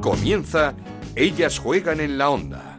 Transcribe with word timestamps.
Comienza 0.00 0.74
Ellas 1.14 1.58
juegan 1.58 2.00
en 2.00 2.16
la 2.16 2.30
onda. 2.30 2.78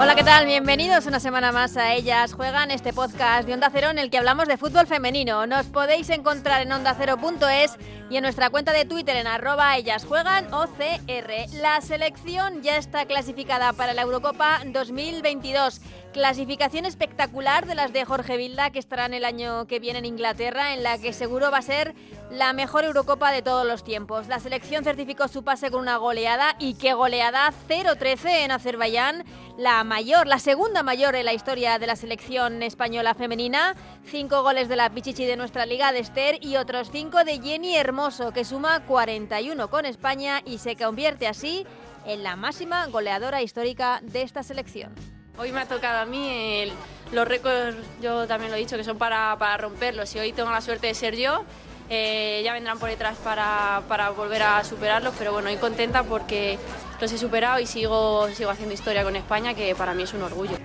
Hola, 0.00 0.16
¿qué 0.16 0.24
tal? 0.24 0.46
Bienvenidos 0.46 1.06
una 1.06 1.20
semana 1.20 1.52
más 1.52 1.76
a 1.76 1.94
Ellas 1.94 2.34
Juegan, 2.34 2.72
este 2.72 2.92
podcast 2.92 3.46
de 3.46 3.54
Onda 3.54 3.70
Cero 3.72 3.88
en 3.90 3.98
el 3.98 4.10
que 4.10 4.18
hablamos 4.18 4.48
de 4.48 4.56
fútbol 4.56 4.88
femenino. 4.88 5.46
Nos 5.46 5.66
podéis 5.66 6.10
encontrar 6.10 6.60
en 6.62 6.72
ondacero.es 6.72 7.76
y 8.10 8.16
en 8.16 8.22
nuestra 8.22 8.50
cuenta 8.50 8.72
de 8.72 8.84
Twitter 8.84 9.16
en 9.16 9.26
arroba 9.26 9.76
ellas 9.76 10.04
juegan 10.04 10.52
OCR. 10.52 11.48
La 11.54 11.80
selección 11.80 12.62
ya 12.62 12.76
está 12.76 13.06
clasificada 13.06 13.72
para 13.72 13.94
la 13.94 14.02
Eurocopa 14.02 14.60
2022. 14.66 15.80
Clasificación 16.14 16.86
espectacular 16.86 17.66
de 17.66 17.74
las 17.74 17.92
de 17.92 18.04
Jorge 18.04 18.36
Vilda 18.36 18.70
que 18.70 18.78
estarán 18.78 19.14
el 19.14 19.24
año 19.24 19.66
que 19.66 19.80
viene 19.80 19.98
en 19.98 20.04
Inglaterra, 20.04 20.72
en 20.72 20.84
la 20.84 20.96
que 20.96 21.12
seguro 21.12 21.50
va 21.50 21.58
a 21.58 21.62
ser 21.62 21.92
la 22.30 22.52
mejor 22.52 22.84
Eurocopa 22.84 23.32
de 23.32 23.42
todos 23.42 23.66
los 23.66 23.82
tiempos. 23.82 24.28
La 24.28 24.38
selección 24.38 24.84
certificó 24.84 25.26
su 25.26 25.42
pase 25.42 25.72
con 25.72 25.80
una 25.80 25.96
goleada 25.96 26.54
y 26.60 26.74
qué 26.74 26.94
goleada 26.94 27.52
0-13 27.68 28.44
en 28.44 28.52
Azerbaiyán, 28.52 29.24
la 29.58 29.82
mayor, 29.82 30.28
la 30.28 30.38
segunda 30.38 30.84
mayor 30.84 31.16
en 31.16 31.24
la 31.24 31.32
historia 31.32 31.80
de 31.80 31.88
la 31.88 31.96
selección 31.96 32.62
española 32.62 33.14
femenina. 33.14 33.74
Cinco 34.04 34.44
goles 34.44 34.68
de 34.68 34.76
la 34.76 34.90
Pichichi 34.90 35.24
de 35.24 35.36
nuestra 35.36 35.66
liga 35.66 35.90
de 35.90 35.98
Esther 35.98 36.38
y 36.40 36.54
otros 36.58 36.92
cinco 36.92 37.24
de 37.24 37.40
Jenny 37.40 37.74
Hermoso, 37.74 38.32
que 38.32 38.44
suma 38.44 38.86
41 38.86 39.68
con 39.68 39.84
España 39.84 40.42
y 40.44 40.58
se 40.58 40.76
convierte 40.76 41.26
así 41.26 41.66
en 42.06 42.22
la 42.22 42.36
máxima 42.36 42.86
goleadora 42.86 43.42
histórica 43.42 43.98
de 44.04 44.22
esta 44.22 44.44
selección. 44.44 45.13
Hoy 45.36 45.50
me 45.50 45.60
ha 45.60 45.66
tocado 45.66 45.98
a 46.00 46.04
mí, 46.04 46.72
los 47.10 47.26
récords 47.26 47.76
yo 48.00 48.26
también 48.28 48.52
lo 48.52 48.56
he 48.56 48.60
dicho, 48.60 48.76
que 48.76 48.84
son 48.84 48.98
para, 48.98 49.36
para 49.36 49.56
romperlos 49.56 50.14
y 50.14 50.20
hoy 50.20 50.32
tengo 50.32 50.50
la 50.50 50.60
suerte 50.60 50.86
de 50.86 50.94
ser 50.94 51.16
yo. 51.16 51.44
Eh, 51.90 52.40
ya 52.44 52.52
vendrán 52.52 52.78
por 52.78 52.88
detrás 52.88 53.18
para, 53.18 53.82
para, 53.88 54.10
volver 54.10 54.42
a 54.42 54.64
superarlos, 54.64 55.12
pero 55.18 55.32
bueno, 55.32 55.50
hoy 55.50 55.56
contenta 55.56 56.02
porque 56.02 56.58
los 57.00 57.12
he 57.12 57.18
superado 57.18 57.60
y 57.60 57.66
sigo, 57.66 58.28
sigo 58.30 58.50
haciendo 58.50 58.74
historia 58.74 59.02
con 59.02 59.16
España, 59.16 59.54
que 59.54 59.74
para 59.74 59.92
mí 59.92 60.04
es 60.04 60.14
un 60.14 60.22
orgullo. 60.22 60.56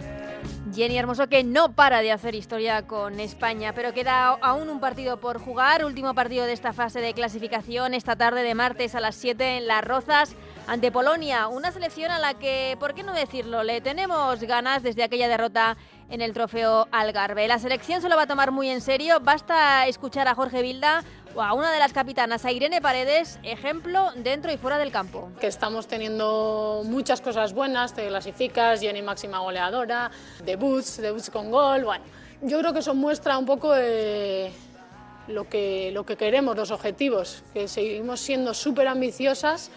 Jenny 0.80 0.98
Hermoso 0.98 1.28
que 1.28 1.44
no 1.44 1.74
para 1.74 2.00
de 2.00 2.14
hacer 2.14 2.36
historia 2.36 2.88
con 2.88 3.20
España, 3.20 3.74
pero 3.74 3.94
queda 3.94 4.30
aún 4.30 4.70
un 4.70 4.80
partido 4.80 5.20
por 5.20 5.38
jugar, 5.38 5.84
último 5.84 6.14
partido 6.14 6.46
de 6.46 6.54
esta 6.54 6.72
fase 6.72 7.02
de 7.02 7.14
clasificación 7.14 7.94
esta 7.94 8.16
tarde 8.16 8.44
de 8.44 8.56
martes 8.56 8.96
a 8.96 9.02
las 9.02 9.16
7 9.16 9.58
en 9.58 9.68
Las 9.68 9.84
Rozas 9.84 10.38
ante 10.68 10.90
Polonia, 10.90 11.50
una 11.50 11.74
selección 11.74 12.12
a 12.12 12.20
la 12.20 12.36
que, 12.36 12.78
por 12.80 12.94
qué 12.94 13.04
no 13.04 13.12
decirlo, 13.14 13.64
le 13.64 13.82
tenemos 13.82 14.40
ganas 14.40 14.82
desde 14.82 15.04
aquella 15.04 15.28
derrota 15.28 15.76
en 16.10 16.22
el 16.22 16.34
trofeo 16.34 16.88
Algarve. 16.92 17.48
La 17.48 17.60
selección 17.60 18.02
se 18.02 18.10
lo 18.10 18.16
va 18.16 18.24
a 18.24 18.28
tomar 18.28 18.52
muy 18.52 18.70
en 18.70 18.82
serio, 18.82 19.20
basta 19.22 19.88
escuchar 19.88 20.28
a 20.28 20.36
Jorge 20.36 20.62
Vilda 20.62 21.04
o 21.36 21.42
a 21.42 21.54
una 21.54 21.72
de 21.72 21.80
las 21.80 21.94
capitanas, 21.94 22.46
a 22.46 22.52
Irene 22.52 22.82
Paredes, 22.82 23.40
ejemplo 23.44 24.12
dentro 24.16 24.52
y 24.52 24.58
fuera 24.58 24.78
del 24.78 24.92
campo. 24.92 25.30
Que 25.40 25.48
estamos 25.48 25.88
teniendo 25.88 26.82
muchas 26.86 27.22
cosas 27.22 27.54
buenas, 27.54 27.94
te 27.94 28.08
clasificas, 28.08 28.82
Jenny 28.82 29.02
máxima 29.02 29.40
goleadora, 29.40 30.10
debuts, 30.44 30.98
debuts 30.98 31.30
con 31.30 31.52
gol, 31.52 31.86
bueno, 31.86 32.04
yo 32.42 32.60
creo 32.60 32.74
que 32.74 32.80
eso 32.80 32.96
muestra 32.96 33.38
un 33.38 33.46
poco 33.46 33.72
de 33.74 34.52
lo 35.28 35.48
que, 35.48 35.92
lo 35.92 36.06
que 36.06 36.18
queremos, 36.18 36.56
los 36.56 36.72
objetivos, 36.72 37.44
que 37.54 37.68
seguimos 37.68 38.20
siendo 38.20 38.54
súper 38.54 38.88
ambiciosas 38.88 39.70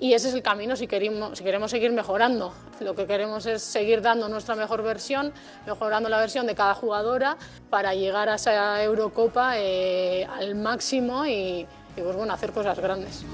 y 0.00 0.14
ese 0.14 0.28
es 0.28 0.34
el 0.34 0.42
camino 0.42 0.76
si 0.76 0.86
queremos, 0.86 1.36
si 1.36 1.44
queremos 1.44 1.70
seguir 1.70 1.92
mejorando. 1.92 2.54
Lo 2.80 2.94
que 2.94 3.06
queremos 3.06 3.44
es 3.44 3.62
seguir 3.62 4.00
dando 4.00 4.30
nuestra 4.30 4.56
mejor 4.56 4.82
versión, 4.82 5.30
mejorando 5.66 6.08
la 6.08 6.18
versión 6.18 6.46
de 6.46 6.54
cada 6.54 6.74
jugadora 6.74 7.36
para 7.68 7.94
llegar 7.94 8.30
a 8.30 8.36
esa 8.36 8.82
Eurocopa 8.82 9.58
eh, 9.58 10.24
al 10.24 10.54
máximo 10.54 11.26
y, 11.26 11.66
pues 11.94 12.16
bueno, 12.16 12.32
hacer 12.32 12.50
cosas 12.52 12.78
grandes. 12.78 13.26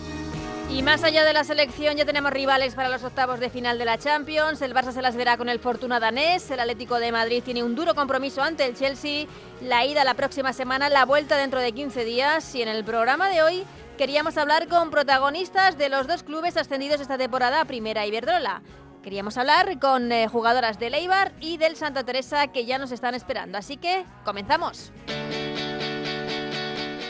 Y 0.68 0.82
más 0.82 1.04
allá 1.04 1.24
de 1.24 1.32
la 1.32 1.44
selección 1.44 1.96
ya 1.96 2.04
tenemos 2.04 2.32
rivales 2.32 2.74
para 2.74 2.88
los 2.88 3.04
octavos 3.04 3.38
de 3.38 3.48
final 3.48 3.78
de 3.78 3.84
la 3.84 3.98
Champions. 3.98 4.60
El 4.60 4.74
Barça 4.74 4.90
se 4.90 5.00
las 5.00 5.14
verá 5.14 5.36
con 5.36 5.48
el 5.48 5.60
Fortuna 5.60 6.00
danés. 6.00 6.50
El 6.50 6.58
Atlético 6.58 6.98
de 6.98 7.12
Madrid 7.12 7.44
tiene 7.44 7.62
un 7.62 7.76
duro 7.76 7.94
compromiso 7.94 8.42
ante 8.42 8.66
el 8.66 8.74
Chelsea. 8.74 9.26
La 9.62 9.86
ida 9.86 10.02
la 10.02 10.14
próxima 10.14 10.52
semana, 10.52 10.88
la 10.88 11.04
vuelta 11.04 11.36
dentro 11.36 11.60
de 11.60 11.70
15 11.70 12.04
días. 12.04 12.52
Y 12.56 12.62
en 12.62 12.68
el 12.68 12.84
programa 12.84 13.28
de 13.28 13.44
hoy 13.44 13.64
queríamos 13.96 14.36
hablar 14.36 14.68
con 14.68 14.90
protagonistas 14.90 15.78
de 15.78 15.88
los 15.88 16.06
dos 16.06 16.22
clubes 16.22 16.56
ascendidos 16.56 17.00
esta 17.00 17.18
temporada 17.18 17.60
a 17.60 17.64
Primera 17.64 18.06
Iberdrola. 18.06 18.62
Queríamos 19.02 19.38
hablar 19.38 19.78
con 19.78 20.12
eh, 20.12 20.28
jugadoras 20.28 20.78
del 20.78 20.94
Eibar 20.94 21.32
y 21.40 21.56
del 21.56 21.76
Santa 21.76 22.04
Teresa 22.04 22.48
que 22.48 22.66
ya 22.66 22.78
nos 22.78 22.92
están 22.92 23.14
esperando. 23.14 23.56
Así 23.56 23.76
que 23.76 24.04
comenzamos. 24.24 24.92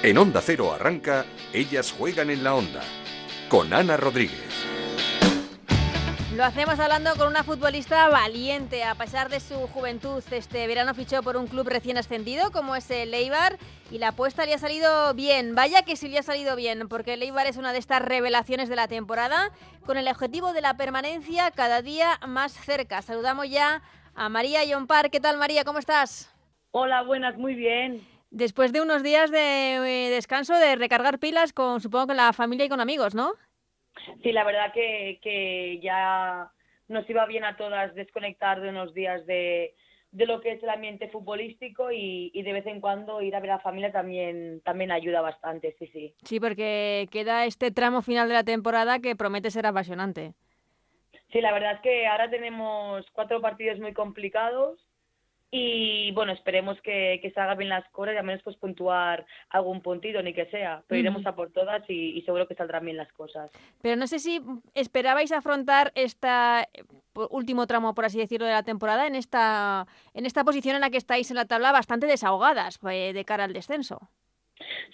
En 0.03 0.19
Onda 0.19 0.41
Cero 0.41 0.73
arranca 0.73 1.25
Ellas 1.53 1.93
juegan 1.93 2.31
en 2.31 2.45
la 2.45 2.55
onda 2.55 2.83
con 3.49 3.73
Ana 3.73 3.97
Rodríguez. 3.97 4.56
Lo 6.37 6.45
hacemos 6.45 6.79
hablando 6.79 7.15
con 7.17 7.29
una 7.29 7.45
futbolista 7.45 8.11
valiente. 8.11 8.85
A 8.85 8.95
pesar 8.95 9.31
de 9.31 9.41
su 9.41 9.55
juventud, 9.69 10.23
este 10.31 10.67
verano 10.67 10.93
fichó 10.93 11.23
por 11.23 11.39
un 11.39 11.47
club 11.47 11.67
recién 11.67 11.97
ascendido 11.97 12.53
como 12.53 12.77
es 12.77 12.91
el 12.91 13.15
Eibar 13.15 13.57
y 13.91 13.97
la 13.97 14.09
apuesta 14.09 14.45
le 14.45 14.53
ha 14.53 14.59
salido 14.59 15.15
bien. 15.15 15.55
Vaya 15.55 15.81
que 15.81 15.97
sí 15.97 16.09
le 16.09 16.19
ha 16.19 16.23
salido 16.23 16.55
bien, 16.55 16.91
porque 16.91 17.15
el 17.15 17.23
Eibar 17.23 17.47
es 17.47 17.57
una 17.57 17.73
de 17.73 17.79
estas 17.79 18.03
revelaciones 18.03 18.69
de 18.69 18.77
la 18.77 18.87
temporada 18.87 19.51
con 19.87 19.97
el 19.97 20.09
objetivo 20.09 20.53
de 20.53 20.61
la 20.61 20.77
permanencia 20.77 21.51
cada 21.53 21.81
día 21.81 22.21
más 22.27 22.53
cerca. 22.53 23.01
Saludamos 23.01 23.49
ya 23.49 23.81
a 24.15 24.29
María 24.29 24.63
Yompar. 24.63 25.09
¿Qué 25.11 25.21
tal, 25.21 25.39
María? 25.39 25.65
¿Cómo 25.65 25.79
estás? 25.79 26.31
Hola, 26.71 27.01
buenas, 27.03 27.39
muy 27.39 27.55
bien. 27.55 28.07
Después 28.29 28.75
de 28.75 28.83
unos 28.83 29.03
días 29.03 29.31
de 29.31 29.77
eh, 29.77 30.11
descanso, 30.11 30.53
de 30.53 30.77
recargar 30.77 31.19
pilas, 31.19 31.55
con 31.55 31.81
supongo 31.81 32.09
con 32.09 32.19
la 32.19 32.35
familia 32.35 32.67
y 32.67 32.69
con 32.69 32.83
amigos, 32.83 33.15
¿no? 33.15 33.33
Sí, 34.23 34.33
la 34.33 34.45
verdad 34.45 34.73
que, 34.73 35.19
que 35.23 35.81
ya 35.81 36.51
nos 36.89 37.09
iba 37.09 37.27
bien 37.27 37.45
a 37.45 37.57
todas 37.57 37.95
desconectar 37.95 38.61
de 38.61 38.69
unos 38.69 38.95
días 38.95 39.27
de, 39.27 39.75
de 40.13 40.27
lo 40.27 40.41
que 40.41 40.53
es 40.53 40.63
el 40.63 40.71
ambiente 40.71 41.09
futbolístico 41.09 41.91
y, 41.91 42.31
y, 42.33 42.43
de 42.43 42.53
vez 42.53 42.67
en 42.67 42.81
cuando 42.81 43.21
ir 43.23 43.35
a 43.35 43.41
ver 43.41 43.51
a 43.51 43.57
la 43.57 43.61
familia 43.63 43.93
también, 43.93 44.61
también 44.63 44.91
ayuda 44.91 45.21
bastante, 45.21 45.75
sí, 45.79 45.87
sí. 45.89 46.15
Sí, 46.23 46.41
porque 46.41 47.09
queda 47.11 47.45
este 47.45 47.71
tramo 47.71 48.03
final 48.03 48.29
de 48.29 48.35
la 48.35 48.45
temporada 48.45 49.01
que 49.01 49.17
promete 49.17 49.51
ser 49.51 49.67
apasionante. 49.67 50.35
Sí, 51.33 51.41
la 51.41 51.53
verdad 51.53 51.75
es 51.75 51.81
que 51.81 52.07
ahora 52.07 52.31
tenemos 52.31 53.05
cuatro 53.13 53.41
partidos 53.41 53.81
muy 53.81 53.93
complicados 53.93 54.86
y 55.51 56.11
bueno, 56.13 56.33
esperemos 56.33 56.81
que, 56.83 57.21
que 57.23 57.31
salgan 57.31 57.59
bien 57.59 57.71
las 57.71 57.89
cosas 57.91 58.15
y 58.15 58.19
al 58.19 58.25
menos 58.25 58.43
pues 58.43 58.57
puntuar 58.57 59.25
algún 59.51 59.81
puntito, 59.81 60.21
ni 60.23 60.35
que 60.35 60.47
sea. 60.47 60.83
Pero 60.87 61.01
iremos 61.01 61.25
a 61.25 61.37
por 61.37 61.53
todas 61.53 61.89
y, 61.89 62.19
y, 62.19 62.23
seguro 62.23 62.49
que 62.49 62.57
saldrán 62.57 62.85
bien 62.85 62.97
las 62.97 63.13
cosas. 63.13 63.51
Pero 63.81 63.97
no 63.97 64.07
sé 64.07 64.19
si 64.19 64.41
esperabais 64.75 65.31
afrontar 65.33 65.93
este 65.95 66.29
último 67.31 67.67
tramo, 67.67 67.95
por 67.95 68.05
así 68.05 68.19
decirlo, 68.19 68.47
de 68.47 68.53
la 68.53 68.65
temporada 68.65 69.07
en 69.07 69.15
esta, 69.15 69.87
en 70.15 70.27
esta 70.27 70.45
posición 70.45 70.75
en 70.75 70.81
la 70.81 70.91
que 70.91 70.99
estáis 70.99 71.31
en 71.31 71.37
la 71.37 71.47
tabla 71.47 71.73
bastante 71.73 72.07
desahogadas 72.07 72.81
eh, 72.91 73.13
de 73.13 73.25
cara 73.25 73.45
al 73.45 73.53
descenso. 73.53 74.11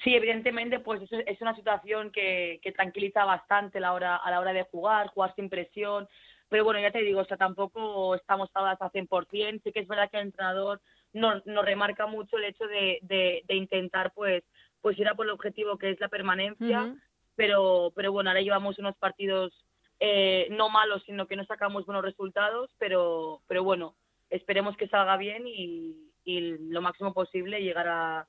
Sí, 0.05 0.15
evidentemente, 0.15 0.81
pues 0.81 1.01
es 1.27 1.41
una 1.41 1.55
situación 1.55 2.11
que, 2.11 2.59
que 2.63 2.73
tranquiliza 2.73 3.25
bastante 3.25 3.81
la 3.81 3.93
hora, 3.93 4.17
a 4.17 4.31
la 4.31 4.41
hora 4.41 4.53
de 4.53 4.65
jugar, 4.65 5.09
jugar 5.09 5.35
sin 5.37 5.49
presión, 5.49 6.09
pero 6.53 6.65
bueno, 6.65 6.81
ya 6.81 6.91
te 6.91 7.01
digo, 7.01 7.21
o 7.21 7.25
sea, 7.25 7.39
tampoco 7.39 8.15
estamos 8.15 8.53
todas 8.53 8.81
a 8.83 8.91
100%, 8.91 9.63
sí 9.65 9.73
que 9.73 9.81
es 9.81 9.89
verdad 9.89 10.11
que 10.11 10.19
el 10.19 10.25
entrenador 10.25 10.83
nos, 11.15 11.45
nos 11.47 11.65
remarca 11.65 12.07
mucho 12.07 12.37
el 12.37 12.45
hecho 12.45 12.67
de, 12.67 12.99
de, 13.01 13.43
de, 13.49 13.55
intentar 13.55 14.13
pues 14.13 14.45
pues 14.83 14.99
ir 14.99 15.09
a 15.09 15.15
por 15.15 15.25
el 15.25 15.33
objetivo 15.33 15.79
que 15.79 15.89
es 15.89 15.99
la 15.99 16.09
permanencia, 16.09 16.83
uh 16.83 16.87
-huh. 16.89 17.01
pero 17.37 17.91
pero 17.97 18.13
bueno, 18.13 18.29
ahora 18.29 18.43
llevamos 18.43 18.79
unos 18.79 18.95
partidos 18.99 19.65
eh, 19.99 20.47
no 20.51 20.69
malos, 20.69 21.03
sino 21.07 21.27
que 21.27 21.37
no 21.37 21.47
sacamos 21.47 21.87
buenos 21.87 22.05
resultados, 22.05 22.71
pero 22.79 23.41
pero 23.49 23.65
bueno, 23.65 23.95
esperemos 24.29 24.77
que 24.77 24.89
salga 24.89 25.17
bien 25.17 25.47
y, 25.47 26.13
y 26.23 26.59
lo 26.69 26.83
máximo 26.83 27.15
posible 27.15 27.63
llegar 27.63 27.89
a, 27.89 28.27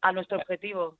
a 0.00 0.12
nuestro 0.12 0.38
objetivo. 0.38 0.96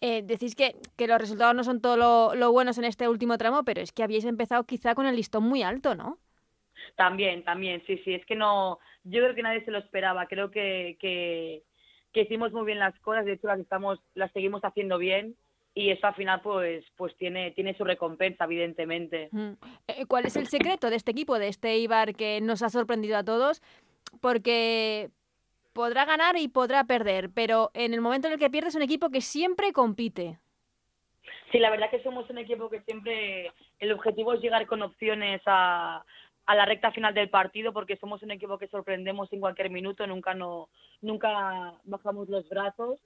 Eh, 0.00 0.22
decís 0.22 0.54
que, 0.54 0.76
que, 0.96 1.06
los 1.06 1.18
resultados 1.18 1.54
no 1.54 1.64
son 1.64 1.80
todo 1.80 1.96
lo, 1.96 2.34
lo, 2.34 2.52
buenos 2.52 2.76
en 2.78 2.84
este 2.84 3.08
último 3.08 3.38
tramo, 3.38 3.64
pero 3.64 3.80
es 3.80 3.92
que 3.92 4.02
habéis 4.02 4.24
empezado 4.24 4.64
quizá 4.64 4.94
con 4.94 5.06
el 5.06 5.16
listón 5.16 5.44
muy 5.44 5.62
alto, 5.62 5.94
¿no? 5.94 6.18
También, 6.96 7.44
también, 7.44 7.82
sí, 7.86 7.98
sí. 8.04 8.14
Es 8.14 8.24
que 8.26 8.36
no, 8.36 8.78
yo 9.04 9.22
creo 9.22 9.34
que 9.34 9.42
nadie 9.42 9.64
se 9.64 9.70
lo 9.70 9.78
esperaba. 9.78 10.26
Creo 10.26 10.50
que, 10.50 10.96
que, 11.00 11.62
que 12.12 12.22
hicimos 12.22 12.52
muy 12.52 12.66
bien 12.66 12.78
las 12.78 12.98
cosas. 13.00 13.24
De 13.24 13.32
hecho, 13.32 13.46
las 13.46 13.58
estamos, 13.58 13.98
las 14.14 14.30
seguimos 14.32 14.62
haciendo 14.64 14.98
bien 14.98 15.36
y 15.76 15.90
eso 15.90 16.06
al 16.06 16.14
final, 16.14 16.40
pues, 16.40 16.84
pues 16.96 17.14
tiene, 17.16 17.50
tiene 17.50 17.76
su 17.76 17.84
recompensa, 17.84 18.44
evidentemente. 18.44 19.28
Mm. 19.30 19.52
¿Cuál 20.08 20.24
es 20.24 20.36
el 20.36 20.46
secreto 20.46 20.88
de 20.88 20.96
este 20.96 21.10
equipo, 21.10 21.38
de 21.38 21.48
este 21.48 21.76
Ibar 21.76 22.14
que 22.14 22.40
nos 22.40 22.62
ha 22.62 22.70
sorprendido 22.70 23.18
a 23.18 23.24
todos? 23.24 23.62
Porque 24.22 25.10
podrá 25.76 26.06
ganar 26.06 26.38
y 26.38 26.48
podrá 26.48 26.84
perder, 26.84 27.28
pero 27.34 27.70
en 27.74 27.92
el 27.92 28.00
momento 28.00 28.28
en 28.28 28.32
el 28.32 28.38
que 28.38 28.48
pierde 28.48 28.68
es 28.68 28.74
un 28.74 28.82
equipo 28.82 29.10
que 29.10 29.20
siempre 29.20 29.74
compite. 29.74 30.38
Sí, 31.52 31.58
la 31.58 31.68
verdad 31.68 31.90
que 31.90 32.02
somos 32.02 32.28
un 32.30 32.38
equipo 32.38 32.70
que 32.70 32.80
siempre 32.80 33.52
el 33.78 33.92
objetivo 33.92 34.32
es 34.32 34.40
llegar 34.40 34.66
con 34.66 34.80
opciones 34.80 35.42
a, 35.44 36.02
la 36.48 36.64
recta 36.64 36.92
final 36.92 37.12
del 37.12 37.28
partido 37.28 37.74
porque 37.74 37.98
somos 37.98 38.22
un 38.22 38.30
equipo 38.30 38.56
que 38.56 38.68
sorprendemos 38.68 39.30
en 39.32 39.40
cualquier 39.40 39.68
minuto, 39.68 40.06
nunca 40.06 40.32
no 40.32 40.68
nunca 41.02 41.74
bajamos 41.84 42.30
los 42.30 42.48
brazos 42.48 42.98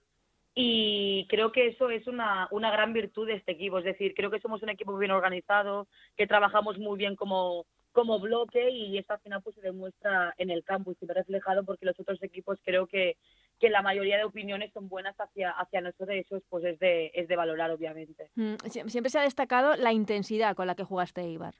y 0.54 1.26
creo 1.28 1.50
que 1.50 1.68
eso 1.68 1.90
es 1.90 2.06
una, 2.06 2.46
una 2.52 2.70
gran 2.70 2.92
virtud 2.92 3.26
de 3.26 3.34
este 3.34 3.52
equipo, 3.52 3.78
es 3.78 3.84
decir, 3.84 4.14
creo 4.14 4.30
que 4.30 4.40
somos 4.40 4.62
un 4.62 4.68
equipo 4.68 4.96
bien 4.96 5.10
organizado, 5.10 5.88
que 6.16 6.28
trabajamos 6.28 6.78
muy 6.78 6.96
bien 6.98 7.16
como 7.16 7.66
como 7.92 8.20
bloque 8.20 8.70
y 8.70 8.98
eso 8.98 9.12
al 9.12 9.20
final 9.20 9.42
pues 9.42 9.56
se 9.56 9.62
demuestra 9.62 10.34
en 10.38 10.50
el 10.50 10.64
campo 10.64 10.92
y 10.92 10.94
se 10.94 11.06
ve 11.06 11.14
reflejado 11.14 11.64
porque 11.64 11.86
los 11.86 11.98
otros 11.98 12.22
equipos 12.22 12.58
creo 12.64 12.86
que, 12.86 13.16
que 13.58 13.70
la 13.70 13.82
mayoría 13.82 14.16
de 14.16 14.24
opiniones 14.24 14.72
son 14.72 14.88
buenas 14.88 15.16
hacia, 15.16 15.50
hacia 15.50 15.80
nosotros 15.80 16.16
y 16.16 16.20
eso 16.20 16.40
pues 16.48 16.64
es 16.64 16.78
de, 16.78 17.10
es 17.14 17.28
de 17.28 17.36
valorar 17.36 17.70
obviamente. 17.70 18.30
Mm, 18.36 18.54
siempre 18.86 19.10
se 19.10 19.18
ha 19.18 19.22
destacado 19.22 19.76
la 19.76 19.92
intensidad 19.92 20.54
con 20.54 20.66
la 20.66 20.74
que 20.74 20.84
jugaste 20.84 21.26
Ibar. 21.26 21.54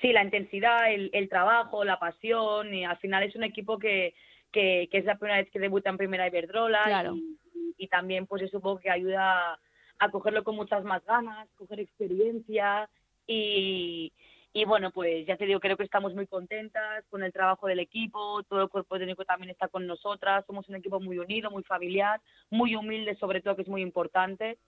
Sí, 0.00 0.12
la 0.12 0.22
intensidad, 0.22 0.92
el, 0.92 1.10
el 1.12 1.28
trabajo, 1.28 1.84
la 1.84 1.98
pasión 1.98 2.72
y 2.72 2.84
al 2.84 2.96
final 2.98 3.22
es 3.24 3.34
un 3.34 3.44
equipo 3.44 3.78
que, 3.78 4.14
que, 4.52 4.88
que 4.90 4.98
es 4.98 5.04
la 5.04 5.18
primera 5.18 5.38
vez 5.38 5.50
que 5.50 5.58
debuta 5.58 5.90
en 5.90 5.98
Primera 5.98 6.28
Iberdrola 6.28 7.12
y, 7.12 7.38
y, 7.76 7.88
también 7.88 8.26
pues 8.26 8.42
eso 8.42 8.60
poco 8.60 8.80
que 8.80 8.90
ayuda 8.90 9.58
a 9.98 10.10
cogerlo 10.10 10.44
con 10.44 10.54
muchas 10.54 10.84
más 10.84 11.04
ganas, 11.04 11.48
coger 11.56 11.80
experiencia 11.80 12.88
y, 13.26 14.12
y 14.56 14.64
bueno, 14.64 14.92
pues 14.92 15.26
ya 15.26 15.36
te 15.36 15.46
digo, 15.46 15.58
creo 15.58 15.76
que 15.76 15.82
estamos 15.82 16.14
muy 16.14 16.28
contentas 16.28 17.04
con 17.10 17.24
el 17.24 17.32
trabajo 17.32 17.66
del 17.66 17.80
equipo, 17.80 18.40
todo 18.44 18.62
el 18.62 18.68
cuerpo 18.68 18.96
técnico 18.98 19.24
también 19.24 19.50
está 19.50 19.66
con 19.66 19.84
nosotras, 19.84 20.44
somos 20.46 20.68
un 20.68 20.76
equipo 20.76 21.00
muy 21.00 21.18
unido, 21.18 21.50
muy 21.50 21.64
familiar, 21.64 22.20
muy 22.50 22.76
humilde 22.76 23.16
sobre 23.16 23.40
todo, 23.40 23.56
que 23.56 23.62
es 23.62 23.68
muy 23.68 23.82
importante, 23.82 24.58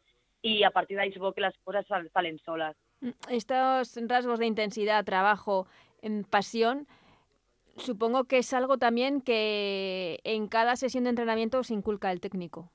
y 0.43 0.65
a 0.65 0.73
partir 0.73 0.97
de 0.97 1.05
ahí 1.05 1.13
supongo 1.13 1.35
que 1.35 1.41
las 1.41 1.57
cosas 1.59 1.87
salen 2.13 2.41
solas. 2.41 2.77
Mm, 3.01 3.11
estos 3.31 3.97
rasgos 4.09 4.41
de 4.41 4.47
intensidad, 4.47 5.05
trabajo, 5.05 5.69
pasión, 6.31 6.89
supongo 7.77 8.25
que 8.25 8.39
es 8.39 8.53
algo 8.53 8.79
también 8.79 9.21
que 9.21 10.19
en 10.25 10.49
cada 10.49 10.75
sesión 10.75 11.05
de 11.05 11.11
entrenamiento 11.11 11.63
se 11.63 11.75
inculca 11.75 12.11
el 12.11 12.21
técnico. 12.21 12.73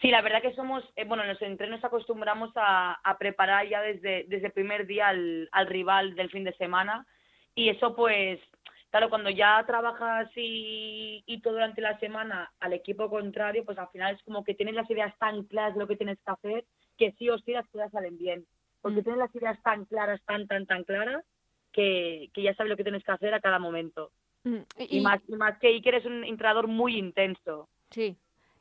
Sí, 0.00 0.10
la 0.10 0.22
verdad 0.22 0.42
que 0.42 0.54
somos, 0.54 0.84
eh, 0.94 1.04
bueno, 1.04 1.24
en 1.24 1.30
los 1.30 1.42
entrenos 1.42 1.82
acostumbramos 1.84 2.50
a, 2.54 2.98
preparar 3.18 3.68
ya 3.68 3.82
desde, 3.82 4.24
desde 4.28 4.46
el 4.46 4.52
primer 4.52 4.86
día 4.86 5.08
al, 5.08 5.48
al 5.50 5.66
rival 5.66 6.14
del 6.14 6.30
fin 6.30 6.44
de 6.44 6.52
semana 6.54 7.06
y 7.54 7.68
eso 7.68 7.96
pues, 7.96 8.38
claro, 8.90 9.10
cuando 9.10 9.30
ya 9.30 9.64
trabajas 9.66 10.30
y, 10.36 11.24
y 11.26 11.40
todo 11.40 11.54
durante 11.54 11.80
la 11.80 11.98
semana 11.98 12.52
al 12.60 12.72
equipo 12.72 13.10
contrario, 13.10 13.64
pues 13.64 13.76
al 13.78 13.88
final 13.88 14.14
es 14.14 14.22
como 14.22 14.44
que 14.44 14.54
tienes 14.54 14.76
las 14.76 14.88
ideas 14.88 15.12
tan 15.18 15.42
claras 15.44 15.74
de 15.74 15.80
lo 15.80 15.88
que 15.88 15.96
tienes 15.96 16.18
que 16.24 16.30
hacer 16.30 16.64
que 16.98 17.12
sí 17.12 17.30
o 17.30 17.38
sí 17.38 17.52
las 17.52 17.66
cosas 17.68 17.90
salen 17.92 18.18
bien. 18.18 18.44
Porque 18.82 19.00
mm. 19.00 19.04
tienes 19.04 19.18
las 19.18 19.34
ideas 19.34 19.62
tan 19.62 19.86
claras, 19.86 20.20
tan, 20.26 20.46
tan, 20.46 20.66
tan 20.66 20.84
claras 20.84 21.24
que, 21.72 22.28
que 22.34 22.42
ya 22.42 22.54
sabes 22.54 22.70
lo 22.70 22.76
que 22.76 22.82
tienes 22.82 23.04
que 23.04 23.12
hacer 23.12 23.32
a 23.32 23.40
cada 23.40 23.58
momento. 23.58 24.10
Mm, 24.44 24.58
y, 24.78 25.00
más, 25.00 25.20
y 25.26 25.36
más 25.36 25.58
que 25.58 25.68
Iker 25.68 25.94
es 25.94 26.04
un 26.04 26.24
entrenador 26.24 26.66
muy 26.66 26.96
intenso. 26.96 27.68
Sí. 27.90 28.16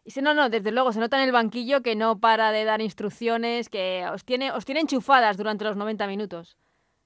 Y 0.07 0.21
no, 0.21 0.33
no, 0.33 0.50
desde 0.50 0.71
luego, 0.71 0.94
se 0.94 1.01
nota 1.01 1.18
en 1.18 1.27
el 1.27 1.33
banquillo 1.33 1.81
que 1.81 1.94
no 1.94 2.18
para 2.18 2.54
de 2.54 2.63
dar 2.63 2.80
instrucciones, 2.80 3.68
que 3.68 4.06
os 4.09 4.24
tiene, 4.24 4.54
os 4.54 4.63
tiene 4.63 4.80
enchufadas 4.80 5.36
durante 5.36 5.65
los 5.65 5.75
90 5.75 6.07
minutos. 6.07 6.57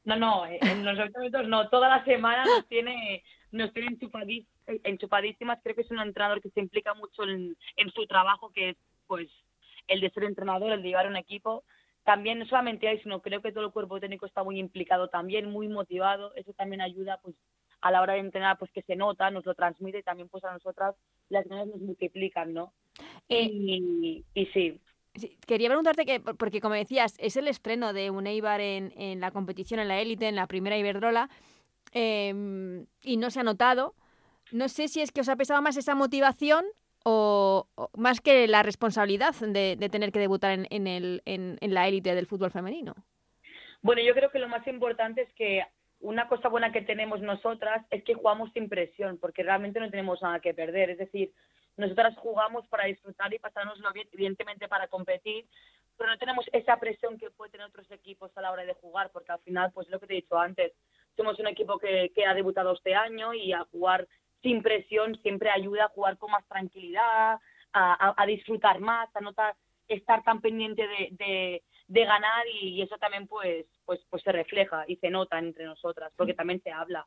No, 0.03 0.15
no, 0.17 0.45
eh, 0.45 0.59
en 0.61 0.85
los 0.85 0.95
90 0.95 1.19
minutos 1.19 1.47
no, 1.47 1.67
toda 1.69 1.89
la 1.89 2.05
semana 2.05 2.45
nos 2.45 2.67
tiene, 2.67 3.23
nos 3.51 3.73
tiene 3.73 3.97
enchupadísimas. 4.83 5.59
Creo 5.63 5.75
que 5.75 5.81
es 5.81 5.89
un 5.89 5.99
entrenador 5.99 6.41
que 6.41 6.51
se 6.51 6.59
implica 6.59 6.93
mucho 6.93 7.23
en, 7.23 7.57
en 7.75 7.91
su 7.91 8.05
trabajo, 8.05 8.51
que 8.53 8.69
es 8.69 8.77
pues 9.07 9.27
el 9.87 9.99
de 9.99 10.11
ser 10.11 10.25
entrenador, 10.25 10.71
el 10.71 10.83
de 10.83 10.89
llevar 10.89 11.07
un 11.07 11.17
equipo. 11.17 11.63
También 12.03 12.37
no 12.37 12.45
solamente 12.45 12.87
ahí, 12.87 12.99
sino 13.01 13.23
creo 13.23 13.41
que 13.41 13.51
todo 13.51 13.65
el 13.65 13.71
cuerpo 13.71 13.99
técnico 13.99 14.27
está 14.27 14.43
muy 14.43 14.59
implicado 14.59 15.07
también, 15.07 15.49
muy 15.49 15.67
motivado. 15.67 16.35
Eso 16.35 16.53
también 16.53 16.81
ayuda 16.81 17.19
pues 17.23 17.35
a 17.81 17.89
la 17.89 18.01
hora 18.01 18.13
de 18.13 18.19
entrenar, 18.19 18.59
pues 18.59 18.69
que 18.71 18.83
se 18.83 18.95
nota, 18.95 19.31
nos 19.31 19.43
lo 19.43 19.55
transmite 19.55 19.97
y 19.97 20.03
también 20.03 20.29
pues 20.29 20.43
a 20.43 20.53
nosotras 20.53 20.95
las 21.29 21.47
ganas 21.47 21.65
nos 21.65 21.81
multiplican, 21.81 22.53
¿no? 22.53 22.73
Eh, 23.31 24.23
y, 24.33 24.45
sí. 24.53 24.79
Quería 25.47 25.69
preguntarte 25.69 26.05
que, 26.05 26.19
porque 26.19 26.61
como 26.61 26.75
decías, 26.75 27.15
es 27.19 27.37
el 27.37 27.47
estreno 27.47 27.93
de 27.93 28.09
un 28.09 28.27
Eibar 28.27 28.61
en, 28.61 28.93
en 28.97 29.19
la 29.19 29.31
competición, 29.31 29.79
en 29.79 29.87
la 29.87 29.99
élite, 29.99 30.27
en 30.27 30.35
la 30.35 30.47
primera 30.47 30.77
Iberdrola, 30.77 31.29
em, 31.93 32.85
y 33.03 33.17
no 33.17 33.29
se 33.29 33.39
ha 33.39 33.43
notado. 33.43 33.95
No 34.51 34.67
sé 34.67 34.87
si 34.87 35.01
es 35.01 35.11
que 35.11 35.21
os 35.21 35.29
ha 35.29 35.35
pesado 35.35 35.61
más 35.61 35.77
esa 35.77 35.95
motivación 35.95 36.65
o, 37.03 37.67
más 37.95 38.21
que 38.21 38.47
la 38.47 38.63
responsabilidad 38.63 39.33
de, 39.35 39.77
tener 39.89 40.11
que 40.11 40.19
debutar 40.19 40.51
en, 40.51 40.67
en, 40.69 40.87
el, 40.87 41.21
en, 41.25 41.57
en 41.61 41.73
la 41.73 41.87
élite 41.87 42.13
del 42.15 42.27
fútbol 42.27 42.51
femenino. 42.51 42.95
Bueno, 43.81 44.01
yo 44.01 44.13
creo 44.13 44.29
que 44.29 44.39
lo 44.39 44.47
más 44.47 44.65
importante 44.67 45.21
es 45.21 45.33
que 45.33 45.63
una 46.01 46.27
cosa 46.27 46.49
buena 46.49 46.71
que 46.71 46.81
tenemos 46.81 47.21
nosotras 47.21 47.85
es 47.91 48.03
que 48.03 48.13
jugamos 48.13 48.51
sin 48.53 48.69
presión, 48.69 49.17
porque 49.17 49.43
realmente 49.43 49.79
no 49.79 49.89
tenemos 49.89 50.21
nada 50.21 50.39
que 50.39 50.53
perder. 50.53 50.91
Es 50.91 50.97
decir, 50.97 51.31
nosotras 51.77 52.15
jugamos 52.17 52.67
para 52.67 52.85
disfrutar 52.85 53.33
y 53.33 53.39
pasárnoslo 53.39 53.91
bien, 53.93 54.07
evidentemente 54.11 54.67
para 54.67 54.87
competir, 54.87 55.45
pero 55.97 56.11
no 56.11 56.17
tenemos 56.17 56.45
esa 56.51 56.77
presión 56.77 57.17
que 57.17 57.31
pueden 57.31 57.51
tener 57.51 57.67
otros 57.67 57.89
equipos 57.91 58.35
a 58.35 58.41
la 58.41 58.51
hora 58.51 58.65
de 58.65 58.73
jugar, 58.75 59.11
porque 59.11 59.31
al 59.31 59.39
final, 59.39 59.71
pues 59.73 59.87
lo 59.89 59.99
que 59.99 60.07
te 60.07 60.13
he 60.13 60.21
dicho 60.21 60.37
antes, 60.37 60.73
somos 61.15 61.39
un 61.39 61.47
equipo 61.47 61.77
que, 61.77 62.11
ha 62.25 62.33
debutado 62.33 62.73
este 62.73 62.95
año 62.95 63.33
y 63.33 63.53
a 63.53 63.65
jugar 63.65 64.07
sin 64.41 64.63
presión 64.63 65.19
siempre 65.21 65.49
ayuda 65.49 65.85
a 65.85 65.89
jugar 65.89 66.17
con 66.17 66.31
más 66.31 66.45
tranquilidad, 66.47 67.39
a, 67.73 68.25
disfrutar 68.25 68.79
más, 68.79 69.09
a 69.15 69.21
no 69.21 69.33
estar 69.87 70.23
tan 70.23 70.41
pendiente 70.41 70.87
de 70.87 71.61
de 71.91 72.05
ganar 72.05 72.45
y, 72.47 72.81
eso 72.81 72.97
también 72.97 73.27
pues 73.27 73.65
pues 73.85 73.99
pues 74.09 74.23
se 74.23 74.31
refleja 74.31 74.85
y 74.87 74.95
se 74.95 75.09
nota 75.09 75.37
entre 75.37 75.65
nosotras 75.65 76.11
porque 76.15 76.33
también 76.33 76.61
se 76.63 76.71
habla. 76.71 77.05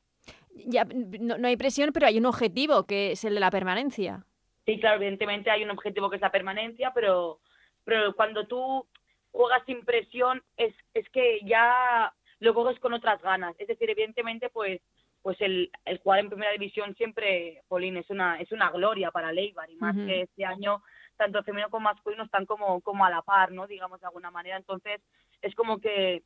Ya 0.55 0.85
no, 0.85 1.39
no, 1.39 1.49
hay 1.49 1.57
presión 1.57 1.91
pero 1.93 2.07
hay 2.07 2.19
un 2.19 2.27
objetivo 2.27 2.85
que 2.85 3.13
es 3.13 3.25
el 3.25 3.35
de 3.35 3.41
la 3.41 3.51
permanencia 3.51 4.27
sí 4.67 4.79
claro 4.81 4.97
evidentemente 4.97 5.51
hay 5.51 5.65
un 5.65 5.71
objetivo 5.71 6.11
que 6.11 6.17
es 6.17 6.23
la 6.23 6.31
permanencia 6.31 6.93
pero 6.95 7.41
pero 7.85 8.15
cuando 8.15 8.47
tú 8.47 8.87
juegas 9.33 9.63
sin 9.67 9.85
presión 9.85 10.43
es 10.57 10.75
es 10.95 11.09
que 11.11 11.41
ya 11.45 12.13
lo 12.41 12.55
coges 12.55 12.79
con 12.81 12.93
otras 12.93 13.21
ganas 13.23 13.55
es 13.59 13.69
decir 13.69 13.91
evidentemente 13.91 14.49
pues 14.51 14.81
pues 15.23 15.41
el, 15.41 15.71
el 15.87 15.99
jugar 15.99 16.21
en 16.21 16.29
primera 16.29 16.53
división 16.53 16.95
siempre 16.97 17.63
Polín 17.69 17.97
es 17.97 18.11
una 18.11 18.41
es 18.41 18.53
una 18.53 18.71
gloria 18.71 19.11
para 19.11 19.33
Leibar 19.33 19.71
y 19.71 19.77
más 19.77 19.97
que 19.97 20.23
este 20.23 20.45
año 20.45 20.83
tanto 21.17 21.43
femenino 21.43 21.71
como 21.71 21.85
masculino 21.85 22.25
están 22.25 22.47
como, 22.47 22.81
como 22.81 23.05
a 23.05 23.11
la 23.11 23.23
par, 23.23 23.53
¿no? 23.53 23.67
Digamos 23.67 24.01
de 24.01 24.07
alguna 24.07 24.31
manera. 24.31 24.57
Entonces, 24.57 25.01
es 25.43 25.55
como 25.55 25.79
que 25.79 26.23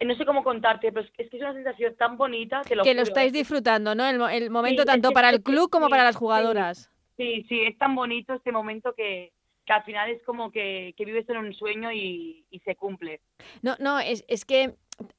no 0.00 0.14
sé 0.14 0.24
cómo 0.24 0.42
contarte, 0.42 0.92
pero 0.92 1.06
es 1.06 1.12
que 1.30 1.36
es 1.36 1.42
una 1.42 1.52
sensación 1.52 1.94
tan 1.96 2.16
bonita 2.16 2.62
que 2.66 2.74
lo, 2.74 2.84
que 2.84 2.94
lo 2.94 3.02
estáis 3.02 3.32
disfrutando, 3.32 3.94
¿no? 3.94 4.08
El, 4.08 4.20
el 4.42 4.50
momento 4.50 4.84
tanto 4.84 5.10
para 5.10 5.28
el 5.28 5.42
club 5.42 5.68
como 5.68 5.88
para 5.88 6.04
las 6.04 6.16
jugadoras. 6.16 6.89
Sí, 7.20 7.44
sí, 7.50 7.60
es 7.66 7.76
tan 7.76 7.94
bonito 7.94 8.32
este 8.32 8.50
momento 8.50 8.94
que, 8.94 9.34
que 9.66 9.72
al 9.74 9.84
final 9.84 10.08
es 10.08 10.22
como 10.24 10.50
que, 10.50 10.94
que 10.96 11.04
vives 11.04 11.28
en 11.28 11.36
un 11.36 11.52
sueño 11.52 11.92
y, 11.92 12.46
y, 12.48 12.60
se 12.60 12.76
cumple. 12.76 13.20
No, 13.60 13.76
no, 13.78 14.00
es, 14.00 14.24
es 14.26 14.46
que 14.46 14.76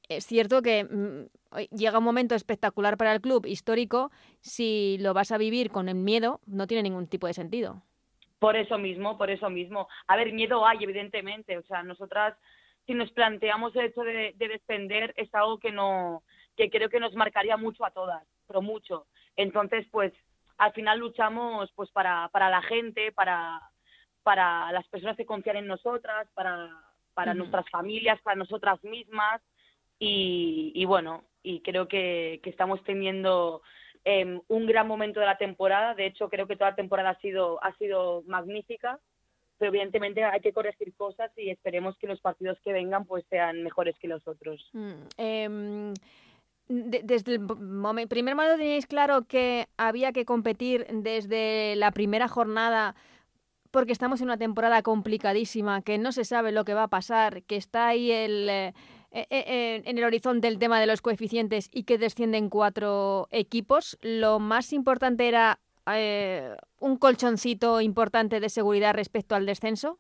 es 0.10 0.26
cierto 0.26 0.64
que 0.64 0.84
mm, 0.84 1.68
llega 1.70 2.00
un 2.00 2.04
momento 2.04 2.34
espectacular 2.34 2.98
para 2.98 3.14
el 3.14 3.22
club, 3.22 3.46
histórico, 3.46 4.10
si 4.40 4.98
lo 5.00 5.14
vas 5.14 5.32
a 5.32 5.38
vivir 5.38 5.70
con 5.70 5.90
el 5.90 5.96
miedo, 5.96 6.40
no 6.48 6.66
tiene 6.66 6.82
ningún 6.82 7.06
tipo 7.06 7.28
de 7.28 7.36
sentido. 7.36 7.84
Por 8.40 8.56
eso 8.56 8.80
mismo, 8.80 9.20
por 9.20 9.30
eso 9.30 9.52
mismo. 9.52 9.88
A 10.08 10.16
ver, 10.16 10.34
miedo 10.34 10.66
hay, 10.66 10.80
evidentemente. 10.82 11.60
O 11.60 11.64
sea, 11.66 11.84
nosotras, 11.84 12.36
si 12.88 12.96
nos 12.96 13.12
planteamos 13.12 13.76
el 13.76 13.86
hecho 13.86 14.02
de, 14.02 14.34
de 14.38 14.48
descender, 14.48 15.14
es 15.18 15.32
algo 15.36 15.60
que 15.60 15.72
no, 15.72 16.24
que 16.58 16.72
creo 16.72 16.90
que 16.90 17.00
nos 17.00 17.14
marcaría 17.14 17.58
mucho 17.58 17.86
a 17.86 17.92
todas, 17.92 18.24
pero 18.48 18.64
mucho. 18.64 19.06
Entonces, 19.36 19.86
pues, 19.92 20.12
al 20.62 20.74
final 20.74 21.00
luchamos, 21.00 21.72
pues, 21.76 21.90
para, 21.90 22.30
para 22.32 22.48
la 22.48 22.62
gente, 22.62 23.12
para, 23.14 23.60
para 24.22 24.72
las 24.72 24.88
personas 24.90 25.18
que 25.18 25.26
confían 25.26 25.58
en 25.58 25.66
nosotras, 25.66 26.28
para, 26.36 26.70
para 27.16 27.34
nuestras 27.34 27.68
familias, 27.72 28.22
para 28.22 28.36
nosotras 28.36 28.82
mismas. 28.84 29.42
Y, 29.98 30.72
y 30.76 30.86
bueno, 30.86 31.24
y 31.42 31.62
creo 31.62 31.88
que, 31.88 32.42
que 32.44 32.52
estamos 32.52 32.84
teniendo 32.84 33.64
eh, 34.06 34.40
un 34.48 34.68
gran 34.68 34.88
momento 34.88 35.20
de 35.20 35.26
la 35.26 35.40
temporada. 35.40 35.96
De 35.96 36.06
hecho, 36.06 36.30
creo 36.30 36.46
que 36.46 36.56
toda 36.56 36.70
la 36.70 36.76
temporada 36.76 37.10
ha 37.10 37.20
sido, 37.22 37.58
ha 37.64 37.76
sido 37.78 38.22
magnífica, 38.28 39.00
pero 39.58 39.70
evidentemente 39.70 40.24
hay 40.24 40.42
que 40.42 40.54
corregir 40.54 40.94
cosas 40.96 41.32
y 41.38 41.50
esperemos 41.50 41.98
que 41.98 42.06
los 42.06 42.22
partidos 42.22 42.60
que 42.64 42.72
vengan 42.72 43.06
pues 43.06 43.26
sean 43.32 43.64
mejores 43.64 43.98
que 43.98 44.08
los 44.08 44.28
otros. 44.28 44.70
Mm, 44.74 45.94
em, 46.72 46.90
desde 46.90 47.36
el 47.36 48.08
primer 48.08 48.36
momento 48.36 48.58
teníais 48.58 48.88
claro 48.88 49.28
que 49.28 49.68
había 49.78 50.12
que 50.12 50.26
competir 50.26 50.88
desde 50.92 51.76
la 51.76 51.92
primera 51.92 52.28
jornada 52.28 52.96
porque 53.72 53.94
estamos 53.94 54.20
en 54.20 54.26
una 54.26 54.38
temporada 54.38 54.84
complicadísima, 54.84 55.82
que 55.82 55.98
no 55.98 56.12
se 56.12 56.26
sabe 56.26 56.52
lo 56.52 56.66
que 56.66 56.74
va 56.74 56.84
a 56.84 56.88
pasar, 56.90 57.44
que 57.44 57.56
está 57.56 57.88
ahí 57.88 58.12
el... 58.12 58.50
Eh, 58.50 58.74
eh, 59.14 59.28
eh, 59.30 59.82
en 59.84 59.98
el 59.98 60.06
horizonte 60.06 60.48
el 60.48 60.58
tema 60.58 60.80
de 60.80 60.86
los 60.86 61.02
coeficientes 61.02 61.68
y 61.74 61.84
que 61.84 61.98
descienden 61.98 62.50
cuatro 62.50 63.28
equipos. 63.32 63.98
Lo 64.02 64.40
más 64.40 64.72
importante 64.72 65.28
era 65.28 65.60
un 66.80 66.96
colchoncito 66.96 67.82
importante 67.82 68.40
de 68.40 68.48
seguridad 68.48 68.94
respecto 68.94 69.36
al 69.36 69.46
descenso. 69.46 70.00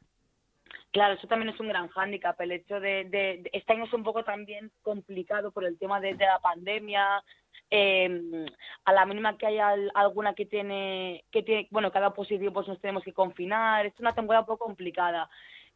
Claro, 0.91 1.13
eso 1.13 1.27
también 1.27 1.53
es 1.53 1.59
un 1.59 1.69
gran 1.69 1.87
hándicap, 1.87 2.39
el 2.41 2.51
hecho 2.51 2.81
de, 2.81 3.05
de, 3.05 3.49
este 3.53 3.73
un 3.73 4.03
poco 4.03 4.25
también 4.25 4.71
complicado 4.81 5.51
por 5.51 5.63
el 5.63 5.79
tema 5.79 6.01
de, 6.01 6.15
la 6.15 6.39
pandemia, 6.39 7.23
eh, 7.69 8.45
a 8.83 8.91
la 8.91 9.05
mínima 9.05 9.37
que 9.37 9.47
haya 9.47 9.73
alguna 9.93 10.33
que 10.33 10.45
tiene, 10.45 11.23
que 11.31 11.43
tiene, 11.43 11.69
bueno, 11.71 11.93
cada 11.93 12.13
positivo 12.13 12.51
pues 12.51 12.67
nos 12.67 12.81
tenemos 12.81 13.03
que 13.03 13.13
confinar, 13.13 13.85
es 13.85 13.97
una 13.99 14.13
temporada 14.13 14.41
un 14.41 14.47
poco 14.47 14.65
complicada. 14.65 15.29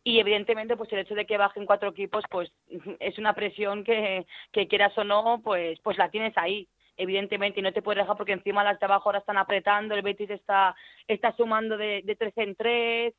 Y 0.04 0.20
evidentemente 0.20 0.76
pues 0.76 0.92
el 0.92 1.00
hecho 1.00 1.16
de 1.16 1.26
que 1.26 1.38
bajen 1.38 1.66
cuatro 1.66 1.90
equipos 1.90 2.26
pues 2.30 2.52
es 3.00 3.18
una 3.18 3.34
presión 3.34 3.86
que, 3.86 4.26
que 4.52 4.68
quieras 4.68 4.98
o 4.98 5.06
no 5.06 5.42
pues 5.42 5.80
pues 5.80 5.98
la 5.98 6.10
tienes 6.10 6.38
ahí 6.38 6.68
evidentemente 6.98 7.60
y 7.60 7.64
no 7.64 7.74
te 7.74 7.82
puedes 7.82 8.04
dejar 8.04 8.18
porque 8.18 8.34
encima 8.34 8.64
las 8.64 8.80
de 8.80 8.86
abajo 8.86 9.10
ahora 9.10 9.20
están 9.20 9.38
apretando 9.38 9.96
el 9.96 10.02
Betis 10.02 10.30
está 10.30 10.76
está 11.08 11.36
sumando 11.36 11.76
de, 11.78 12.02
de 12.06 12.16
tres 12.16 12.34
en 12.38 12.56
tres 12.56 13.14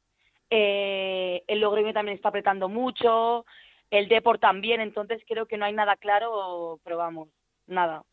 eh, 0.50 1.42
el 1.46 1.60
Logroño 1.60 1.92
también 1.92 2.16
está 2.16 2.28
apretando 2.28 2.68
mucho 2.68 3.44
el 3.90 4.08
Deport 4.08 4.40
también 4.40 4.80
entonces 4.80 5.22
creo 5.26 5.46
que 5.46 5.56
no 5.56 5.64
hay 5.64 5.72
nada 5.72 5.96
claro 5.96 6.80
pero 6.84 6.96
vamos 6.96 7.28
nada. 7.66 8.04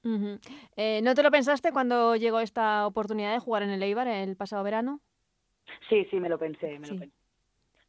Eh, 0.76 1.02
¿no 1.04 1.16
te 1.16 1.24
lo 1.24 1.32
pensaste 1.32 1.72
cuando 1.72 2.16
llegó 2.16 2.40
esta 2.40 2.88
oportunidad 2.88 3.34
de 3.34 3.40
jugar 3.40 3.64
en 3.64 3.70
el 3.70 3.84
Eibar 3.84 4.08
el 4.08 4.36
pasado 4.36 4.64
verano? 4.64 5.00
Sí, 5.90 6.06
sí, 6.10 6.20
me 6.20 6.30
lo 6.30 6.38
pensé, 6.38 6.80
me 6.80 6.88
lo 6.88 7.00
pensé. 7.00 7.18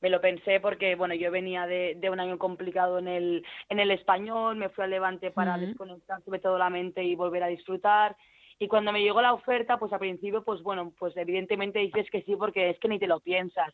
Me 0.01 0.11
lo 0.11 0.21
pensé 0.21 0.61
porque 0.61 0.97
bueno 0.97 1.15
yo 1.15 1.31
venía 1.31 1.67
de, 1.67 1.97
de, 1.97 2.11
un 2.11 2.21
año 2.21 2.37
complicado 2.37 2.99
en 2.99 3.09
el 3.09 3.45
en 3.71 3.79
el 3.79 3.91
español 3.91 4.55
me 4.57 4.69
fui 4.69 4.85
al 4.85 4.91
Levante 4.91 5.31
para 5.31 5.57
desconectar 5.57 6.23
sobre 6.23 6.41
todo 6.41 6.59
la 6.59 6.69
mente 6.69 7.03
y 7.03 7.15
volver 7.15 7.43
a 7.43 7.49
disfrutar. 7.49 8.15
Y 8.59 8.69
cuando 8.69 8.93
me 8.93 9.03
llegó 9.03 9.23
la 9.23 9.33
oferta 9.33 9.79
pues 9.79 9.93
al 9.95 10.01
principio 10.01 10.45
pues 10.45 10.63
bueno 10.63 10.93
pues 10.99 11.17
evidentemente 11.17 11.79
dices 11.79 12.11
que 12.11 12.23
sí 12.23 12.37
porque 12.37 12.71
es 12.71 12.79
que 12.81 12.89
ni 12.89 12.99
te 12.99 13.07
lo 13.07 13.21
piensas 13.21 13.73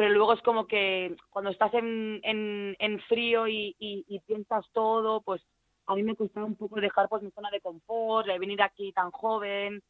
pero 0.00 0.14
luego 0.14 0.32
es 0.32 0.40
como 0.40 0.66
que 0.66 1.14
cuando 1.28 1.50
estás 1.50 1.74
en, 1.74 2.20
en, 2.22 2.74
en 2.78 3.00
frío 3.00 3.46
y, 3.46 3.76
y, 3.78 4.18
piensas 4.20 4.64
todo 4.72 5.20
pues 5.20 5.42
a 5.84 5.94
mí 5.94 6.02
me 6.02 6.16
costaba 6.16 6.46
un 6.46 6.54
poco 6.54 6.80
dejar 6.80 7.06
pues 7.10 7.22
mi 7.22 7.30
zona 7.32 7.50
de 7.50 7.60
confort 7.60 8.26
de 8.26 8.38
venir 8.38 8.62
aquí 8.62 8.92
tan 8.92 9.10
joven 9.10 9.82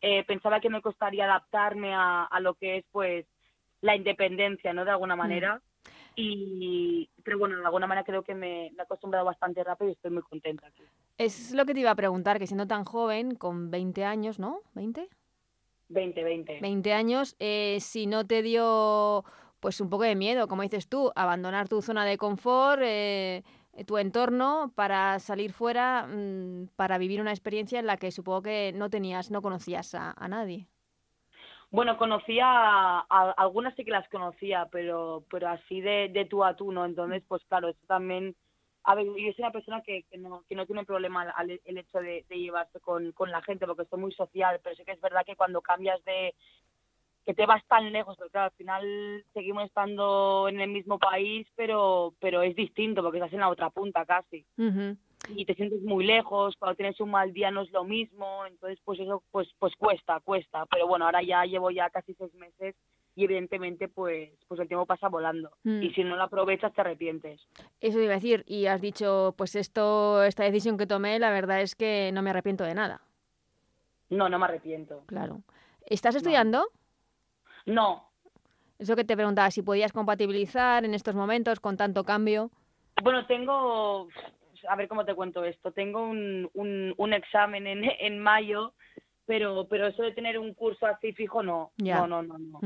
eh, 0.00 0.22
pensaba 0.22 0.60
que 0.60 0.70
me 0.70 0.80
costaría 0.80 1.24
adaptarme 1.24 1.92
a, 1.92 2.26
a 2.26 2.38
lo 2.38 2.54
que 2.54 2.76
es 2.76 2.84
pues 2.92 3.26
la 3.80 3.96
independencia, 3.96 4.72
¿no? 4.72 4.84
De 4.84 4.92
alguna 4.92 5.16
mm. 5.16 5.18
manera. 5.18 5.60
Y, 6.14 7.10
pero 7.24 7.36
bueno, 7.36 7.56
de 7.58 7.64
alguna 7.64 7.88
manera 7.88 8.04
creo 8.04 8.22
que 8.22 8.36
me, 8.36 8.68
he 8.68 8.80
acostumbrado 8.80 9.26
bastante 9.26 9.64
rápido 9.64 9.90
y 9.90 9.94
estoy 9.94 10.12
muy 10.12 10.22
contenta 10.22 10.68
aquí. 10.68 10.84
Es 11.18 11.52
lo 11.52 11.66
que 11.66 11.74
te 11.74 11.80
iba 11.80 11.90
a 11.90 11.96
preguntar, 11.96 12.38
que 12.38 12.46
siendo 12.46 12.68
tan 12.68 12.84
joven, 12.84 13.34
con 13.34 13.72
20 13.72 14.04
años, 14.04 14.38
¿no? 14.38 14.60
¿20? 14.76 15.08
20, 15.88 16.24
20. 16.24 16.60
20 16.60 16.92
años, 16.92 17.34
eh, 17.40 17.78
si 17.80 18.06
no 18.06 18.24
te 18.26 18.42
dio 18.42 19.24
pues 19.60 19.80
un 19.80 19.90
poco 19.90 20.04
de 20.04 20.14
miedo, 20.14 20.48
como 20.48 20.62
dices 20.62 20.88
tú, 20.88 21.12
abandonar 21.14 21.68
tu 21.68 21.82
zona 21.82 22.04
de 22.04 22.18
confort, 22.18 22.80
eh, 22.82 23.42
tu 23.86 23.98
entorno 23.98 24.72
para 24.74 25.18
salir 25.18 25.52
fuera, 25.52 26.06
mm, 26.06 26.68
para 26.76 26.98
vivir 26.98 27.20
una 27.20 27.32
experiencia 27.32 27.78
en 27.78 27.86
la 27.86 27.96
que 27.96 28.10
supongo 28.10 28.42
que 28.42 28.72
no 28.74 28.90
tenías, 28.90 29.30
no 29.30 29.42
conocías 29.42 29.94
a 29.94 30.28
nadie. 30.28 30.68
Bueno, 31.70 31.98
conocía, 31.98 32.46
a, 32.46 33.34
algunas 33.36 33.74
sí 33.74 33.84
que 33.84 33.90
las 33.90 34.08
conocía, 34.08 34.68
pero 34.70 35.24
pero 35.30 35.48
así 35.48 35.80
de, 35.80 36.08
de 36.12 36.24
tú 36.24 36.44
a 36.44 36.54
tú, 36.54 36.72
¿no? 36.72 36.84
Entonces, 36.84 37.22
pues 37.26 37.44
claro, 37.48 37.68
eso 37.68 37.80
también... 37.86 38.36
A 38.84 38.94
ver, 38.94 39.04
yo 39.04 39.12
soy 39.32 39.34
una 39.38 39.50
persona 39.50 39.82
que, 39.82 40.04
que, 40.04 40.16
no, 40.16 40.44
que 40.48 40.54
no 40.54 40.64
tiene 40.64 40.84
problema 40.84 41.34
el 41.64 41.78
hecho 41.78 41.98
de, 41.98 42.24
de 42.28 42.38
llevarse 42.38 42.78
con, 42.78 43.10
con 43.12 43.32
la 43.32 43.42
gente, 43.42 43.66
porque 43.66 43.82
estoy 43.82 43.98
muy 43.98 44.12
social, 44.12 44.60
pero 44.62 44.76
sí 44.76 44.84
que 44.84 44.92
es 44.92 45.00
verdad 45.00 45.26
que 45.26 45.34
cuando 45.34 45.60
cambias 45.60 46.02
de, 46.04 46.36
que 47.26 47.34
te 47.34 47.44
vas 47.44 47.62
tan 47.66 47.92
lejos, 47.92 48.16
porque 48.16 48.30
claro, 48.30 48.46
al 48.46 48.56
final 48.56 49.24
seguimos 49.34 49.64
estando 49.64 50.46
en 50.48 50.60
el 50.60 50.70
mismo 50.70 50.98
país, 50.98 51.46
pero 51.56 52.14
pero 52.20 52.42
es 52.42 52.54
distinto 52.54 53.02
porque 53.02 53.18
estás 53.18 53.32
en 53.32 53.40
la 53.40 53.48
otra 53.48 53.68
punta 53.70 54.06
casi 54.06 54.46
y 55.34 55.44
te 55.44 55.54
sientes 55.54 55.82
muy 55.82 56.06
lejos, 56.06 56.54
cuando 56.56 56.76
tienes 56.76 57.00
un 57.00 57.10
mal 57.10 57.32
día 57.32 57.50
no 57.50 57.62
es 57.62 57.72
lo 57.72 57.84
mismo, 57.84 58.46
entonces 58.46 58.78
pues 58.84 59.00
eso 59.00 59.22
pues 59.30 59.48
pues 59.58 59.74
cuesta, 59.76 60.20
cuesta, 60.20 60.66
pero 60.66 60.86
bueno, 60.86 61.06
ahora 61.06 61.22
ya 61.22 61.44
llevo 61.44 61.70
ya 61.70 61.90
casi 61.90 62.14
seis 62.14 62.32
meses 62.34 62.76
y 63.16 63.24
evidentemente 63.24 63.88
pues 63.88 64.30
pues 64.46 64.60
el 64.60 64.68
tiempo 64.68 64.86
pasa 64.86 65.08
volando 65.08 65.50
mm. 65.64 65.82
y 65.82 65.90
si 65.94 66.04
no 66.04 66.16
lo 66.16 66.22
aprovechas 66.22 66.72
te 66.74 66.80
arrepientes. 66.80 67.40
Eso 67.80 68.00
iba 68.00 68.12
a 68.12 68.16
decir 68.16 68.44
y 68.46 68.66
has 68.66 68.80
dicho 68.80 69.34
pues 69.36 69.56
esto 69.56 70.22
esta 70.22 70.44
decisión 70.44 70.78
que 70.78 70.86
tomé 70.86 71.18
la 71.18 71.30
verdad 71.30 71.60
es 71.60 71.74
que 71.74 72.10
no 72.12 72.22
me 72.22 72.30
arrepiento 72.30 72.62
de 72.64 72.74
nada. 72.74 73.00
No, 74.10 74.28
no 74.28 74.38
me 74.38 74.44
arrepiento. 74.44 75.02
Claro. 75.06 75.42
¿Estás 75.84 76.14
estudiando? 76.14 76.58
No. 76.58 76.85
Eso 78.78 78.96
que 78.96 79.04
te 79.04 79.16
preguntaba 79.16 79.50
si 79.50 79.62
podías 79.62 79.92
compatibilizar 79.92 80.84
en 80.84 80.94
estos 80.94 81.14
momentos 81.14 81.60
con 81.60 81.76
tanto 81.76 82.04
cambio. 82.04 82.50
Bueno, 83.02 83.26
tengo 83.26 84.08
a 84.68 84.76
ver 84.76 84.88
cómo 84.88 85.04
te 85.04 85.14
cuento 85.14 85.44
esto. 85.44 85.72
Tengo 85.72 86.02
un, 86.02 86.50
un, 86.54 87.12
examen 87.12 87.66
en, 87.66 87.84
en 87.84 88.18
mayo, 88.18 88.74
pero, 89.26 89.66
pero 89.68 89.86
eso 89.86 90.02
de 90.02 90.12
tener 90.12 90.38
un 90.38 90.54
curso 90.54 90.86
así 90.86 91.12
fijo, 91.12 91.42
no. 91.42 91.72
No, 91.78 92.06
no, 92.06 92.22
no. 92.22 92.38
no. 92.38 92.60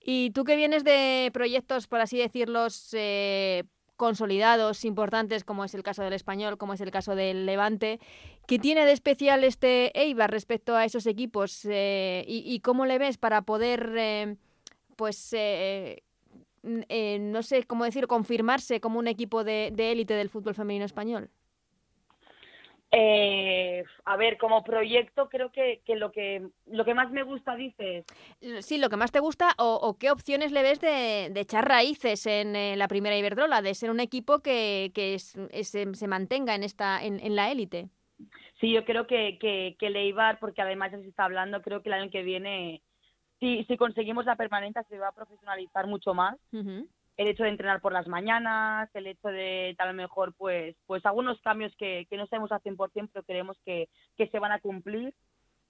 Y 0.00 0.30
tú 0.30 0.44
que 0.44 0.56
vienes 0.56 0.84
de 0.84 1.30
proyectos, 1.32 1.86
por 1.86 2.00
así 2.00 2.18
decirlos, 2.18 2.92
eh, 2.94 3.64
consolidados, 4.02 4.84
importantes, 4.84 5.44
como 5.44 5.64
es 5.64 5.74
el 5.74 5.84
caso 5.84 6.02
del 6.02 6.12
español, 6.12 6.58
como 6.58 6.74
es 6.74 6.80
el 6.80 6.90
caso 6.90 7.14
del 7.14 7.46
Levante. 7.46 8.00
¿Qué 8.48 8.58
tiene 8.58 8.84
de 8.84 8.90
especial 8.90 9.44
este 9.44 9.96
Eibar 9.96 10.28
respecto 10.28 10.74
a 10.74 10.84
esos 10.84 11.06
equipos? 11.06 11.64
Eh, 11.70 12.24
y, 12.26 12.58
cómo 12.58 12.84
le 12.84 12.98
ves 12.98 13.16
para 13.16 13.42
poder, 13.42 13.94
eh, 13.96 14.36
pues, 14.96 15.32
eh, 15.38 16.02
no 16.64 17.44
sé 17.44 17.62
cómo 17.62 17.84
decir, 17.84 18.08
confirmarse 18.08 18.80
como 18.80 18.98
un 18.98 19.06
equipo 19.06 19.44
de 19.44 19.68
élite 19.76 20.14
del 20.14 20.30
fútbol 20.30 20.56
femenino 20.56 20.84
español? 20.84 21.30
Eh, 22.94 23.84
a 24.04 24.16
ver, 24.18 24.36
como 24.36 24.62
proyecto 24.62 25.30
creo 25.30 25.50
que, 25.50 25.80
que, 25.86 25.96
lo 25.96 26.12
que 26.12 26.46
lo 26.66 26.84
que 26.84 26.92
más 26.92 27.10
me 27.10 27.22
gusta, 27.22 27.56
dices. 27.56 28.04
Sí, 28.60 28.76
lo 28.76 28.90
que 28.90 28.98
más 28.98 29.10
te 29.10 29.20
gusta 29.20 29.54
o, 29.56 29.96
qué 29.98 30.10
opciones 30.10 30.52
le 30.52 30.62
ves 30.62 30.78
de, 30.80 31.32
echar 31.34 31.66
raíces 31.66 32.26
en, 32.26 32.54
eh, 32.54 32.76
la 32.76 32.88
primera 32.88 33.16
Iberdrola, 33.16 33.62
de 33.62 33.74
ser 33.74 33.90
un 33.90 34.00
equipo 34.00 34.40
que, 34.40 34.92
que 34.94 35.18
se, 35.18 36.06
mantenga 36.06 36.54
en, 36.54 36.64
esta, 36.64 37.02
en, 37.02 37.34
la 37.34 37.50
élite. 37.50 37.88
Sí, 38.60 38.72
yo 38.72 38.84
creo 38.84 39.06
que, 39.06 39.38
que, 39.40 39.74
que 39.78 39.88
Leibar, 39.88 40.38
porque 40.38 40.60
además 40.60 40.92
ya 40.92 40.98
se 40.98 41.08
está 41.08 41.24
hablando, 41.24 41.62
creo 41.62 41.82
que 41.82 41.88
el 41.88 41.94
año 41.94 42.10
que 42.10 42.22
viene 42.22 42.82
si, 43.42 43.64
si 43.64 43.76
conseguimos 43.76 44.24
la 44.24 44.36
permanente 44.36 44.80
se 44.88 44.98
va 44.98 45.08
a 45.08 45.12
profesionalizar 45.12 45.88
mucho 45.88 46.14
más. 46.14 46.38
El 47.16 47.28
hecho 47.28 47.42
de 47.42 47.50
entrenar 47.50 47.80
por 47.80 47.92
las 47.92 48.06
mañanas, 48.06 48.88
el 48.94 49.06
hecho 49.06 49.28
de 49.28 49.74
tal 49.76 49.94
mejor, 49.94 50.34
pues, 50.34 50.76
pues 50.86 51.04
algunos 51.04 51.40
cambios 51.42 51.74
que, 51.76 52.06
que 52.08 52.16
no 52.16 52.26
sabemos 52.26 52.52
al 52.52 52.62
100%, 52.62 53.10
pero 53.12 53.24
creemos 53.24 53.58
que, 53.64 53.88
que 54.16 54.28
se 54.28 54.38
van 54.38 54.52
a 54.52 54.60
cumplir. 54.60 55.14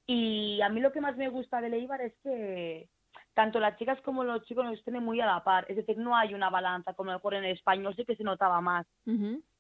Y 0.06 0.60
a 0.62 0.68
mí 0.68 0.80
lo 0.80 0.92
que 0.92 1.00
más 1.00 1.16
me 1.16 1.28
gusta 1.28 1.60
de 1.60 1.70
Leibar 1.70 2.00
es 2.00 2.14
que 2.22 2.88
tanto 3.34 3.60
las 3.60 3.76
chicas 3.78 4.00
como 4.02 4.24
los 4.24 4.44
chicos 4.44 4.64
nos 4.64 4.82
tienen 4.84 5.04
muy 5.04 5.20
a 5.20 5.26
la 5.26 5.42
par. 5.42 5.66
Es 5.68 5.76
decir, 5.76 5.98
no 5.98 6.16
hay 6.16 6.34
una 6.34 6.50
balanza 6.50 6.94
como 6.94 7.12
mejor 7.12 7.34
en 7.34 7.44
el 7.44 7.56
español, 7.56 7.94
sí 7.96 8.04
que 8.04 8.16
se 8.16 8.24
notaba 8.24 8.60
más. 8.60 8.86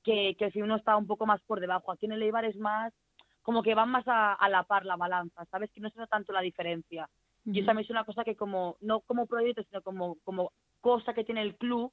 que, 0.04 0.36
que 0.36 0.50
si 0.50 0.62
uno 0.62 0.76
está 0.76 0.96
un 0.96 1.06
poco 1.06 1.26
más 1.26 1.40
por 1.42 1.60
debajo. 1.60 1.92
Aquí 1.92 2.06
en 2.06 2.12
el 2.12 2.22
Eibar 2.22 2.44
es 2.44 2.56
más 2.56 2.92
como 3.42 3.62
que 3.62 3.74
van 3.74 3.90
más 3.90 4.06
a, 4.06 4.34
a 4.34 4.48
la 4.48 4.62
par 4.62 4.84
la 4.84 4.96
balanza, 4.96 5.44
¿sabes? 5.46 5.70
Que 5.72 5.80
no 5.80 5.90
se 5.90 5.98
nota 5.98 6.16
tanto 6.16 6.32
la 6.32 6.40
diferencia. 6.40 7.08
Y 7.44 7.60
esa 7.60 7.72
es 7.72 7.90
una 7.90 8.04
cosa 8.04 8.22
que 8.22 8.36
como, 8.36 8.76
no 8.80 9.00
como 9.00 9.26
proyecto, 9.26 9.64
sino 9.64 9.82
como, 9.82 10.16
como 10.22 10.52
cosa 10.82 11.14
que 11.14 11.24
tiene 11.24 11.40
el 11.40 11.56
club, 11.56 11.90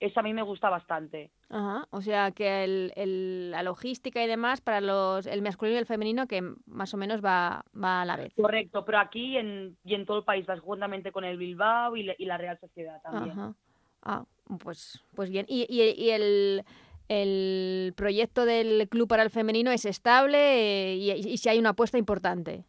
eso 0.00 0.20
a 0.20 0.22
mí 0.22 0.32
me 0.32 0.42
gusta 0.42 0.70
bastante. 0.70 1.30
Ajá, 1.50 1.86
o 1.90 2.00
sea 2.00 2.30
que 2.30 2.64
el, 2.64 2.92
el, 2.94 3.50
la 3.50 3.62
logística 3.62 4.22
y 4.22 4.26
demás 4.26 4.60
para 4.60 4.80
los 4.80 5.26
el 5.26 5.42
masculino 5.42 5.76
y 5.76 5.80
el 5.80 5.86
femenino 5.86 6.26
que 6.26 6.40
más 6.66 6.94
o 6.94 6.96
menos 6.96 7.22
va, 7.22 7.64
va 7.74 8.02
a 8.02 8.04
la 8.06 8.16
vez. 8.16 8.32
Correcto, 8.34 8.84
pero 8.84 8.98
aquí 8.98 9.36
en, 9.36 9.76
y 9.84 9.94
en 9.94 10.06
todo 10.06 10.18
el 10.18 10.24
país 10.24 10.46
vas 10.46 10.60
juntamente 10.60 11.12
con 11.12 11.24
el 11.24 11.36
Bilbao 11.36 11.96
y, 11.96 12.10
y 12.16 12.24
la 12.24 12.38
Real 12.38 12.58
Sociedad 12.60 13.02
también. 13.02 13.38
Ajá. 13.38 13.54
Ah, 14.02 14.24
pues, 14.62 15.04
pues 15.14 15.30
bien. 15.30 15.44
¿Y, 15.48 15.66
y, 15.68 15.82
y 16.00 16.10
el, 16.10 16.64
el 17.08 17.92
proyecto 17.96 18.44
del 18.44 18.88
club 18.88 19.08
para 19.08 19.24
el 19.24 19.30
femenino 19.30 19.72
es 19.72 19.84
estable 19.84 20.94
y, 20.94 21.10
y 21.10 21.36
si 21.38 21.48
hay 21.48 21.58
una 21.58 21.70
apuesta 21.70 21.98
importante? 21.98 22.64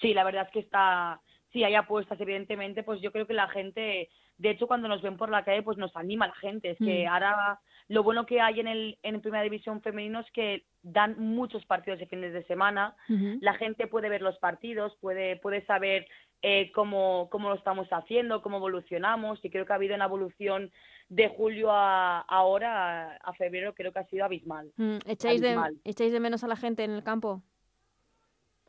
Sí, 0.00 0.14
la 0.14 0.24
verdad 0.24 0.46
es 0.46 0.52
que 0.52 0.60
está 0.60 1.20
si 1.52 1.64
hay 1.64 1.74
apuestas, 1.74 2.20
evidentemente, 2.20 2.82
pues 2.82 3.00
yo 3.00 3.12
creo 3.12 3.26
que 3.26 3.32
la 3.32 3.48
gente, 3.48 4.10
de 4.38 4.50
hecho, 4.50 4.66
cuando 4.66 4.88
nos 4.88 5.02
ven 5.02 5.16
por 5.16 5.30
la 5.30 5.44
calle, 5.44 5.62
pues 5.62 5.78
nos 5.78 5.94
anima 5.96 6.26
la 6.26 6.34
gente. 6.34 6.70
Es 6.70 6.78
que 6.78 7.04
mm. 7.04 7.08
ahora 7.08 7.60
lo 7.88 8.02
bueno 8.02 8.26
que 8.26 8.40
hay 8.40 8.60
en 8.60 8.68
el 8.68 8.98
en 9.02 9.20
Primera 9.20 9.42
División 9.42 9.80
Femenino 9.80 10.20
es 10.20 10.30
que 10.32 10.64
dan 10.82 11.18
muchos 11.18 11.64
partidos 11.64 11.98
de 11.98 12.06
fines 12.06 12.32
de 12.32 12.44
semana. 12.44 12.94
La 13.40 13.54
gente 13.54 13.86
puede 13.86 14.08
ver 14.08 14.22
los 14.22 14.38
partidos, 14.38 14.96
puede, 15.00 15.36
puede 15.36 15.64
saber 15.66 16.06
eh, 16.42 16.70
cómo, 16.72 17.28
cómo 17.30 17.48
lo 17.48 17.54
estamos 17.54 17.88
haciendo, 17.88 18.42
cómo 18.42 18.58
evolucionamos. 18.58 19.42
Y 19.42 19.50
creo 19.50 19.64
que 19.64 19.72
ha 19.72 19.76
habido 19.76 19.94
una 19.94 20.04
evolución 20.04 20.70
de 21.08 21.28
julio 21.28 21.70
a 21.70 22.20
ahora, 22.20 23.16
a, 23.16 23.32
febrero, 23.34 23.74
creo 23.74 23.92
que 23.92 24.00
ha 24.00 24.06
sido 24.06 24.24
abismal. 24.24 24.70
Mm, 24.76 24.98
¿Echáis, 25.06 25.40
De, 25.40 25.56
¿Echáis 25.84 26.12
de 26.12 26.20
menos 26.20 26.44
a 26.44 26.48
la 26.48 26.56
gente 26.56 26.84
en 26.84 26.90
el 26.90 27.02
campo? 27.02 27.42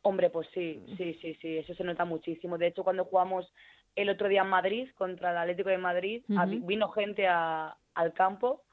Hombre, 0.04 0.30
pues 0.30 0.48
sí, 0.54 0.82
sí, 0.96 1.18
sí, 1.22 1.38
sí, 1.42 1.58
eso 1.58 1.74
se 1.74 1.84
nota 1.84 2.06
muchísimo. 2.06 2.58
De 2.58 2.68
hecho, 2.68 2.84
cuando 2.84 3.04
jugamos 3.04 3.52
el 3.98 4.10
otro 4.10 4.28
día 4.30 4.42
en 4.44 4.50
Madrid 4.50 4.90
contra 4.96 5.32
el 5.32 5.38
Atlético 5.38 5.70
de 5.70 5.78
Madrid. 5.80 6.24
Vino 6.62 6.90
gente 6.90 7.28
a- 7.28 7.76
al 7.96 8.14
campo 8.14 8.64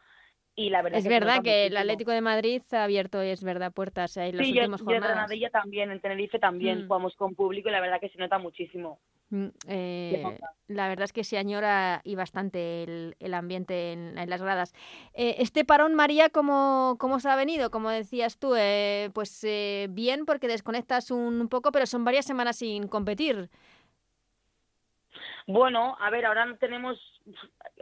y 0.54 0.70
la 0.70 0.82
verdad 0.82 0.98
Es 0.98 1.04
que 1.04 1.10
verdad 1.10 1.42
que 1.42 1.66
el. 1.66 1.76
Atlético 1.76 2.10
de 2.12 2.20
Madrid 2.20 2.62
ha 2.72 2.84
abierto, 2.84 3.20
es 3.22 3.42
verdad, 3.42 3.72
puertas 3.72 4.16
en 4.18 4.36
las 4.36 4.46
Sí, 4.46 4.52
últimas 4.52 4.80
yo 4.80 4.84
en 4.84 4.92
jornadas. 5.00 5.16
Granadilla 5.16 5.50
también, 5.50 5.90
en 5.90 6.00
Tenerife 6.00 6.38
también 6.38 6.80
Mm. 6.84 6.86
jugamos 6.86 7.16
con 7.16 7.34
público 7.34 7.68
y 7.68 7.72
la 7.72 7.80
verdad 7.80 8.00
que 8.00 8.10
se 8.10 8.18
nota 8.18 8.38
muchísimo. 8.38 9.00
Mm, 9.30 9.46
eh, 9.68 10.38
la 10.68 10.86
verdad 10.88 11.04
es 11.04 11.12
que 11.14 11.24
se 11.24 11.38
añora 11.38 12.02
y 12.04 12.14
bastante 12.14 12.82
el, 12.84 13.16
el 13.18 13.32
ambiente 13.34 13.92
en, 13.92 14.16
en 14.18 14.28
las 14.30 14.42
gradas. 14.42 14.74
Eh, 15.14 15.36
este 15.38 15.64
parón, 15.64 15.94
María, 15.94 16.28
¿cómo, 16.28 16.96
¿cómo 17.00 17.18
se 17.18 17.30
ha 17.30 17.34
venido? 17.36 17.70
Como 17.70 17.88
decías 17.88 18.38
tú, 18.38 18.54
eh, 18.54 19.10
pues 19.14 19.42
eh, 19.44 19.86
bien 19.90 20.26
porque 20.26 20.46
desconectas 20.46 21.10
un 21.10 21.48
poco, 21.48 21.72
pero 21.72 21.86
son 21.86 22.04
varias 22.04 22.26
semanas 22.26 22.56
sin 22.56 22.86
competir. 22.86 23.48
Bueno, 25.46 25.96
a 26.00 26.08
ver, 26.10 26.24
ahora 26.24 26.46
no 26.46 26.56
tenemos, 26.56 26.98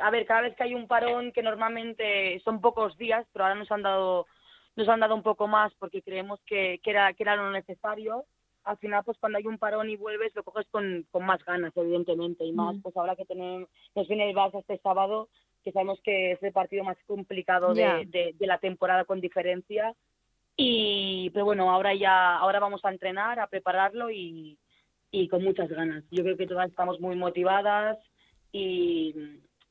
a 0.01 0.11
ver, 0.11 0.27
cada 0.27 0.41
vez 0.43 0.57
que 0.57 0.65
hay 0.65 0.75
un 0.75 0.89
parón 0.89 1.31
que 1.33 1.43
normalmente 1.43 2.41
son 2.41 2.61
pocos 2.61 2.97
días, 2.97 3.25
pero 3.33 3.45
ahora 3.45 3.55
nos 3.55 3.71
han 3.71 3.83
dado, 3.83 4.27
nos 4.75 4.89
han 4.89 4.99
dado 5.01 5.15
un 5.15 5.23
poco 5.23 5.47
más 5.47 5.73
porque 5.75 6.03
creemos 6.03 6.41
que, 6.45 6.81
que 6.83 6.91
era, 6.91 7.13
que 7.13 7.23
era 7.23 7.37
lo 7.37 7.51
necesario. 7.51 8.25
Al 8.65 8.79
final, 8.79 9.03
pues 9.05 9.17
cuando 9.19 9.39
hay 9.39 9.47
un 9.47 9.59
parón 9.59 9.91
y 9.91 9.97
vuelves, 9.97 10.35
lo 10.35 10.43
coges 10.43 10.67
con, 10.71 11.07
con 11.11 11.25
más 11.25 11.45
ganas, 11.45 11.73
evidentemente, 11.77 12.45
y 12.45 12.53
más, 12.53 12.77
Mm. 12.77 12.83
pues 12.83 12.97
ahora 12.97 13.17
que 13.17 13.25
tenemos, 13.27 13.69
nos 13.95 14.09
viene 14.09 14.29
el 14.29 14.37
Barça 14.37 14.59
este 14.61 14.79
sábado, 14.79 15.29
que 15.65 15.73
sabemos 15.73 16.01
que 16.03 16.33
es 16.33 16.43
el 16.43 16.53
partido 16.53 16.83
más 16.83 16.97
complicado 17.07 17.75
de, 17.75 18.07
de, 18.07 18.35
de 18.37 18.47
la 18.47 18.59
temporada 18.59 19.05
con 19.05 19.21
diferencia. 19.21 19.95
Y, 20.57 21.31
pero 21.31 21.45
bueno, 21.45 21.71
ahora 21.71 21.95
ya, 21.95 22.37
ahora 22.37 22.61
vamos 22.61 22.85
a 22.85 22.91
entrenar, 22.91 23.39
a 23.41 23.47
prepararlo 23.47 24.11
y, 24.11 24.59
y 25.13 25.29
con 25.29 25.45
muchas 25.45 25.69
ganas. 25.69 26.03
Yo 26.11 26.25
creo 26.25 26.37
que 26.37 26.47
todas 26.49 26.69
estamos 26.69 26.99
muy 26.99 27.15
motivadas 27.15 27.99
y, 28.51 29.15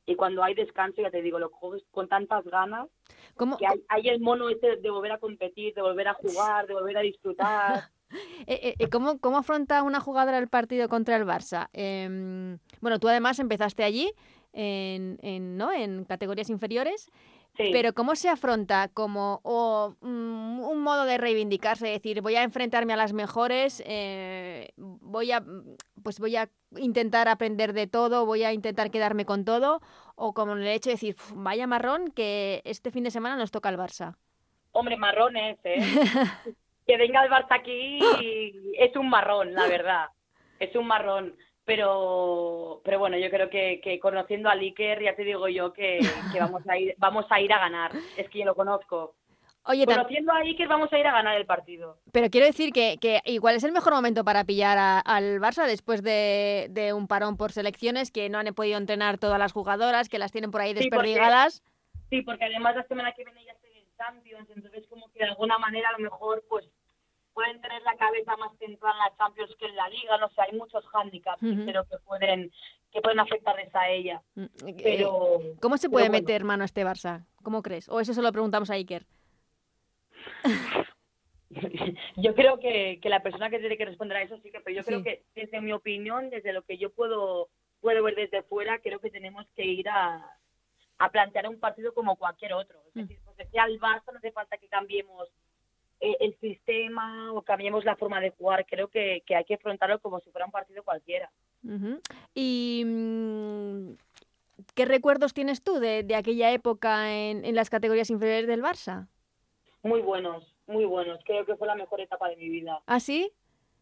y 0.06 0.14
cuando 0.14 0.42
hay 0.42 0.54
descanso, 0.54 1.02
ya 1.02 1.10
te 1.10 1.20
digo, 1.20 1.38
lo 1.38 1.50
coges 1.50 1.82
con 1.90 2.08
tantas 2.08 2.44
ganas 2.44 2.88
¿Cómo, 3.34 3.58
que 3.58 3.66
hay, 3.66 3.82
hay 3.88 4.08
el 4.08 4.20
mono 4.20 4.48
este 4.48 4.76
de 4.76 4.90
volver 4.90 5.12
a 5.12 5.18
competir, 5.18 5.74
de 5.74 5.82
volver 5.82 6.08
a 6.08 6.14
jugar, 6.14 6.66
de 6.66 6.74
volver 6.74 6.96
a 6.96 7.00
disfrutar. 7.00 7.84
eh, 8.46 8.74
eh, 8.78 8.88
¿cómo, 8.88 9.18
cómo 9.18 9.38
afronta 9.38 9.82
una 9.82 10.00
jugadora 10.00 10.38
el 10.38 10.48
partido 10.48 10.88
contra 10.88 11.16
el 11.16 11.24
Barça? 11.24 11.68
Em, 11.72 12.58
bueno, 12.80 13.00
tú 13.00 13.08
además 13.08 13.38
empezaste 13.40 13.82
allí, 13.82 14.12
en, 14.52 15.18
en, 15.22 15.56
¿no? 15.56 15.72
en 15.72 16.04
categorías 16.04 16.50
inferiores. 16.50 17.10
Sí. 17.56 17.68
Pero 17.70 17.92
¿cómo 17.92 18.16
se 18.16 18.30
afronta 18.30 18.88
como 18.88 19.40
o, 19.42 19.94
mm, 20.00 20.60
un 20.60 20.82
modo 20.82 21.04
de 21.04 21.18
reivindicarse, 21.18 21.86
decir, 21.86 22.22
voy 22.22 22.36
a 22.36 22.42
enfrentarme 22.42 22.94
a 22.94 22.96
las 22.96 23.12
mejores, 23.12 23.82
eh, 23.86 24.72
voy 24.76 25.32
a 25.32 25.42
pues 26.02 26.18
voy 26.18 26.36
a 26.36 26.48
intentar 26.78 27.28
aprender 27.28 27.74
de 27.74 27.86
todo, 27.86 28.24
voy 28.24 28.44
a 28.44 28.52
intentar 28.52 28.90
quedarme 28.90 29.26
con 29.26 29.44
todo, 29.44 29.80
o 30.16 30.32
como 30.32 30.54
el 30.54 30.66
hecho 30.66 30.88
de 30.88 30.94
decir, 30.94 31.14
"Uf, 31.18 31.32
vaya 31.36 31.66
marrón 31.66 32.10
que 32.10 32.62
este 32.64 32.90
fin 32.90 33.04
de 33.04 33.10
semana 33.10 33.36
nos 33.36 33.50
toca 33.50 33.68
el 33.68 33.76
Barça. 33.78 34.16
Hombre, 34.72 34.96
marrones, 34.96 35.58
¿eh? 35.64 35.76
que 36.86 36.96
venga 36.96 37.22
el 37.22 37.30
Barça 37.30 37.58
aquí 37.60 37.98
es 38.78 38.96
un 38.96 39.10
marrón, 39.10 39.52
la 39.52 39.68
verdad. 39.68 40.06
Es 40.58 40.74
un 40.74 40.86
marrón. 40.86 41.36
Pero, 41.64 42.80
pero 42.84 42.98
bueno, 42.98 43.16
yo 43.18 43.30
creo 43.30 43.48
que, 43.48 43.80
que 43.82 43.98
conociendo 44.00 44.48
a 44.48 44.52
Iker, 44.52 45.02
ya 45.02 45.14
te 45.14 45.24
digo 45.24 45.48
yo 45.48 45.72
que, 45.72 46.00
que 46.32 46.40
vamos 46.40 46.62
a 46.68 46.76
ir 46.78 46.94
vamos 46.98 47.26
a 47.30 47.40
ir 47.40 47.52
a 47.52 47.58
ganar. 47.58 47.92
Es 48.16 48.28
que 48.28 48.40
yo 48.40 48.44
lo 48.44 48.54
conozco. 48.54 49.14
Oye, 49.64 49.86
tan- 49.86 49.96
Conociendo 49.98 50.32
a 50.32 50.38
Iker 50.38 50.66
vamos 50.66 50.92
a 50.92 50.98
ir 50.98 51.06
a 51.06 51.12
ganar 51.12 51.36
el 51.36 51.46
partido. 51.46 51.98
pero 52.10 52.28
quiero 52.30 52.46
decir 52.46 52.72
que, 52.72 52.96
que 53.00 53.20
igual 53.26 53.54
es 53.54 53.62
el 53.64 53.70
mejor 53.72 53.92
momento 53.94 54.24
para 54.24 54.44
pillar 54.44 54.76
a- 54.76 54.98
al 55.00 55.38
Barça 55.40 55.66
después 55.66 56.02
de, 56.02 56.66
de 56.70 56.92
un 56.92 57.06
parón 57.06 57.36
por 57.36 57.52
selecciones, 57.52 58.10
que 58.10 58.28
no 58.28 58.38
han 58.38 58.52
podido 58.54 58.76
entrenar 58.76 59.18
todas 59.18 59.38
las 59.38 59.52
jugadoras, 59.52 60.08
que 60.08 60.18
las 60.18 60.32
tienen 60.32 60.50
por 60.50 60.60
ahí 60.62 60.70
Sí, 60.70 60.88
porque- 60.90 60.90
desperdigadas. 61.10 61.62
Sí, 62.10 62.22
porque 62.22 62.44
además 62.44 62.74
la 62.76 62.82
semana 62.88 63.12
que 63.12 63.24
viene 63.24 63.44
ya 63.44 63.54
se 63.60 63.68
en 63.68 63.86
Champions, 63.96 64.50
entonces 64.50 64.84
como 64.88 65.08
que 65.12 65.20
de 65.20 65.26
alguna 65.30 65.56
manera 65.58 65.88
a 65.90 65.92
lo 65.92 65.98
mejor 66.00 66.42
pues 66.48 66.66
pueden 67.34 67.60
tener 67.60 67.82
la 67.82 67.96
cabeza 67.96 68.36
más 68.36 68.50
centrada 68.58 68.94
en 68.94 68.98
la 69.12 69.16
Champions 69.16 69.54
que 69.58 69.66
en 69.66 69.76
la 69.76 69.88
Liga, 69.88 70.18
no 70.18 70.28
sé, 70.30 70.42
hay 70.42 70.52
muchos 70.58 70.84
hándicaps 70.88 71.40
pero 71.66 71.84
que 71.84 71.96
pueden 71.98 72.50
que 72.92 73.00
pueden 73.00 73.20
afectarles 73.20 73.74
a 73.74 73.88
ella. 73.88 74.20
Mm, 74.34 74.42
eh, 74.68 74.76
Pero 74.82 75.40
¿Cómo 75.62 75.78
se 75.78 75.88
puede 75.88 76.08
bueno. 76.10 76.20
meter 76.22 76.44
mano 76.44 76.62
a 76.62 76.66
este 76.66 76.84
Barça? 76.84 77.24
¿Cómo 77.42 77.62
crees? 77.62 77.88
¿O 77.88 78.00
eso 78.00 78.12
se 78.12 78.20
lo 78.20 78.30
preguntamos 78.32 78.68
a 78.70 78.74
Iker? 78.74 79.06
yo 82.16 82.34
creo 82.34 82.58
que, 82.58 82.98
que 83.02 83.08
la 83.08 83.22
persona 83.22 83.48
que 83.50 83.58
tiene 83.58 83.76
que 83.78 83.84
responder 83.86 84.18
a 84.18 84.22
eso 84.22 84.38
sí 84.42 84.50
que, 84.50 84.60
pero 84.60 84.76
yo 84.76 84.82
Sí. 84.82 84.88
creo 84.88 85.02
que 85.02 85.22
desde 85.34 85.60
mi 85.60 85.72
opinión, 85.72 86.30
desde 86.30 86.52
lo 86.52 86.62
que 86.62 86.76
yo 86.78 86.90
puedo 86.92 87.48
puedo 87.80 88.02
ver 88.04 88.14
desde 88.14 88.42
fuera, 88.44 88.78
creo 88.78 89.00
que 89.00 89.10
tenemos 89.10 89.44
que 89.56 89.64
ir 89.64 89.88
a, 89.88 90.24
a 90.98 91.10
plantear 91.10 91.48
un 91.48 91.58
partido 91.58 91.92
como 91.94 92.14
cualquier 92.16 92.52
otro. 92.52 92.78
Es 92.88 92.94
Mm. 92.94 93.00
decir, 93.00 93.18
sea 93.50 93.64
el 93.64 93.80
Barça 93.80 94.12
no 94.12 94.18
hace 94.18 94.30
falta 94.32 94.56
que 94.56 94.68
cambiemos 94.68 95.28
el 96.02 96.36
sistema 96.40 97.32
o 97.32 97.42
cambiemos 97.42 97.84
la 97.84 97.96
forma 97.96 98.20
de 98.20 98.30
jugar. 98.30 98.66
Creo 98.66 98.88
que, 98.88 99.22
que 99.24 99.36
hay 99.36 99.44
que 99.44 99.54
afrontarlo 99.54 100.00
como 100.00 100.20
si 100.20 100.30
fuera 100.30 100.46
un 100.46 100.52
partido 100.52 100.82
cualquiera. 100.82 101.30
¿Y 102.34 102.82
mm, 102.84 103.94
qué 104.74 104.84
recuerdos 104.84 105.32
tienes 105.32 105.62
tú 105.62 105.78
de, 105.78 106.02
de 106.02 106.16
aquella 106.16 106.50
época 106.52 107.12
en, 107.12 107.44
en 107.44 107.54
las 107.54 107.70
categorías 107.70 108.10
inferiores 108.10 108.48
del 108.48 108.62
Barça? 108.62 109.06
Muy 109.84 110.00
buenos, 110.00 110.44
muy 110.66 110.84
buenos. 110.84 111.20
Creo 111.24 111.46
que 111.46 111.56
fue 111.56 111.66
la 111.66 111.76
mejor 111.76 112.00
etapa 112.00 112.28
de 112.28 112.36
mi 112.36 112.48
vida. 112.48 112.80
¿Ah, 112.86 113.00
sí? 113.00 113.32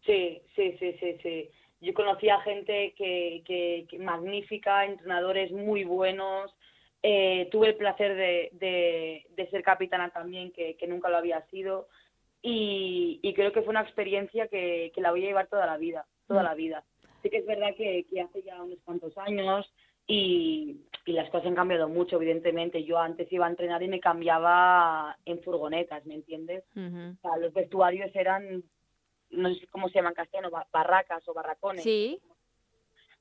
Sí, 0.05 0.43
sí, 0.55 0.77
sí, 0.79 0.97
sí, 1.01 1.19
sí. 1.23 1.51
Yo 1.81 1.95
conocí 1.95 2.29
a 2.29 2.41
gente 2.41 2.93
que, 2.97 3.43
que, 3.47 3.87
que 3.89 3.99
magnífica, 3.99 4.85
entrenadores 4.85 5.51
muy 5.53 5.85
buenos. 5.85 6.55
Eh, 7.03 7.49
tuve 7.51 7.69
el 7.69 7.77
placer 7.77 8.15
de, 8.15 8.51
de, 8.53 9.27
de 9.31 9.51
ser 9.51 9.63
capitana 9.63 10.11
también, 10.11 10.53
que, 10.53 10.77
que 10.77 10.87
nunca 10.87 11.09
lo 11.09 11.17
había 11.17 11.41
sido. 11.47 11.89
Y, 12.43 13.21
y 13.23 13.35
creo 13.35 13.53
que 13.53 13.61
fue 13.63 13.71
una 13.71 13.83
experiencia 13.83 14.49
que, 14.49 14.93
que 14.95 15.01
la 15.01 15.11
voy 15.11 15.25
a 15.25 15.29
llevar 15.29 15.47
toda 15.49 15.67
la 15.67 15.77
vida, 15.77 16.07
toda 16.27 16.43
Mm. 16.43 16.45
la 16.47 16.55
vida. 16.55 16.85
Sí 17.23 17.29
que 17.29 17.37
es 17.39 17.47
verdad 17.47 17.75
que, 17.77 18.07
que 18.09 18.21
hace 18.23 18.43
ya 18.43 18.63
unos 18.63 18.79
cuantos 18.83 19.17
años 19.19 19.71
y, 20.07 20.81
y 21.05 21.13
las 21.13 21.29
cosas 21.31 21.49
han 21.49 21.55
cambiado 21.55 21.87
mucho, 21.89 22.17
evidentemente. 22.17 22.83
Yo 22.85 22.99
antes 22.99 23.31
iba 23.31 23.47
a 23.47 23.51
entrenar 23.51 23.83
y 23.83 23.89
me 23.89 24.01
cambiaba 24.01 25.19
en 25.27 25.43
furgonetas, 25.43 26.07
¿me 26.07 26.15
entiendes? 26.15 26.65
Ujú. 26.75 27.17
O 27.19 27.21
sea, 27.21 27.37
los 27.39 27.53
vestuarios 27.53 28.11
eran, 28.15 28.65
no 29.31 29.55
sé 29.55 29.67
cómo 29.67 29.89
se 29.89 29.97
llaman 29.97 30.13
en 30.13 30.17
castellano, 30.17 30.51
ba- 30.51 30.67
barracas 30.73 31.29
o 31.29 31.35
barracones. 31.35 31.83
Sí. 31.83 32.19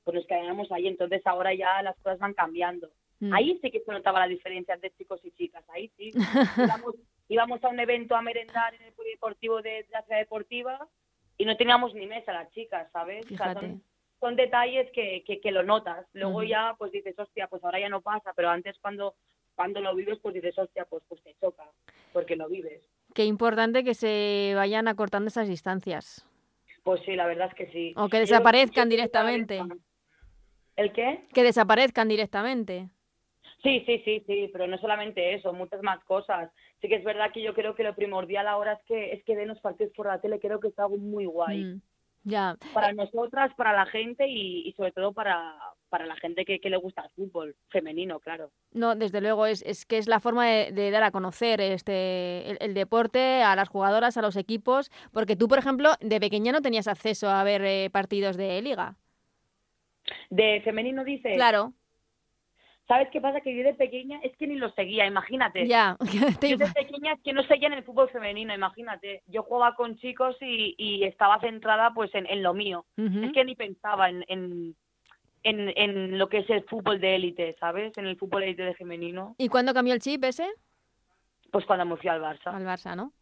Pues 0.02 0.14
nos 0.14 0.26
quedábamos 0.26 0.72
ahí, 0.72 0.86
entonces 0.88 1.20
ahora 1.26 1.52
ya 1.52 1.82
las 1.82 1.94
cosas 1.96 2.18
van 2.20 2.32
cambiando. 2.32 2.88
Mm. 3.20 3.34
Ahí 3.34 3.58
sí 3.60 3.70
que 3.70 3.80
se 3.80 3.92
notaba 3.92 4.18
la 4.20 4.28
diferencia 4.28 4.74
entre 4.74 4.90
chicos 4.92 5.20
y 5.24 5.30
chicas, 5.32 5.62
ahí 5.68 5.90
sí. 5.98 6.10
íbamos, 6.56 6.94
íbamos 7.30 7.62
a 7.62 7.68
un 7.68 7.78
evento 7.78 8.16
a 8.16 8.22
merendar 8.22 8.74
en 8.74 8.82
el 8.82 8.92
polideportivo 8.92 9.62
de 9.62 9.86
la 9.90 10.02
ciudad 10.02 10.18
deportiva 10.18 10.88
y 11.38 11.44
no 11.44 11.56
teníamos 11.56 11.94
ni 11.94 12.06
mesa 12.06 12.32
las 12.32 12.50
chicas, 12.50 12.90
¿sabes? 12.92 13.24
O 13.24 13.28
sea, 13.28 13.36
Fíjate. 13.36 13.60
son, 13.60 13.84
son 14.18 14.36
detalles 14.36 14.90
que, 14.92 15.22
que, 15.24 15.40
que 15.40 15.52
lo 15.52 15.62
notas. 15.62 16.06
Luego 16.12 16.42
ya 16.42 16.74
pues 16.76 16.90
dices, 16.90 17.16
hostia, 17.18 17.46
pues 17.46 17.62
ahora 17.64 17.78
ya 17.78 17.88
no 17.88 18.02
pasa, 18.02 18.32
pero 18.34 18.50
antes 18.50 18.76
cuando 18.80 19.14
cuando 19.54 19.80
lo 19.80 19.94
vives 19.94 20.18
pues 20.20 20.34
dices, 20.34 20.58
hostia, 20.58 20.86
pues, 20.86 21.04
pues 21.08 21.22
te 21.22 21.36
choca, 21.40 21.64
porque 22.12 22.34
lo 22.34 22.48
vives. 22.48 22.82
Qué 23.14 23.24
importante 23.24 23.84
que 23.84 23.94
se 23.94 24.52
vayan 24.56 24.88
acortando 24.88 25.28
esas 25.28 25.48
distancias. 25.48 26.26
Pues 26.82 27.00
sí, 27.04 27.14
la 27.14 27.26
verdad 27.26 27.48
es 27.48 27.54
que 27.54 27.70
sí. 27.70 27.92
O 27.96 28.08
que 28.08 28.20
desaparezcan 28.20 28.88
yo 28.88 28.96
directamente. 28.96 29.60
¿El 30.76 30.92
qué? 30.92 31.26
Que 31.34 31.42
desaparezcan 31.42 32.08
directamente. 32.08 32.88
Sí, 33.62 33.82
sí, 33.84 34.00
sí, 34.04 34.22
sí, 34.26 34.48
pero 34.52 34.66
no 34.66 34.78
solamente 34.78 35.34
eso, 35.34 35.52
muchas 35.52 35.82
más 35.82 36.02
cosas. 36.04 36.50
Sí 36.80 36.88
que 36.88 36.96
es 36.96 37.04
verdad 37.04 37.30
que 37.32 37.42
yo 37.42 37.54
creo 37.54 37.74
que 37.74 37.84
lo 37.84 37.94
primordial 37.94 38.48
ahora 38.48 38.74
es 38.74 38.82
que 38.86 39.12
es 39.12 39.22
que 39.24 39.36
den 39.36 39.48
los 39.48 39.60
partidos 39.60 39.92
por 39.94 40.06
la 40.06 40.20
tele, 40.20 40.40
creo 40.40 40.60
que 40.60 40.68
es 40.68 40.78
algo 40.78 40.96
muy 40.96 41.26
guay. 41.26 41.64
Mm. 41.64 41.80
Ya. 42.24 42.56
Para 42.74 42.92
nosotras, 42.92 43.52
para 43.56 43.72
la 43.72 43.86
gente 43.86 44.26
y, 44.28 44.68
y 44.68 44.72
sobre 44.72 44.92
todo 44.92 45.12
para, 45.12 45.56
para 45.88 46.04
la 46.04 46.16
gente 46.16 46.44
que, 46.44 46.60
que 46.60 46.68
le 46.68 46.76
gusta 46.76 47.02
el 47.02 47.10
fútbol 47.10 47.56
femenino, 47.68 48.20
claro. 48.20 48.50
No, 48.72 48.94
desde 48.94 49.22
luego, 49.22 49.46
es, 49.46 49.62
es 49.62 49.86
que 49.86 49.96
es 49.96 50.06
la 50.06 50.20
forma 50.20 50.46
de, 50.46 50.72
de 50.72 50.90
dar 50.90 51.02
a 51.02 51.12
conocer 51.12 51.62
este 51.62 52.50
el, 52.50 52.58
el 52.60 52.74
deporte 52.74 53.42
a 53.42 53.56
las 53.56 53.68
jugadoras, 53.68 54.18
a 54.18 54.22
los 54.22 54.36
equipos, 54.36 54.90
porque 55.12 55.36
tú, 55.36 55.48
por 55.48 55.58
ejemplo, 55.58 55.92
de 56.00 56.20
pequeña 56.20 56.52
no 56.52 56.60
tenías 56.60 56.88
acceso 56.88 57.30
a 57.30 57.42
ver 57.42 57.64
eh, 57.64 57.88
partidos 57.90 58.36
de 58.36 58.60
liga. 58.60 58.96
De 60.28 60.60
femenino 60.62 61.04
dice, 61.04 61.34
Claro, 61.34 61.72
¿sabes 62.90 63.08
qué 63.12 63.20
pasa? 63.20 63.40
Que 63.40 63.56
yo 63.56 63.62
de 63.62 63.74
pequeña 63.74 64.18
es 64.24 64.36
que 64.36 64.48
ni 64.48 64.56
lo 64.56 64.68
seguía, 64.72 65.06
imagínate. 65.06 65.64
ya. 65.68 65.96
Yo 66.42 66.56
de 66.58 66.66
pequeña 66.74 67.12
es 67.12 67.20
que 67.22 67.32
no 67.32 67.44
seguía 67.44 67.68
en 67.68 67.74
el 67.74 67.84
fútbol 67.84 68.10
femenino, 68.10 68.52
imagínate. 68.52 69.22
Yo 69.28 69.44
jugaba 69.44 69.76
con 69.76 69.96
chicos 69.96 70.36
y, 70.40 70.74
y 70.76 71.04
estaba 71.04 71.38
centrada 71.38 71.92
pues 71.94 72.12
en, 72.16 72.26
en 72.26 72.42
lo 72.42 72.52
mío. 72.52 72.84
Es 72.96 73.32
que 73.32 73.44
ni 73.44 73.54
pensaba 73.54 74.08
en, 74.10 74.24
en, 74.26 74.74
en, 75.44 75.72
en 75.76 76.18
lo 76.18 76.28
que 76.28 76.38
es 76.38 76.50
el 76.50 76.64
fútbol 76.64 77.00
de 77.00 77.14
élite, 77.14 77.56
¿sabes? 77.60 77.96
En 77.96 78.06
el 78.06 78.16
fútbol 78.18 78.42
élite 78.42 78.64
de 78.64 78.74
femenino. 78.74 79.36
¿Y 79.38 79.48
cuándo 79.48 79.72
cambió 79.72 79.94
el 79.94 80.00
chip 80.00 80.24
ese? 80.24 80.48
Pues 81.52 81.64
cuando 81.66 81.84
me 81.84 81.96
fui 81.96 82.10
al 82.10 82.20
Barça. 82.20 82.52
Al 82.52 82.66
Barça, 82.66 82.96
¿no? 82.96 83.12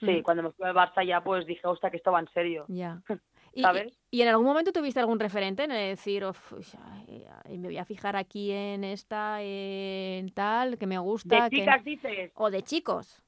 Sí, 0.00 0.22
cuando 0.22 0.42
me 0.44 0.50
fui 0.52 0.66
al 0.66 0.74
Barça 0.74 1.06
ya 1.06 1.22
pues 1.22 1.44
dije, 1.44 1.66
hostia, 1.66 1.90
que 1.90 1.98
esto 1.98 2.10
va 2.10 2.20
en 2.20 2.28
serio. 2.32 2.64
Ya. 2.68 3.02
Y, 3.52 3.62
¿sabes? 3.62 3.98
y 4.10 4.22
en 4.22 4.28
algún 4.28 4.46
momento 4.46 4.72
tuviste 4.72 5.00
algún 5.00 5.18
referente 5.18 5.64
en 5.64 5.70
decir, 5.70 6.24
"Uf, 6.24 6.52
ay, 6.78 7.24
ay, 7.44 7.58
me 7.58 7.68
voy 7.68 7.78
a 7.78 7.84
fijar 7.84 8.16
aquí 8.16 8.52
en 8.52 8.84
esta, 8.84 9.42
en 9.42 10.30
tal, 10.32 10.78
que 10.78 10.86
me 10.86 10.98
gusta? 10.98 11.44
De 11.44 11.50
que-". 11.50 11.56
chicas 11.58 11.84
dices. 11.84 12.32
O 12.34 12.50
de 12.50 12.62
chicos. 12.62 13.22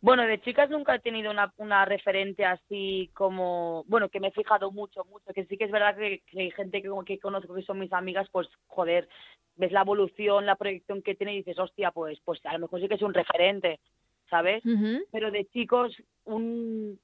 Bueno, 0.00 0.24
de 0.24 0.40
chicas 0.40 0.68
nunca 0.70 0.94
he 0.94 1.00
tenido 1.00 1.30
una, 1.30 1.52
una 1.56 1.84
referente 1.84 2.44
así 2.44 3.10
como, 3.14 3.84
bueno, 3.86 4.08
que 4.08 4.20
me 4.20 4.28
he 4.28 4.32
fijado 4.32 4.70
mucho, 4.70 5.04
mucho, 5.06 5.32
que 5.34 5.46
sí 5.46 5.56
que 5.56 5.64
es 5.64 5.70
verdad 5.70 5.96
que, 5.96 6.22
que 6.26 6.40
hay 6.40 6.50
gente 6.50 6.82
que, 6.82 6.90
que 7.06 7.18
conozco 7.18 7.54
que 7.54 7.62
son 7.62 7.78
mis 7.78 7.92
amigas, 7.92 8.28
pues 8.30 8.48
joder, 8.66 9.08
ves 9.56 9.72
la 9.72 9.80
evolución, 9.80 10.44
la 10.44 10.56
proyección 10.56 11.02
que 11.02 11.14
tiene 11.14 11.34
y 11.34 11.38
dices, 11.38 11.58
hostia, 11.58 11.90
pues, 11.92 12.20
pues 12.24 12.44
a 12.44 12.52
lo 12.52 12.60
mejor 12.60 12.80
sí 12.80 12.88
que 12.88 12.94
es 12.96 13.02
un 13.02 13.14
referente, 13.14 13.80
¿sabes? 14.28 14.62
Pero 15.10 15.30
de 15.30 15.46
chicos, 15.46 15.96
un 16.24 17.00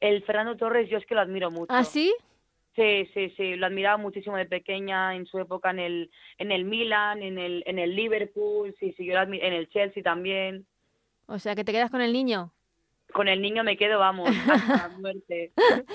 el 0.00 0.22
Fernando 0.24 0.56
Torres 0.56 0.88
yo 0.90 0.98
es 0.98 1.06
que 1.06 1.14
lo 1.14 1.20
admiro 1.20 1.50
mucho. 1.50 1.72
¿Ah, 1.72 1.84
sí? 1.84 2.14
Sí, 2.74 3.06
sí, 3.14 3.30
sí, 3.38 3.54
lo 3.56 3.66
admiraba 3.66 3.96
muchísimo 3.96 4.36
de 4.36 4.44
pequeña 4.44 5.14
en 5.16 5.24
su 5.26 5.38
época 5.38 5.70
en 5.70 5.78
el 5.78 6.10
en 6.38 6.52
el 6.52 6.64
Milan, 6.64 7.22
en 7.22 7.38
el 7.38 7.62
en 7.66 7.78
el 7.78 7.96
Liverpool, 7.96 8.74
sí, 8.78 8.92
sí, 8.96 9.06
yo 9.06 9.14
lo 9.14 9.22
en 9.22 9.52
el 9.52 9.68
Chelsea 9.70 10.02
también. 10.02 10.66
O 11.26 11.38
sea, 11.38 11.54
que 11.54 11.64
te 11.64 11.72
quedas 11.72 11.90
con 11.90 12.02
el 12.02 12.12
niño. 12.12 12.52
Con 13.12 13.28
el 13.28 13.40
niño 13.40 13.64
me 13.64 13.76
quedo, 13.78 13.98
vamos, 13.98 14.28
hasta 14.50 14.88
la 14.88 14.98
muerte. 14.98 15.52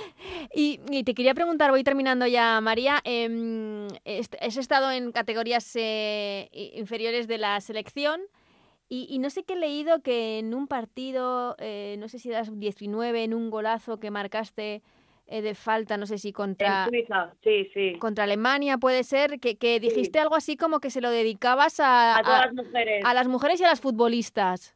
Y, 0.53 0.81
y 0.89 1.03
te 1.03 1.13
quería 1.13 1.33
preguntar, 1.33 1.69
voy 1.71 1.83
terminando 1.83 2.25
ya, 2.27 2.59
María. 2.61 2.99
est- 3.05 4.35
has 4.41 4.57
estado 4.57 4.91
en 4.91 5.11
categorías 5.11 5.73
eh, 5.75 6.49
inferiores 6.73 7.27
de 7.27 7.37
la 7.37 7.61
selección 7.61 8.21
y, 8.93 9.07
y 9.09 9.19
no 9.19 9.29
sé 9.29 9.43
qué 9.43 9.53
he 9.53 9.55
leído 9.55 10.01
que 10.01 10.37
en 10.39 10.53
un 10.53 10.67
partido, 10.67 11.55
eh, 11.59 11.95
no 11.97 12.09
sé 12.09 12.19
si 12.19 12.29
eras 12.29 12.51
19, 12.59 13.23
en 13.23 13.33
un 13.33 13.49
golazo 13.49 14.01
que 14.01 14.11
marcaste 14.11 14.81
eh, 15.27 15.41
de 15.41 15.55
falta, 15.55 15.95
no 15.95 16.05
sé 16.05 16.17
si 16.17 16.33
contra, 16.33 16.89
sí, 17.41 17.69
sí. 17.73 17.95
contra 17.99 18.25
Alemania, 18.25 18.77
puede 18.77 19.05
ser, 19.05 19.39
que, 19.39 19.55
que 19.55 19.79
dijiste 19.79 20.19
algo 20.19 20.35
así 20.35 20.57
como 20.57 20.81
que 20.81 20.89
se 20.89 20.99
lo 20.99 21.09
dedicabas 21.09 21.79
a, 21.79 22.17
A 22.17 22.21
todas 22.21 22.41
a- 22.41 22.45
las 22.47 22.53
mujeres. 22.53 23.01
a 23.05 23.13
las 23.13 23.27
mujeres 23.29 23.61
y 23.61 23.63
a 23.63 23.67
las 23.67 23.79
futbolistas. 23.79 24.75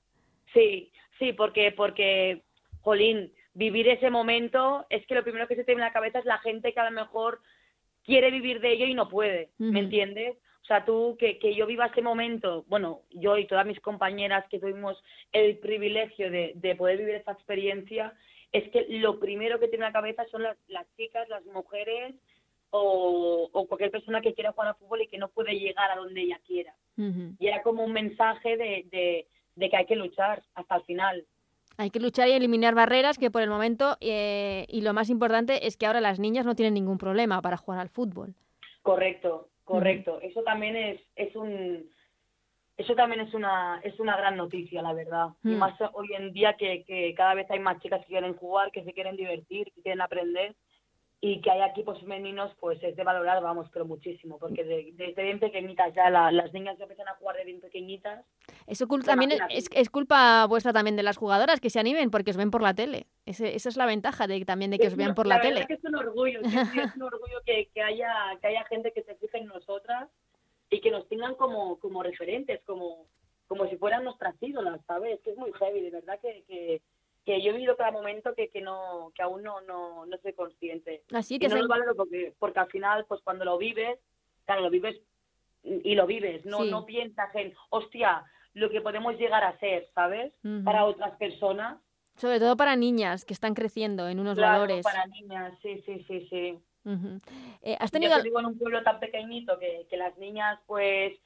Sí, 0.53 0.93
sí, 1.19 1.33
porque, 1.33 1.73
porque, 1.73 2.43
Jolín, 2.79 3.33
vivir 3.53 3.89
ese 3.89 4.09
momento 4.09 4.85
es 4.89 5.05
que 5.07 5.15
lo 5.15 5.23
primero 5.23 5.49
que 5.49 5.57
se 5.57 5.65
te 5.65 5.73
viene 5.73 5.83
a 5.83 5.87
la 5.87 5.93
cabeza 5.93 6.19
es 6.19 6.25
la 6.25 6.37
gente 6.37 6.73
que 6.73 6.79
a 6.79 6.89
lo 6.89 6.91
mejor 6.91 7.41
quiere 8.05 8.31
vivir 8.31 8.61
de 8.61 8.71
ello 8.71 8.85
y 8.85 8.93
no 8.93 9.09
puede. 9.09 9.49
¿me 9.57 9.81
entiendes? 9.81 10.37
O 10.65 10.67
sea, 10.67 10.83
tú, 10.83 11.15
que, 11.19 11.37
que 11.37 11.53
yo 11.53 11.67
viva 11.67 11.85
ese 11.85 12.01
momento, 12.01 12.65
bueno, 12.67 13.01
yo 13.11 13.37
y 13.37 13.45
todas 13.45 13.67
mis 13.67 13.79
compañeras 13.81 14.45
que 14.49 14.57
tuvimos 14.57 14.97
el 15.31 15.59
privilegio 15.59 16.31
de, 16.31 16.53
de 16.55 16.75
poder 16.75 16.97
vivir 16.97 17.13
esta 17.13 17.33
experiencia, 17.33 18.15
es 18.51 18.67
que 18.71 18.87
lo 18.89 19.19
primero 19.19 19.59
que 19.59 19.67
tiene 19.67 19.85
en 19.85 19.93
la 19.93 19.99
cabeza 19.99 20.25
son 20.31 20.41
las, 20.41 20.57
las 20.67 20.87
chicas, 20.97 21.29
las 21.29 21.45
mujeres 21.45 22.15
o, 22.71 23.47
o 23.51 23.67
cualquier 23.67 23.91
persona 23.91 24.21
que 24.21 24.33
quiera 24.33 24.53
jugar 24.53 24.69
al 24.69 24.75
fútbol 24.75 25.03
y 25.03 25.07
que 25.07 25.19
no 25.19 25.27
puede 25.27 25.53
llegar 25.53 25.91
a 25.91 25.97
donde 25.97 26.21
ella 26.21 26.39
quiera. 26.47 26.73
Y 26.97 27.45
era 27.45 27.61
como 27.61 27.83
un 27.83 27.93
mensaje 27.93 28.57
de, 28.57 28.87
de, 28.89 29.27
de 29.53 29.69
que 29.69 29.77
hay 29.77 29.85
que 29.85 29.95
luchar 29.95 30.41
hasta 30.55 30.77
el 30.77 30.83
final. 30.83 31.25
Hay 31.77 31.91
que 31.91 31.99
luchar 31.99 32.27
y 32.27 32.31
eliminar 32.31 32.73
barreras 32.73 33.19
que 33.19 33.29
por 33.29 33.43
el 33.43 33.51
momento, 33.51 33.97
eh, 34.01 34.65
y 34.67 34.81
lo 34.81 34.93
más 34.93 35.11
importante 35.11 35.67
es 35.67 35.77
que 35.77 35.85
ahora 35.85 36.01
las 36.01 36.19
niñas 36.19 36.47
no 36.47 36.55
tienen 36.55 36.73
ningún 36.73 36.97
problema 36.97 37.39
para 37.43 37.57
jugar 37.57 37.81
al 37.81 37.89
fútbol. 37.89 38.33
Correcto, 38.81 39.49
correcto. 39.65 40.19
Eso 40.21 40.41
también 40.43 40.75
es, 40.75 41.01
es 41.15 41.35
un 41.35 41.89
eso 42.77 42.93
también 42.93 43.21
es 43.21 43.33
una 43.33 43.79
es 43.83 43.99
una 43.99 44.15
gran 44.17 44.37
noticia, 44.37 44.81
la 44.81 44.93
verdad. 44.93 45.29
Y 45.43 45.49
Mm. 45.49 45.57
más 45.57 45.73
hoy 45.93 46.13
en 46.13 46.31
día 46.33 46.55
que, 46.55 46.83
que 46.85 47.13
cada 47.15 47.33
vez 47.33 47.49
hay 47.49 47.59
más 47.59 47.79
chicas 47.81 48.01
que 48.01 48.07
quieren 48.13 48.35
jugar, 48.35 48.71
que 48.71 48.83
se 48.83 48.93
quieren 48.93 49.15
divertir, 49.15 49.71
que 49.73 49.81
quieren 49.81 50.01
aprender 50.01 50.55
y 51.27 51.41
que 51.41 51.49
hay 51.49 51.67
equipos 51.67 51.99
femeninos, 52.01 52.51
pues 52.59 52.77
es 52.83 52.95
de 52.95 53.03
valorar, 53.03 53.41
vamos, 53.41 53.67
pero 53.73 53.83
muchísimo, 53.83 54.37
porque 54.37 54.63
de- 54.63 54.91
desde 54.93 55.23
bien 55.23 55.39
pequeñitas 55.39 55.91
ya 55.95 56.11
la- 56.11 56.31
las 56.31 56.53
niñas 56.53 56.79
empiezan 56.79 57.07
a 57.07 57.15
jugar 57.15 57.35
de 57.37 57.45
bien 57.45 57.59
pequeñitas. 57.61 58.23
Eso 58.67 58.85
cul- 58.85 58.97
Pues 58.99 59.05
también 59.07 59.31
es, 59.31 59.39
es- 59.49 59.69
es 59.73 59.89
culpa 59.89 60.45
vuestra 60.45 60.71
también 60.71 60.95
de 60.95 61.01
las 61.01 61.17
jugadoras 61.17 61.59
que 61.59 61.71
se 61.71 61.79
animen 61.79 62.11
porque 62.11 62.29
os 62.29 62.37
ven 62.37 62.51
por 62.51 62.61
la 62.61 62.75
tele. 62.75 63.07
Ese- 63.25 63.55
esa 63.55 63.69
es 63.69 63.75
la 63.77 63.87
ventaja 63.87 64.27
de, 64.27 64.45
también 64.45 64.69
de 64.69 64.77
que 64.77 64.85
Es 64.85 64.93
os 64.93 64.97
vean 64.97 65.15
por 65.15 65.25
la, 65.25 65.37
verdad 65.37 65.49
tele. 65.55 65.65
que 65.65 65.73
es 65.73 65.83
un 65.83 65.95
orgullo, 65.95 66.41
sí, 66.43 66.79
es 66.79 66.95
un 66.95 67.01
orgullo 67.01 67.41
que, 67.43 67.69
que 67.73 67.81
haya 67.81 68.13
que 68.39 68.47
haya 68.47 68.63
gente 68.65 68.91
que 68.91 69.01
se 69.01 69.15
fije 69.15 69.39
en 69.39 69.47
nosotras 69.47 70.07
y 70.69 70.79
que 70.79 70.91
nos 70.91 71.07
tengan 71.09 71.33
como 71.33 71.79
como 71.79 72.03
referentes, 72.03 72.61
como 72.65 73.07
como 73.47 73.67
si 73.67 73.77
fueran 73.77 74.03
nuestras 74.03 74.35
ídolas, 74.41 74.79
¿sabes? 74.85 75.19
Que 75.21 75.31
es 75.31 75.37
muy 75.37 75.51
heavy, 75.53 75.81
de 75.81 75.89
verdad 75.91 76.19
que, 76.21 76.43
que, 76.47 76.81
que 77.25 77.41
yo 77.41 77.49
he 77.49 77.53
vivido 77.53 77.75
cada 77.75 77.91
momento 77.91 78.33
que, 78.35 78.49
que 78.49 78.61
no 78.61 79.11
que 79.15 79.21
aún 79.23 79.43
no 79.43 79.61
no, 79.61 80.05
no 80.05 80.17
soy 80.19 80.33
consciente. 80.33 81.03
Así 81.13 81.35
Y 81.35 81.39
te 81.39 81.47
no 81.49 81.55
sen- 81.57 81.61
lo 81.63 81.67
valoro 81.67 81.95
porque 81.95 82.33
porque 82.39 82.59
al 82.59 82.67
final 82.69 83.05
pues 83.07 83.21
cuando 83.23 83.43
lo 83.45 83.57
vives, 83.57 83.99
claro, 84.45 84.61
lo 84.61 84.69
vives 84.69 84.95
y 85.63 85.95
lo 85.95 86.05
vives, 86.05 86.45
no 86.45 86.63
Sí. 86.63 86.69
no 86.69 86.85
piensas 86.85 87.33
en, 87.35 87.53
hostia, 87.69 88.23
lo 88.53 88.69
que 88.69 88.81
podemos 88.81 89.17
llegar 89.17 89.43
a 89.43 89.57
ser, 89.59 89.87
¿sabes? 89.95 90.31
Para 90.63 90.85
otras 90.85 91.15
personas. 91.17 91.79
Sobre 92.17 92.39
todo 92.39 92.55
para 92.55 92.75
niñas 92.75 93.25
que 93.25 93.33
están 93.33 93.55
creciendo 93.55 94.07
en 94.07 94.19
unos 94.19 94.37
Claro, 94.37 94.53
valores. 94.61 94.83
para 94.83 95.05
niñas, 95.07 95.53
sí, 95.61 95.81
sí, 95.85 96.05
sí, 96.07 96.27
sí. 96.29 96.59
Eh, 97.63 97.75
¿Has 97.79 97.89
Yo 97.89 97.93
tenido 97.99 98.15
te 98.17 98.21
digo 98.23 98.39
en 98.39 98.45
un 98.45 98.57
pueblo 98.59 98.83
tan 98.83 98.99
pequeñito 98.99 99.57
que, 99.57 99.87
que 99.89 99.97
las 99.97 100.15
niñas 100.17 100.59
pues 100.67 101.17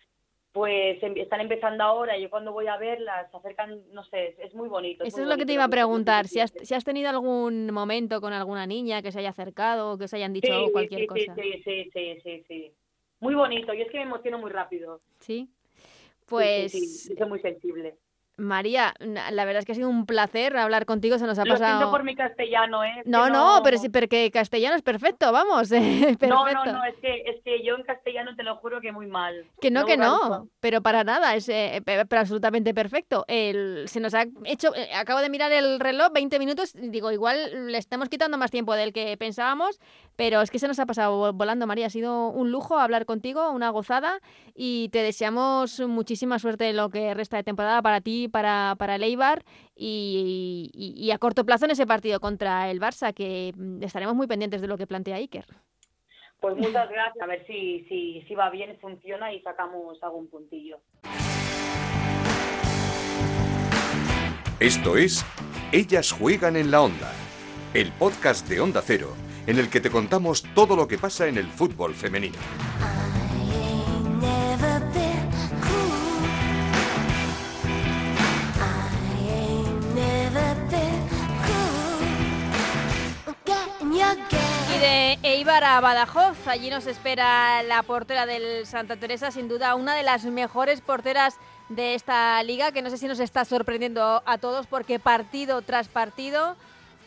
pues 0.52 1.02
em- 1.04 1.18
están 1.18 1.42
empezando 1.42 1.84
ahora 1.84 2.18
yo 2.18 2.30
cuando 2.30 2.52
voy 2.52 2.68
a 2.68 2.78
verlas 2.78 3.30
se 3.32 3.38
acercan, 3.38 3.82
no 3.94 4.04
sé, 4.06 4.36
es 4.40 4.54
muy 4.54 4.68
bonito. 4.68 5.04
Eso 5.04 5.18
muy 5.18 5.24
es 5.24 5.30
lo 5.30 5.38
que 5.38 5.46
te 5.46 5.54
iba 5.54 5.64
a 5.64 5.70
preguntar, 5.70 6.28
se 6.28 6.34
si 6.34 6.40
has, 6.40 6.54
si 6.62 6.74
has 6.74 6.84
tenido 6.84 7.10
algún 7.10 7.72
momento 7.72 8.20
con 8.22 8.34
alguna 8.34 8.66
niña 8.66 9.02
que 9.02 9.12
se 9.12 9.20
haya 9.20 9.30
acercado 9.30 9.92
o 9.92 9.98
que 9.98 10.06
os 10.06 10.14
hayan 10.14 10.34
dicho 10.34 10.48
sí, 10.48 10.72
cualquier 10.72 11.02
sí, 11.02 11.08
cosa. 11.08 11.36
Sí, 11.36 11.64
sí, 11.64 11.90
sí, 11.94 12.22
sí, 12.24 12.44
sí. 12.48 12.72
Muy 13.20 13.36
bonito, 13.36 13.74
yo 13.74 13.84
es 13.84 13.92
que 13.92 13.98
me 13.98 14.04
emociono 14.04 14.40
muy 14.40 14.50
rápido. 14.50 15.00
¿Sí? 15.20 15.50
Pues, 16.26 16.72
sí, 16.72 17.16
soy 17.18 17.28
muy 17.28 17.40
sensible. 17.42 17.96
María, 18.40 18.94
la 19.00 19.46
verdad 19.46 19.60
es 19.60 19.66
que 19.66 19.74
ha 19.74 19.76
sido 19.76 19.90
un 19.90 20.06
placer 20.06 20.56
hablar 20.58 20.86
contigo, 20.86 21.18
se 21.18 21.26
nos 21.28 21.38
ha 21.40 21.46
Lo 21.46 21.56
siento 21.58 21.66
pasado... 21.66 21.92
por 21.92 22.04
mi 22.04 22.16
castellano, 22.16 22.84
¿eh? 22.84 22.94
Es 23.00 23.04
que 23.04 23.10
No, 23.10 23.30
no, 23.30 23.62
pero 23.64 23.78
sí, 23.78 23.90
porque 23.90 24.32
castellano 24.32 24.76
es 24.76 24.82
perfecto, 24.82 25.32
vamos, 25.32 25.72
eh, 25.72 26.16
perfecto. 26.20 26.28
No, 26.28 26.66
no, 26.66 26.66
no, 26.74 26.84
es 26.86 26.96
que, 27.02 27.22
es 27.26 27.44
que 27.44 27.64
yo 27.64 27.76
en 27.76 27.84
castellano 27.84 28.36
te 28.36 28.44
lo 28.44 28.56
juro 28.58 28.80
que 28.82 28.92
muy 28.92 29.08
mal. 29.08 29.46
Que 29.62 29.70
no, 29.72 29.86
que 29.86 29.98
no, 29.98 30.48
pero 30.60 30.82
para 30.82 31.04
nada, 31.04 31.36
es 31.36 31.50
eh, 31.50 31.82
pe- 31.86 32.06
pero 32.06 32.22
absolutamente 32.22 32.74
perfecto. 32.74 33.26
El, 33.28 33.84
se 33.88 34.00
nos 34.00 34.14
ha 34.14 34.26
hecho, 34.46 34.74
eh, 34.76 34.90
acabo 34.96 35.20
de 35.20 35.30
mirar 35.30 35.52
el 35.52 35.80
reloj, 35.80 36.12
20 36.14 36.40
minutos, 36.40 36.72
digo, 36.74 37.12
igual 37.12 37.72
le 37.72 37.78
estamos 37.78 38.08
quitando 38.10 38.38
más 38.38 38.52
tiempo 38.52 38.74
del 38.76 38.94
que 38.94 39.18
pensábamos, 39.18 39.80
pero 40.16 40.42
es 40.42 40.50
que 40.52 40.60
se 40.60 40.68
nos 40.68 40.80
ha 40.80 40.86
pasado 40.86 41.22
vo- 41.32 41.38
volando, 41.38 41.68
María. 41.68 41.88
Ha 41.88 41.90
sido 41.90 42.30
un 42.30 42.52
lujo 42.52 42.80
hablar 42.80 43.06
contigo, 43.06 43.52
una 43.52 43.70
gozada, 43.70 44.20
y 44.56 44.90
te 44.90 45.02
deseamos 45.04 45.80
muchísima 45.82 46.40
suerte 46.40 46.70
en 46.70 46.78
lo 46.78 46.90
que 46.90 47.14
resta 47.14 47.36
de 47.38 47.44
temporada 47.44 47.82
para 47.82 48.00
ti, 48.02 48.29
para, 48.30 48.76
para 48.78 48.96
el 48.96 49.04
Eibar, 49.04 49.44
y, 49.76 50.70
y- 50.74 50.94
y 51.06 51.12
a 51.12 51.18
corto 51.18 51.46
plazo 51.46 51.66
en 51.66 51.72
ese 51.72 51.86
partido 51.88 52.20
contra 52.20 52.70
el 52.72 52.80
Barça, 52.80 53.14
que 53.14 53.54
mm, 53.56 53.84
estaremos 53.84 54.16
muy 54.16 54.28
pendientes 54.28 54.62
de 54.62 54.68
lo 54.68 54.78
que 54.78 54.88
plantea 54.88 55.16
Iker. 55.18 55.46
Pues 56.40 56.56
muchas 56.56 56.90
gracias, 56.90 57.22
a 57.22 57.26
ver 57.28 57.46
si, 57.48 57.86
si, 57.90 58.22
si 58.28 58.34
va 58.36 58.50
bien, 58.50 58.78
funciona 58.80 59.34
y 59.34 59.42
sacamos 59.42 60.02
algún 60.02 60.28
puntillo. 60.30 60.80
Esto 64.60 64.98
es 64.98 65.26
Ellas 65.72 66.12
juegan 66.12 66.56
en 66.56 66.72
la 66.72 66.82
onda, 66.82 67.12
el 67.74 67.92
podcast 67.94 68.48
de 68.50 68.60
Onda 68.60 68.82
Cero, 68.84 69.14
en 69.48 69.58
el 69.58 69.70
que 69.70 69.80
te 69.80 69.90
contamos 69.90 70.44
todo 70.54 70.76
lo 70.76 70.88
que 70.88 70.98
pasa 70.98 71.28
en 71.28 71.38
el 71.38 71.46
fútbol 71.48 71.94
femenino. 71.94 72.38
De 84.80 85.18
Eibar 85.24 85.64
a 85.66 85.82
Badajoz, 85.82 86.48
allí 86.48 86.70
nos 86.70 86.88
espera 86.88 87.62
la 87.64 87.84
portera 87.84 88.26
del 88.26 88.66
Santa 88.66 88.96
Teresa, 88.96 89.30
sin 89.30 89.50
duda 89.50 89.76
una 89.76 89.94
de 89.94 90.04
las 90.04 90.24
mejores 90.26 90.80
porteras 90.80 91.38
de 91.68 91.96
esta 91.96 92.42
liga, 92.44 92.72
que 92.72 92.82
no 92.82 92.90
sé 92.90 92.98
si 92.98 93.08
nos 93.08 93.20
está 93.20 93.44
sorprendiendo 93.44 94.24
a 94.26 94.38
todos 94.38 94.68
porque 94.68 94.98
partido 94.98 95.62
tras 95.64 95.90
partido 95.90 96.56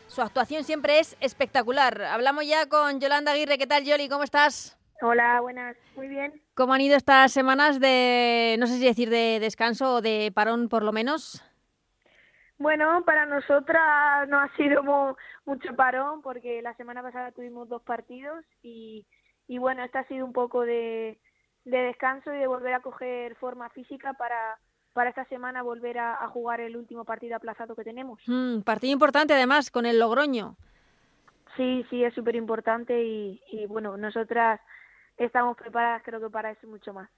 su 0.09 0.21
actuación 0.21 0.65
siempre 0.65 0.99
es 0.99 1.17
espectacular. 1.21 2.03
Hablamos 2.03 2.47
ya 2.47 2.67
con 2.67 3.01
Yolanda 3.01 3.33
Aguirre. 3.33 3.57
¿Qué 3.57 3.67
tal, 3.67 3.85
Yoli? 3.85 4.09
¿Cómo 4.09 4.25
estás? 4.25 4.77
Hola, 5.01 5.41
buenas. 5.41 5.75
Muy 5.97 6.09
bien. 6.09 6.43
¿Cómo 6.55 6.75
han 6.75 6.83
ido 6.83 6.97
estas 6.97 7.33
semanas 7.33 7.81
de, 7.81 8.57
no 8.59 8.67
sé 8.67 8.75
si 8.75 8.85
decir 8.85 9.09
de 9.09 9.39
descanso 9.41 9.95
o 9.95 10.03
de 10.03 10.31
parón 10.35 10.69
por 10.69 10.83
lo 10.83 10.93
menos? 10.93 11.43
Bueno, 12.63 13.03
para 13.05 13.27
nosotras 13.27 14.29
no 14.29 14.39
ha 14.39 14.49
sido 14.57 14.85
mu- 14.85 15.17
mucho 15.47 15.75
parón 15.75 16.23
porque 16.23 16.63
la 16.63 16.73
semana 16.75 17.03
pasada 17.03 17.33
tuvimos 17.33 17.69
dos 17.69 17.83
partidos 17.83 18.45
y, 18.63 19.05
y 19.49 19.59
bueno, 19.59 19.83
este 19.83 19.99
ha 19.99 20.07
sido 20.07 20.25
un 20.25 20.33
poco 20.33 20.61
de, 20.61 21.19
de 21.65 21.79
descanso 21.79 22.33
y 22.33 22.39
de 22.39 22.47
volver 22.47 22.75
a 22.75 22.81
coger 22.81 23.35
forma 23.35 23.69
física 23.71 24.13
para, 24.13 24.59
para 24.93 25.11
esta 25.11 25.25
semana 25.25 25.63
volver 25.65 25.99
a, 25.99 26.15
a 26.23 26.29
jugar 26.29 26.61
el 26.61 26.77
último 26.77 27.05
partido 27.05 27.35
aplazado 27.35 27.75
que 27.75 27.83
tenemos. 27.83 28.23
Mm, 28.29 28.61
partido 28.61 28.93
importante 28.93 29.35
además 29.35 29.73
con 29.73 29.85
el 29.85 29.99
Logroño. 29.99 30.55
Sí, 31.57 31.85
sí, 31.91 32.05
es 32.05 32.15
súper 32.15 32.37
importante 32.37 33.03
y, 33.03 33.43
y 33.51 33.67
bueno, 33.67 33.97
nosotras 33.97 34.61
estamos 35.17 35.57
preparadas 35.57 36.03
creo 36.05 36.21
que 36.21 36.31
para 36.31 36.51
eso 36.51 36.67
mucho 36.67 36.93
más. 36.93 37.09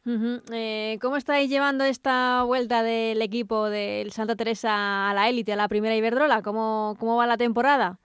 Eh, 0.53 0.99
¿Cómo 1.01 1.17
estáis 1.17 1.49
llevando 1.49 1.85
esta 1.85 2.43
vuelta 2.45 2.83
del 2.83 3.21
equipo 3.23 3.71
del 3.71 4.13
Santa 4.13 4.37
Teresa 4.37 5.11
a 5.11 5.15
la 5.15 5.29
élite, 5.29 5.53
a 5.53 5.57
la 5.57 5.69
primera 5.69 5.95
Iberdrola? 5.95 6.43
¿Cómo, 6.43 6.97
cómo 6.99 7.17
va 7.17 7.27
la 7.27 7.37
temporada? 7.37 7.99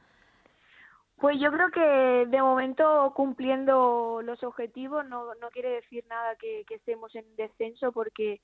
Pues 1.17 1.37
yo 1.39 1.51
creo 1.51 1.69
que 1.71 2.27
de 2.29 2.41
momento 2.41 3.11
cumpliendo 3.13 4.21
los 4.23 4.41
objetivos 4.43 5.05
no, 5.05 5.35
no 5.35 5.49
quiere 5.49 5.71
decir 5.71 6.05
nada 6.09 6.35
que, 6.35 6.63
que 6.65 6.75
estemos 6.75 7.13
en 7.13 7.25
descenso 7.35 7.91
porque 7.91 8.39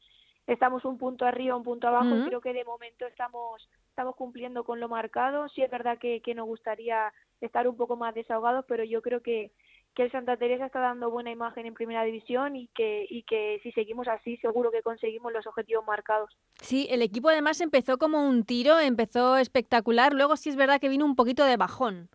estamos 0.45 0.84
un 0.84 0.97
punto 0.97 1.25
arriba, 1.25 1.55
un 1.55 1.63
punto 1.63 1.88
abajo. 1.88 2.25
Creo 2.27 2.41
que 2.41 2.51
de 2.51 2.65
momento 2.65 3.05
estamos 3.05 3.65
estamos 3.89 4.17
cumpliendo 4.17 4.65
con 4.65 4.81
lo 4.81 4.89
marcado. 4.89 5.47
Sí 5.47 5.62
es 5.62 5.71
verdad 5.71 5.97
que, 5.97 6.21
que 6.21 6.36
nos 6.36 6.45
gustaría 6.47 7.13
estar 7.39 7.65
un 7.65 7.77
poco 7.77 7.95
más 7.95 8.13
desahogados, 8.13 8.65
pero 8.67 8.84
yo 8.84 9.01
creo 9.01 9.21
que, 9.21 9.53
que 9.95 10.03
el 10.03 10.12
Santa 10.12 10.38
Teresa 10.38 10.65
está 10.65 10.79
dando 10.79 11.10
buena 11.10 11.31
imagen 11.31 11.65
en 11.65 11.73
primera 11.73 12.03
división 12.03 12.55
y 12.55 12.67
que, 12.67 13.08
y 13.10 13.23
que 13.23 13.60
si 13.63 13.71
seguimos 13.71 14.08
así 14.08 14.38
seguro 14.38 14.69
que 14.69 14.81
conseguimos 14.81 15.31
los 15.34 15.47
objetivos 15.47 15.86
marcados. 15.86 16.29
Sí, 16.62 16.88
el 16.91 17.01
equipo 17.01 17.29
además 17.29 17.62
empezó 17.62 17.97
como 17.97 18.27
un 18.27 18.43
tiro, 18.43 18.79
empezó 18.79 19.38
espectacular, 19.38 20.13
luego 20.13 20.36
sí 20.36 20.49
es 20.49 20.55
verdad 20.55 20.79
que 20.79 20.89
vino 20.89 21.05
un 21.05 21.15
poquito 21.15 21.45
de 21.45 21.58
bajón. 21.58 22.10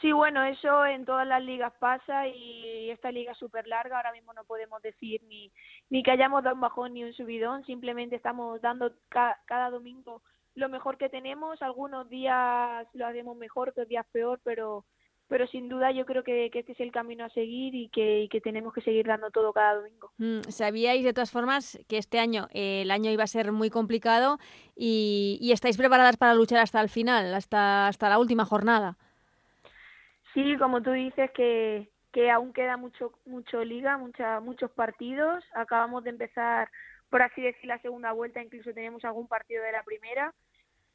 Sí, 0.00 0.12
bueno, 0.12 0.44
eso 0.44 0.86
en 0.86 1.04
todas 1.04 1.26
las 1.26 1.42
ligas 1.42 1.72
pasa 1.80 2.28
y 2.28 2.88
esta 2.88 3.10
liga 3.10 3.32
es 3.32 3.38
súper 3.38 3.66
larga. 3.66 3.96
Ahora 3.96 4.12
mismo 4.12 4.32
no 4.32 4.44
podemos 4.44 4.80
decir 4.80 5.20
ni, 5.24 5.50
ni 5.90 6.04
que 6.04 6.12
hayamos 6.12 6.44
dado 6.44 6.54
un 6.54 6.60
bajón 6.60 6.94
ni 6.94 7.02
un 7.02 7.12
subidón. 7.12 7.64
Simplemente 7.64 8.14
estamos 8.14 8.60
dando 8.60 8.92
ca- 9.08 9.40
cada 9.46 9.70
domingo 9.70 10.22
lo 10.54 10.68
mejor 10.68 10.98
que 10.98 11.08
tenemos. 11.08 11.60
Algunos 11.62 12.08
días 12.08 12.86
lo 12.94 13.06
hacemos 13.08 13.36
mejor, 13.36 13.70
otros 13.70 13.88
días 13.88 14.06
peor, 14.12 14.40
pero, 14.44 14.84
pero 15.28 15.46
sin 15.46 15.68
duda 15.68 15.92
yo 15.92 16.06
creo 16.06 16.24
que, 16.24 16.50
que 16.50 16.60
este 16.60 16.72
es 16.72 16.80
el 16.80 16.90
camino 16.90 17.24
a 17.24 17.28
seguir 17.30 17.74
y 17.74 17.88
que, 17.88 18.22
y 18.22 18.28
que 18.28 18.40
tenemos 18.40 18.72
que 18.72 18.80
seguir 18.80 19.06
dando 19.06 19.30
todo 19.30 19.52
cada 19.52 19.74
domingo. 19.74 20.10
Mm, 20.16 20.40
Sabíais 20.48 21.04
de 21.04 21.12
todas 21.12 21.30
formas 21.30 21.78
que 21.86 21.98
este 21.98 22.18
año 22.18 22.48
eh, 22.52 22.82
el 22.82 22.90
año 22.90 23.10
iba 23.10 23.24
a 23.24 23.28
ser 23.28 23.52
muy 23.52 23.68
complicado 23.68 24.38
y, 24.74 25.38
y 25.40 25.52
estáis 25.52 25.76
preparadas 25.76 26.16
para 26.16 26.34
luchar 26.34 26.58
hasta 26.60 26.80
el 26.80 26.88
final, 26.88 27.34
hasta, 27.34 27.88
hasta 27.88 28.08
la 28.08 28.18
última 28.18 28.46
jornada. 28.46 28.96
Sí, 30.32 30.56
como 30.58 30.82
tú 30.82 30.92
dices 30.92 31.30
que, 31.32 31.88
que 32.12 32.30
aún 32.30 32.52
queda 32.52 32.76
mucho 32.76 33.12
mucho 33.26 33.64
liga, 33.64 33.98
mucha, 33.98 34.40
muchos 34.40 34.70
partidos. 34.70 35.44
Acabamos 35.54 36.04
de 36.04 36.10
empezar, 36.10 36.70
por 37.10 37.20
así 37.22 37.42
decir, 37.42 37.66
la 37.66 37.80
segunda 37.80 38.12
vuelta, 38.12 38.42
incluso 38.42 38.72
tenemos 38.72 39.04
algún 39.04 39.28
partido 39.28 39.62
de 39.62 39.72
la 39.72 39.82
primera 39.82 40.34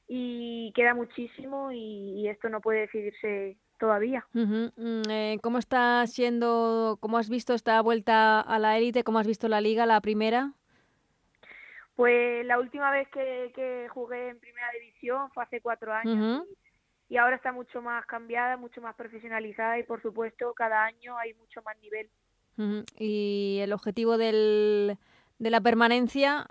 y 0.07 0.71
queda 0.73 0.93
muchísimo 0.93 1.71
y, 1.71 2.21
y 2.21 2.27
esto 2.27 2.49
no 2.49 2.61
puede 2.61 2.81
decidirse 2.81 3.57
todavía. 3.83 4.25
Eh, 4.33 5.39
¿Cómo 5.43 5.57
está 5.57 6.07
siendo, 6.07 6.97
cómo 7.01 7.17
has 7.17 7.27
visto 7.27 7.53
esta 7.53 7.81
vuelta 7.81 8.39
a 8.39 8.57
la 8.57 8.77
élite? 8.77 9.03
¿Cómo 9.03 9.19
has 9.19 9.27
visto 9.27 9.49
la 9.49 9.59
liga, 9.59 9.85
la 9.85 9.99
primera? 9.99 10.53
Pues 11.97 12.45
la 12.45 12.59
última 12.59 12.91
vez 12.91 13.09
que, 13.09 13.51
que 13.53 13.89
jugué 13.89 14.29
en 14.29 14.39
primera 14.39 14.69
división 14.79 15.29
fue 15.31 15.43
hace 15.43 15.59
cuatro 15.59 15.93
años 15.93 16.45
y 17.09 17.17
ahora 17.17 17.35
está 17.35 17.51
mucho 17.51 17.81
más 17.81 18.05
cambiada, 18.05 18.55
mucho 18.55 18.79
más 18.79 18.95
profesionalizada 18.95 19.77
y 19.77 19.83
por 19.83 20.01
supuesto 20.01 20.53
cada 20.53 20.85
año 20.85 21.17
hay 21.17 21.33
mucho 21.33 21.61
más 21.63 21.77
nivel. 21.81 22.09
Y 22.97 23.59
el 23.61 23.73
objetivo 23.73 24.17
del, 24.17 24.97
de 25.39 25.49
la 25.49 25.59
permanencia, 25.59 26.47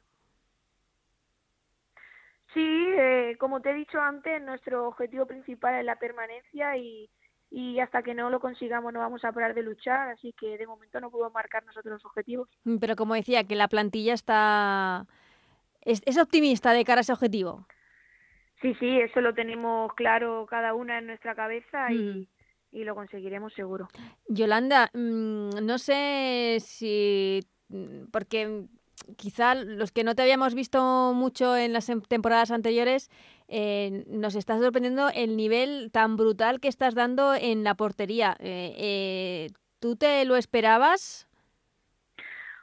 Sí, 2.54 2.60
eh, 2.60 3.36
como 3.40 3.62
te 3.62 3.70
he 3.70 3.74
dicho 3.74 3.98
antes, 3.98 4.42
nuestro 4.42 4.86
objetivo 4.88 5.24
principal 5.24 5.76
es 5.76 5.86
la 5.86 5.96
permanencia 5.96 6.76
y, 6.76 7.08
y 7.54 7.78
hasta 7.80 8.02
que 8.02 8.14
no 8.14 8.30
lo 8.30 8.40
consigamos 8.40 8.92
no 8.94 9.00
vamos 9.00 9.22
a 9.24 9.30
parar 9.32 9.54
de 9.54 9.62
luchar, 9.62 10.08
así 10.08 10.32
que 10.40 10.56
de 10.56 10.66
momento 10.66 11.00
no 11.00 11.10
podemos 11.10 11.34
marcar 11.34 11.64
nosotros 11.66 11.92
los 11.94 12.04
objetivos. 12.06 12.48
mm, 12.64 12.78
pero 12.78 12.96
como 12.96 13.14
decía, 13.14 13.44
que 13.44 13.54
la 13.56 13.68
plantilla 13.68 14.14
está... 14.14 15.06
Es, 15.82 16.00
es 16.06 16.16
optimista 16.16 16.72
de 16.72 16.84
cara 16.84 17.00
a 17.00 17.02
ese 17.02 17.12
objetivo. 17.12 17.66
Sí, 18.62 18.74
sí, 18.80 19.00
eso 19.00 19.20
lo 19.20 19.34
tenemos 19.34 19.92
claro 19.94 20.46
cada 20.48 20.72
una 20.74 20.98
en 20.98 21.06
nuestra 21.08 21.34
cabeza 21.34 21.90
Mm. 21.90 21.92
y, 21.92 22.28
y 22.70 22.84
lo 22.84 22.94
conseguiremos 22.94 23.52
seguro. 23.52 23.88
Yolanda, 24.28 24.88
mm, 24.94 25.50
no 25.66 25.78
sé 25.78 26.58
si, 26.60 27.40
porque 28.12 28.64
quizá 29.16 29.54
los 29.54 29.92
que 29.92 30.04
no 30.04 30.14
te 30.14 30.22
habíamos 30.22 30.54
visto 30.54 31.12
mucho 31.14 31.56
en 31.56 31.72
las 31.72 31.88
em- 31.88 32.02
temporadas 32.02 32.50
anteriores, 32.50 33.10
eh, 33.48 34.04
nos 34.08 34.34
está 34.34 34.58
sorprendiendo 34.58 35.08
el 35.14 35.36
nivel 35.36 35.90
tan 35.92 36.16
brutal 36.16 36.60
que 36.60 36.68
estás 36.68 36.94
dando 36.94 37.34
en 37.34 37.64
la 37.64 37.74
portería. 37.74 38.36
Eh, 38.40 38.74
eh, 38.76 39.46
¿Tú 39.80 39.96
te 39.96 40.24
lo 40.24 40.36
esperabas? 40.36 41.28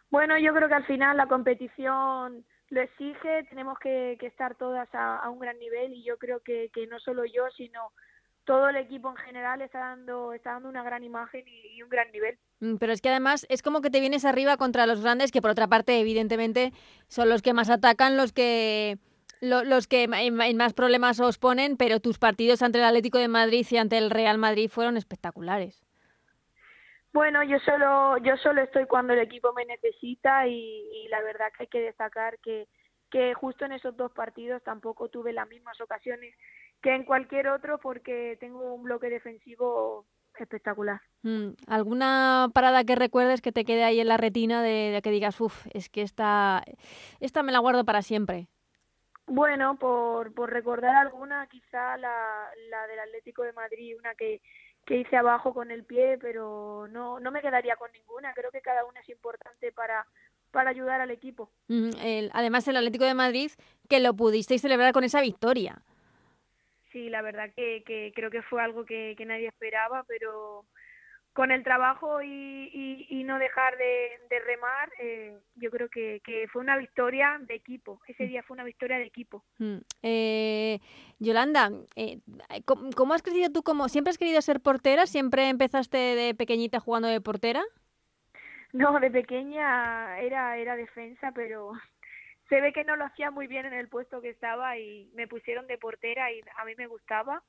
Bueno, 0.10 0.38
yo 0.38 0.54
creo 0.54 0.68
que 0.68 0.76
al 0.76 0.86
final 0.86 1.18
la 1.18 1.28
competición 1.28 2.44
lo 2.70 2.82
exige, 2.82 3.44
tenemos 3.50 3.78
que, 3.80 4.18
estar 4.22 4.56
todas 4.56 4.88
a, 4.94 5.30
un 5.30 5.40
gran 5.40 5.60
nivel 5.60 5.94
y 5.94 6.04
yo 6.04 6.18
creo 6.18 6.40
que, 6.40 6.70
que 6.74 6.88
no 6.88 7.00
solo 7.00 7.26
yo, 7.26 7.50
sino 7.56 7.92
todo 8.46 8.70
el 8.70 8.78
equipo 8.78 9.10
en 9.10 9.18
general 9.18 9.62
está 9.62 9.80
dando, 9.80 10.34
está 10.34 10.54
dando 10.54 10.70
una 10.70 10.84
gran 10.84 11.04
imagen 11.04 11.44
y 11.48 11.82
un 11.84 11.90
gran 11.90 12.12
nivel. 12.12 12.40
Mm, 12.60 12.76
Pero 12.78 12.94
es 12.94 13.02
que 13.02 13.10
además 13.10 13.46
es 13.50 13.62
como 13.62 13.82
que 13.82 13.90
te 13.90 14.00
vienes 14.00 14.26
arriba 14.26 14.58
contra 14.58 14.86
los 14.88 15.02
grandes, 15.02 15.32
que 15.32 15.42
por 15.42 15.52
otra 15.52 15.68
parte, 15.68 16.00
evidentemente, 16.00 16.74
son 17.08 17.30
los 17.30 17.42
que 17.42 17.54
más 17.54 17.70
atacan, 17.70 18.18
los 18.18 18.34
que 18.34 18.98
lo- 19.42 19.64
los 19.64 19.88
que 19.88 20.04
en 20.04 20.58
más 20.58 20.74
problemas 20.74 21.20
os 21.22 21.38
ponen, 21.38 21.78
pero 21.78 22.02
tus 22.02 22.20
partidos 22.20 22.62
ante 22.62 22.80
el 22.80 22.84
Atlético 22.86 23.18
de 23.20 23.30
Madrid 23.30 23.66
y 23.70 23.78
ante 23.78 23.98
el 23.98 24.10
Real 24.12 24.38
Madrid 24.38 24.70
fueron 24.70 24.98
espectaculares. 24.98 25.82
Bueno, 27.12 27.44
yo 27.44 27.58
solo, 27.60 28.18
yo 28.20 28.38
solo 28.38 28.62
estoy 28.62 28.86
cuando 28.86 29.14
el 29.14 29.20
equipo 29.20 29.52
me 29.54 29.66
necesita 29.66 30.48
y, 30.48 30.54
y 30.54 31.08
la 31.10 31.22
verdad 31.22 31.48
que 31.58 31.64
hay 31.64 31.68
que 31.68 31.82
destacar 31.82 32.38
que, 32.40 32.68
que 33.10 33.34
justo 33.34 33.66
en 33.66 33.72
esos 33.72 33.98
dos 33.98 34.12
partidos 34.12 34.62
tampoco 34.64 35.10
tuve 35.10 35.34
las 35.34 35.48
mismas 35.48 35.80
ocasiones 35.82 36.36
que 36.82 36.94
en 36.94 37.04
cualquier 37.06 37.48
otro 37.48 37.80
porque 37.80 38.38
tengo 38.40 38.74
un 38.76 38.84
bloque 38.84 39.10
defensivo 39.10 40.06
espectacular. 40.44 41.02
Mm, 41.24 41.50
¿Alguna 41.68 42.50
parada 42.54 42.84
que 42.84 42.96
recuerdes 42.96 43.42
que 43.42 43.52
te 43.52 43.66
quede 43.66 43.84
ahí 43.84 44.00
en 44.00 44.08
la 44.08 44.18
retina 44.18 44.62
de, 44.64 44.92
de 44.92 45.02
que 45.02 45.12
digas, 45.12 45.40
uff, 45.42 45.68
es 45.74 45.90
que 45.90 46.02
esta, 46.02 46.64
esta 47.20 47.44
me 47.44 47.52
la 47.52 47.60
guardo 47.60 47.84
para 47.86 48.02
siempre? 48.02 48.48
Bueno, 49.28 49.76
por, 49.78 50.34
por 50.34 50.50
recordar 50.52 50.96
alguna, 50.96 51.46
quizá 51.48 51.98
la, 51.98 52.48
la 52.72 52.88
del 52.88 53.00
Atlético 53.00 53.44
de 53.44 53.54
Madrid, 53.54 53.96
una 54.00 54.16
que, 54.16 54.42
que 54.86 54.98
hice 54.98 55.18
abajo 55.18 55.54
con 55.54 55.70
el 55.70 55.84
pie, 55.84 56.18
pero 56.20 56.88
no, 56.90 57.20
no 57.20 57.32
me 57.32 57.42
quedaría 57.42 57.76
con 57.76 57.92
ninguna. 57.92 58.34
Creo 58.34 58.50
que 58.52 58.62
cada 58.62 58.86
una 58.86 59.02
es 59.02 59.10
importante 59.10 59.72
para, 59.72 60.08
para 60.52 60.72
ayudar 60.72 61.02
al 61.02 61.12
equipo. 61.12 61.52
Mm, 61.68 61.90
el- 62.02 62.32
además, 62.34 62.68
el 62.68 62.78
Atlético 62.78 63.06
de 63.06 63.14
Madrid, 63.14 63.52
que 63.88 64.00
lo 64.00 64.16
pudisteis 64.16 64.62
celebrar 64.62 64.94
con 64.94 65.04
esa 65.04 65.22
victoria. 65.22 65.84
Sí, 66.92 67.10
la 67.10 67.22
verdad 67.22 67.52
que, 67.56 67.84
que 67.86 68.12
creo 68.16 68.32
que 68.32 68.42
fue 68.42 68.62
algo 68.62 68.86
que, 68.86 69.16
que 69.18 69.26
nadie 69.26 69.48
esperaba, 69.48 70.04
pero 70.08 70.66
con 71.34 71.52
el 71.52 71.64
trabajo 71.64 72.22
y, 72.22 72.70
y, 72.74 73.08
y 73.10 73.24
no 73.24 73.38
dejar 73.38 73.78
de, 73.78 74.10
de 74.30 74.40
remar, 74.40 74.92
eh, 75.00 75.38
yo 75.56 75.70
creo 75.70 75.88
que, 75.88 76.22
que 76.26 76.48
fue 76.48 76.62
una 76.62 76.78
victoria 76.78 77.38
de 77.42 77.56
equipo. 77.56 78.02
Ese 78.08 78.26
día 78.26 78.44
fue 78.44 78.56
una 78.56 78.64
victoria 78.64 78.98
de 78.98 79.06
equipo. 79.06 79.46
Mm, 79.60 79.78
eh, 80.02 80.80
Yolanda, 81.20 81.72
eh, 81.96 82.20
¿cómo, 82.66 82.90
cómo 82.96 83.14
has 83.14 83.22
crecido 83.22 83.52
tú? 83.52 83.62
Como, 83.64 83.88
¿Siempre 83.88 84.10
has 84.10 84.18
querido 84.18 84.42
ser 84.42 84.60
portera? 84.60 85.06
¿Siempre 85.06 85.50
empezaste 85.50 85.98
de 85.98 86.34
pequeñita 86.34 86.80
jugando 86.80 87.08
de 87.08 87.22
portera? 87.22 87.64
No, 88.74 89.00
de 89.00 89.10
pequeña 89.10 90.20
era, 90.20 90.58
era 90.58 90.76
defensa, 90.76 91.32
pero 91.34 91.72
se 92.50 92.62
ve 92.62 92.74
que 92.74 92.84
no 92.84 92.96
lo 92.96 93.06
hacía 93.06 93.32
muy 93.32 93.48
bien 93.48 93.66
en 93.66 93.74
el 93.74 93.88
puesto 93.88 94.22
que 94.22 94.30
estaba 94.30 94.78
y 94.78 95.10
me 95.14 95.28
pusieron 95.28 95.68
de 95.68 95.78
portera 95.78 96.32
y 96.32 96.42
a 96.58 96.66
mí 96.66 96.74
me 96.78 96.88
gustaba. 96.88 97.44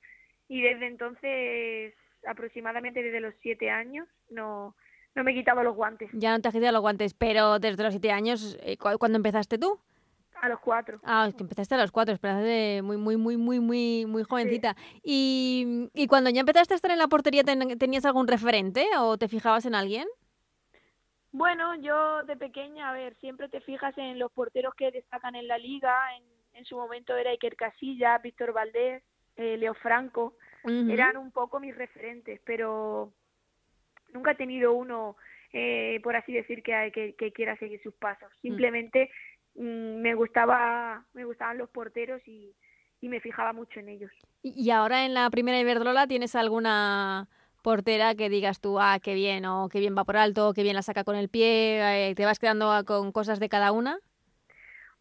Y 0.48 0.62
desde 0.62 0.86
entonces, 0.86 1.94
aproximadamente 2.26 3.02
desde 3.02 3.20
los 3.20 3.34
siete 3.42 3.70
años, 3.70 4.06
no, 4.30 4.74
no 5.14 5.24
me 5.24 5.34
quitaba 5.34 5.62
los 5.62 5.74
guantes. 5.76 6.10
Ya 6.12 6.32
no 6.32 6.40
te 6.42 6.48
has 6.48 6.54
quitado 6.54 6.72
los 6.72 6.80
guantes, 6.82 7.14
pero 7.14 7.58
desde 7.58 7.82
los 7.82 7.92
siete 7.92 8.10
años, 8.12 8.58
eh, 8.62 8.76
¿cu- 8.76 8.98
¿cuándo 8.98 9.16
empezaste 9.16 9.58
tú? 9.58 9.78
A 10.42 10.48
los 10.48 10.60
cuatro. 10.60 10.98
Ah, 11.02 11.26
es 11.28 11.34
que 11.34 11.42
empezaste 11.42 11.74
a 11.74 11.78
los 11.78 11.92
cuatro, 11.92 12.14
empezaste 12.14 12.80
muy, 12.82 12.96
muy, 12.96 13.16
muy, 13.16 13.36
muy, 13.36 13.60
muy, 13.60 14.06
muy 14.06 14.22
jovencita. 14.24 14.74
Y, 15.02 15.88
y 15.94 16.06
cuando 16.06 16.30
ya 16.30 16.40
empezaste 16.40 16.74
a 16.74 16.76
estar 16.76 16.90
en 16.90 16.98
la 16.98 17.08
portería, 17.08 17.44
ten- 17.44 17.78
¿tenías 17.78 18.04
algún 18.06 18.26
referente 18.26 18.86
o 18.98 19.18
te 19.18 19.28
fijabas 19.28 19.66
en 19.66 19.74
alguien? 19.74 20.06
Bueno, 21.32 21.76
yo 21.76 22.22
de 22.24 22.36
pequeña, 22.36 22.90
a 22.90 22.92
ver, 22.92 23.14
siempre 23.16 23.48
te 23.48 23.60
fijas 23.60 23.96
en 23.98 24.18
los 24.18 24.32
porteros 24.32 24.74
que 24.74 24.90
destacan 24.90 25.36
en 25.36 25.46
la 25.46 25.58
liga. 25.58 25.94
En, 26.16 26.24
en 26.54 26.64
su 26.64 26.76
momento 26.76 27.16
era 27.16 27.30
Iker 27.30 27.56
Casillas, 27.56 28.20
Víctor 28.22 28.52
Valdés, 28.52 29.02
eh, 29.36 29.56
Leo 29.56 29.74
Franco. 29.74 30.36
Eran 30.64 31.16
un 31.16 31.30
poco 31.30 31.58
mis 31.58 31.74
referentes, 31.74 32.38
pero 32.44 33.12
nunca 34.12 34.32
he 34.32 34.34
tenido 34.34 34.74
uno, 34.74 35.16
eh, 35.54 35.98
por 36.02 36.16
así 36.16 36.32
decir, 36.32 36.62
que, 36.62 36.90
que, 36.92 37.14
que 37.14 37.32
quiera 37.32 37.56
seguir 37.56 37.80
sus 37.82 37.94
pasos. 37.94 38.30
Simplemente 38.42 39.10
mm, 39.54 40.02
me 40.02 40.14
gustaba, 40.14 41.06
me 41.14 41.24
gustaban 41.24 41.56
los 41.56 41.70
porteros 41.70 42.20
y, 42.28 42.54
y 43.00 43.08
me 43.08 43.20
fijaba 43.20 43.54
mucho 43.54 43.80
en 43.80 43.88
ellos. 43.88 44.10
Y 44.42 44.52
y 44.66 44.70
ahora 44.70 45.06
en 45.06 45.14
la 45.14 45.30
primera 45.30 45.58
Iberdrola, 45.58 46.06
¿tienes 46.06 46.34
alguna 46.34 47.28
portera 47.62 48.14
que 48.14 48.28
digas 48.28 48.60
tú, 48.60 48.80
ah, 48.80 48.98
qué 49.02 49.14
bien, 49.14 49.44
o 49.46 49.68
qué 49.68 49.80
bien 49.80 49.96
va 49.96 50.04
por 50.04 50.16
alto, 50.16 50.52
qué 50.54 50.62
bien 50.62 50.76
la 50.76 50.82
saca 50.82 51.04
con 51.04 51.16
el 51.16 51.28
pie? 51.28 52.08
eh, 52.10 52.14
¿Te 52.14 52.24
vas 52.24 52.38
quedando 52.38 52.84
con 52.84 53.12
cosas 53.12 53.40
de 53.40 53.48
cada 53.48 53.72
una? 53.72 53.98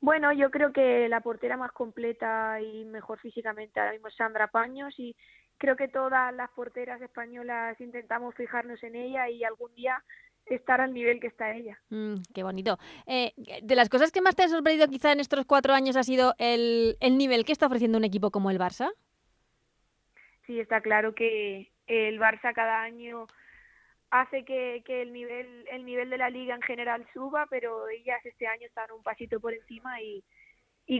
Bueno, 0.02 0.32
yo 0.32 0.50
creo 0.50 0.72
que 0.72 1.10
la 1.10 1.20
portera 1.22 1.58
más 1.58 1.72
completa 1.74 2.62
y 2.62 2.86
mejor 2.86 3.20
físicamente 3.20 3.80
ahora 3.80 3.92
mismo 3.92 4.08
es 4.08 4.16
Sandra 4.16 4.48
Paños 4.48 4.94
y 4.98 5.16
creo 5.58 5.76
que 5.76 5.90
todas 5.90 6.34
las 6.34 6.50
porteras 6.52 7.02
españolas 7.02 7.80
intentamos 7.82 8.34
fijarnos 8.36 8.82
en 8.84 8.96
ella 8.96 9.30
y 9.30 9.44
algún 9.44 9.74
día 9.76 10.02
estar 10.46 10.82
al 10.82 10.94
nivel 10.94 11.20
que 11.20 11.28
está 11.28 11.54
ella. 11.54 11.78
Mm, 11.90 12.16
qué 12.34 12.44
bonito. 12.44 12.80
Eh, 13.06 13.34
de 13.62 13.76
las 13.76 13.90
cosas 13.90 14.12
que 14.12 14.22
más 14.22 14.36
te 14.36 14.44
han 14.44 14.50
sorprendido 14.50 14.88
quizá 14.88 15.12
en 15.12 15.20
estos 15.20 15.46
cuatro 15.46 15.74
años 15.74 15.96
ha 15.98 16.04
sido 16.04 16.34
el, 16.38 16.98
el 17.02 17.18
nivel 17.18 17.44
que 17.46 17.52
está 17.52 17.68
ofreciendo 17.68 17.98
un 17.98 18.06
equipo 18.06 18.32
como 18.32 18.50
el 18.52 18.58
Barça. 18.58 18.92
Sí, 20.48 20.60
está 20.60 20.82
claro 20.82 21.14
que 21.14 21.72
el 21.90 22.20
Barça 22.20 22.54
cada 22.54 22.82
año 22.82 23.28
hace 24.12 24.46
que, 24.46 24.84
el 24.88 25.14
nivel 25.14 25.66
el 25.72 25.86
nivel 25.86 26.10
de 26.10 26.18
la 26.18 26.30
liga 26.30 26.56
en 26.56 26.62
general 26.62 27.06
suba, 27.14 27.46
pero 27.50 27.88
ellas 27.90 28.20
este 28.26 28.48
año 28.48 28.66
están 28.66 28.92
un 28.92 29.04
pasito 29.04 29.40
por 29.40 29.54
encima 29.54 30.02
y, 30.02 30.24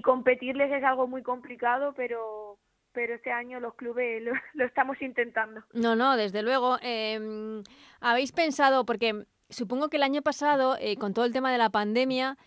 competirles 0.04 0.72
es 0.72 0.84
algo 0.84 1.08
muy 1.08 1.24
complicado, 1.24 1.94
pero 1.96 2.60
pero 2.92 3.16
este 3.16 3.32
año 3.32 3.60
los 3.60 3.76
clubes 3.76 4.22
lo, 4.54 4.66
estamos 4.66 5.02
intentando. 5.02 5.64
No, 5.74 5.96
no, 5.96 6.16
desde 6.16 6.44
luego. 6.44 6.78
Em, 6.82 7.64
¿Habéis 8.00 8.32
pensado, 8.32 8.86
porque 8.86 9.26
supongo 9.50 9.90
que 9.90 9.98
el 9.98 10.04
año 10.04 10.22
pasado, 10.22 10.76
eh, 10.80 10.96
con 10.98 11.14
todo 11.14 11.26
el 11.26 11.34
tema 11.34 11.52
de 11.52 11.58
la 11.58 11.70
pandemia, 11.70 12.38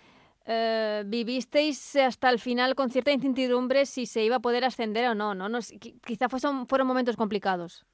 eh, 0.45 1.03
vivisteis 1.07 1.97
hasta 1.97 2.31
el 2.31 2.39
final 2.39 2.75
con 2.75 2.91
cierta 2.91 3.13
incertidumbre 3.13 3.87
si 3.87 4.07
se 4.07 4.25
iba 4.25 4.37
a 4.37 4.41
poder 4.41 4.65
ascender 4.65 5.09
o 5.09 5.15
no, 5.15 5.35
¿no? 5.35 5.49
no 5.49 5.59
quizá 6.05 6.29
fueron 6.29 6.87
momentos 6.87 7.17
complicados. 7.17 7.87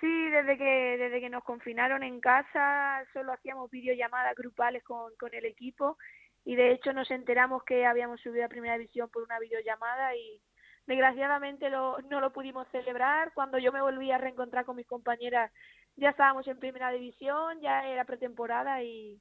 Sí, 0.00 0.28
desde 0.30 0.56
que 0.56 0.96
desde 0.96 1.20
que 1.20 1.28
nos 1.28 1.42
confinaron 1.42 2.02
en 2.04 2.20
casa 2.20 3.04
solo 3.12 3.32
hacíamos 3.32 3.70
videollamadas 3.70 4.34
grupales 4.36 4.84
con, 4.84 5.12
con 5.16 5.34
el 5.34 5.44
equipo 5.44 5.98
y 6.44 6.54
de 6.54 6.70
hecho 6.72 6.92
nos 6.92 7.10
enteramos 7.10 7.64
que 7.64 7.84
habíamos 7.84 8.20
subido 8.20 8.44
a 8.44 8.48
primera 8.48 8.78
división 8.78 9.08
por 9.10 9.24
una 9.24 9.40
videollamada 9.40 10.14
y 10.14 10.40
desgraciadamente 10.86 11.68
lo, 11.68 11.98
no 12.10 12.20
lo 12.20 12.32
pudimos 12.32 12.68
celebrar. 12.68 13.32
Cuando 13.34 13.58
yo 13.58 13.72
me 13.72 13.82
volví 13.82 14.10
a 14.12 14.18
reencontrar 14.18 14.64
con 14.64 14.76
mis 14.76 14.86
compañeras 14.86 15.50
ya 15.96 16.10
estábamos 16.10 16.46
en 16.46 16.58
primera 16.60 16.92
división, 16.92 17.60
ya 17.60 17.84
era 17.88 18.04
pretemporada 18.04 18.82
y, 18.84 19.20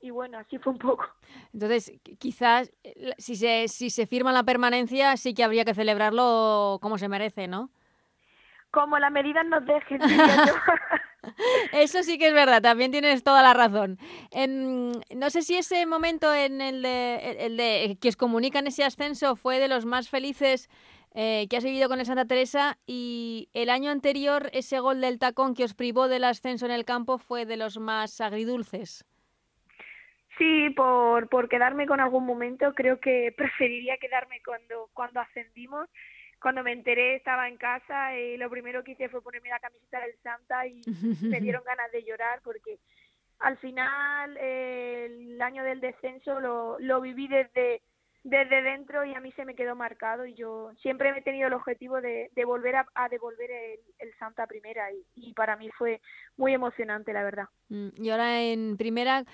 y 0.00 0.08
bueno, 0.10 0.38
así 0.38 0.58
fue 0.58 0.72
un 0.72 0.78
poco. 0.78 1.04
Entonces, 1.52 1.92
qui- 2.02 2.16
quizás 2.18 2.72
eh, 2.82 3.12
si 3.18 3.36
se, 3.36 3.68
si 3.68 3.90
se 3.90 4.06
firma 4.06 4.32
la 4.32 4.42
permanencia, 4.42 5.18
sí 5.18 5.34
que 5.34 5.44
habría 5.44 5.66
que 5.66 5.74
celebrarlo 5.74 6.78
como 6.80 6.96
se 6.96 7.08
merece, 7.08 7.46
¿no? 7.46 7.70
Como 8.74 8.98
las 8.98 9.12
medidas 9.12 9.46
nos 9.46 9.64
dejen. 9.64 10.00
Eso 11.72 12.02
sí 12.02 12.18
que 12.18 12.28
es 12.28 12.34
verdad, 12.34 12.60
también 12.60 12.90
tienes 12.90 13.22
toda 13.22 13.40
la 13.40 13.54
razón. 13.54 13.98
No 15.14 15.30
sé 15.30 15.42
si 15.42 15.56
ese 15.56 15.86
momento 15.86 16.34
en 16.34 16.60
el 16.60 16.82
de, 16.82 17.36
el 17.38 17.56
de 17.56 17.96
que 18.00 18.08
os 18.08 18.16
comunican 18.16 18.66
ese 18.66 18.82
ascenso 18.82 19.36
fue 19.36 19.60
de 19.60 19.68
los 19.68 19.86
más 19.86 20.10
felices 20.10 20.68
eh, 21.14 21.46
que 21.48 21.56
has 21.56 21.64
vivido 21.64 21.88
con 21.88 22.00
el 22.00 22.06
Santa 22.06 22.26
Teresa 22.26 22.76
y 22.84 23.48
el 23.54 23.70
año 23.70 23.92
anterior 23.92 24.50
ese 24.52 24.80
gol 24.80 25.00
del 25.00 25.20
tacón 25.20 25.54
que 25.54 25.62
os 25.62 25.72
privó 25.74 26.08
del 26.08 26.24
ascenso 26.24 26.66
en 26.66 26.72
el 26.72 26.84
campo 26.84 27.18
fue 27.18 27.46
de 27.46 27.56
los 27.56 27.78
más 27.78 28.20
agridulces. 28.20 29.06
Sí, 30.36 30.70
por, 30.70 31.28
por 31.28 31.48
quedarme 31.48 31.86
con 31.86 32.00
algún 32.00 32.26
momento, 32.26 32.74
creo 32.74 32.98
que 32.98 33.32
preferiría 33.36 33.96
quedarme 33.98 34.42
cuando, 34.44 34.90
cuando 34.92 35.20
ascendimos. 35.20 35.88
Cuando 36.44 36.62
me 36.62 36.72
enteré 36.72 37.14
estaba 37.16 37.48
en 37.48 37.56
casa 37.56 38.14
y 38.18 38.36
lo 38.36 38.50
primero 38.50 38.84
que 38.84 38.92
hice 38.92 39.08
fue 39.08 39.22
ponerme 39.22 39.48
la 39.48 39.60
camiseta 39.60 39.98
del 40.00 40.14
Santa 40.22 40.66
y 40.66 40.82
me 41.22 41.40
dieron 41.40 41.64
ganas 41.64 41.90
de 41.90 42.04
llorar 42.04 42.42
porque 42.44 42.78
al 43.38 43.56
final 43.56 44.36
eh, 44.38 45.06
el 45.06 45.40
año 45.40 45.64
del 45.64 45.80
descenso 45.80 46.40
lo, 46.40 46.78
lo 46.80 47.00
viví 47.00 47.28
desde, 47.28 47.80
desde 48.24 48.60
dentro 48.60 49.06
y 49.06 49.14
a 49.14 49.20
mí 49.20 49.32
se 49.32 49.46
me 49.46 49.54
quedó 49.54 49.74
marcado 49.74 50.26
y 50.26 50.34
yo 50.34 50.70
siempre 50.82 51.08
he 51.16 51.22
tenido 51.22 51.48
el 51.48 51.54
objetivo 51.54 52.02
de, 52.02 52.28
de 52.34 52.44
volver 52.44 52.76
a, 52.76 52.86
a 52.94 53.08
devolver 53.08 53.50
el, 53.50 53.80
el 53.98 54.14
Santa 54.18 54.46
primera 54.46 54.92
y, 54.92 55.02
y 55.14 55.32
para 55.32 55.56
mí 55.56 55.70
fue 55.78 56.02
muy 56.36 56.52
emocionante, 56.52 57.14
la 57.14 57.24
verdad. 57.24 57.46
Mm, 57.70 57.88
Y 57.96 58.10
ahora 58.10 58.42
en 58.42 58.76
primera, 58.76 59.24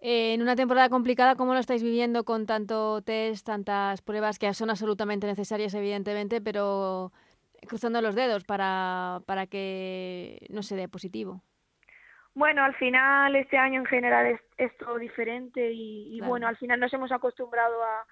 eh, 0.00 0.34
en 0.34 0.42
una 0.42 0.56
temporada 0.56 0.88
complicada, 0.88 1.36
¿cómo 1.36 1.52
lo 1.54 1.60
estáis 1.60 1.82
viviendo 1.82 2.24
con 2.24 2.46
tanto 2.46 3.02
test, 3.02 3.46
tantas 3.46 4.02
pruebas 4.02 4.38
que 4.38 4.52
son 4.54 4.70
absolutamente 4.70 5.26
necesarias, 5.26 5.74
evidentemente, 5.74 6.40
pero 6.40 7.12
cruzando 7.68 8.00
los 8.00 8.14
dedos 8.14 8.44
para, 8.44 9.20
para 9.26 9.46
que 9.46 10.46
no 10.50 10.62
se 10.62 10.76
dé 10.76 10.88
positivo? 10.88 11.42
Bueno, 12.34 12.62
al 12.62 12.74
final 12.76 13.34
este 13.36 13.58
año 13.58 13.80
en 13.80 13.86
general 13.86 14.26
es, 14.26 14.40
es 14.56 14.76
todo 14.78 14.98
diferente 14.98 15.72
y, 15.72 16.16
y 16.16 16.22
Claro. 16.22 16.30
bueno, 16.30 16.46
al 16.48 16.56
final 16.56 16.78
nos 16.80 16.92
hemos 16.94 17.10
acostumbrado 17.12 17.82
a, 17.82 18.06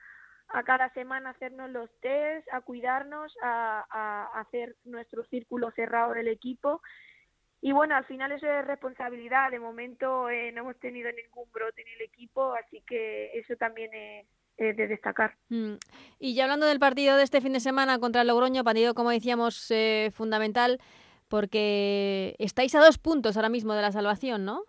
a 0.58 0.62
cada 0.64 0.92
semana 0.92 1.30
hacernos 1.30 1.70
los 1.70 1.88
test, 2.00 2.46
a 2.52 2.60
cuidarnos, 2.60 3.32
a, 3.42 3.86
a 3.90 4.40
hacer 4.40 4.74
nuestro 4.84 5.24
círculo 5.24 5.70
cerrado 5.70 6.14
del 6.14 6.28
equipo 6.28 6.82
y 7.60 7.72
bueno, 7.72 7.96
al 7.96 8.04
final 8.04 8.32
eso 8.32 8.46
es 8.46 8.66
responsabilidad. 8.66 9.50
De 9.50 9.58
momento 9.58 10.28
eh, 10.30 10.52
no 10.52 10.60
hemos 10.60 10.78
tenido 10.78 11.10
ningún 11.12 11.50
brote 11.52 11.82
en 11.82 11.88
el 11.88 12.02
equipo, 12.02 12.54
así 12.54 12.82
que 12.86 13.30
eso 13.38 13.56
también 13.56 13.92
es, 13.92 14.26
es 14.56 14.76
de 14.76 14.86
destacar. 14.86 15.34
Mm. 15.48 15.74
Y 16.18 16.34
ya 16.34 16.44
hablando 16.44 16.66
del 16.66 16.78
partido 16.78 17.16
de 17.16 17.22
este 17.22 17.40
fin 17.40 17.52
de 17.52 17.60
semana 17.60 17.98
contra 17.98 18.22
el 18.22 18.28
Logroño, 18.28 18.64
partido, 18.64 18.94
como 18.94 19.10
decíamos, 19.10 19.70
eh, 19.70 20.10
fundamental, 20.12 20.78
porque 21.28 22.36
estáis 22.38 22.74
a 22.74 22.80
dos 22.80 22.98
puntos 22.98 23.36
ahora 23.36 23.48
mismo 23.48 23.74
de 23.74 23.82
la 23.82 23.92
salvación, 23.92 24.44
¿no? 24.44 24.64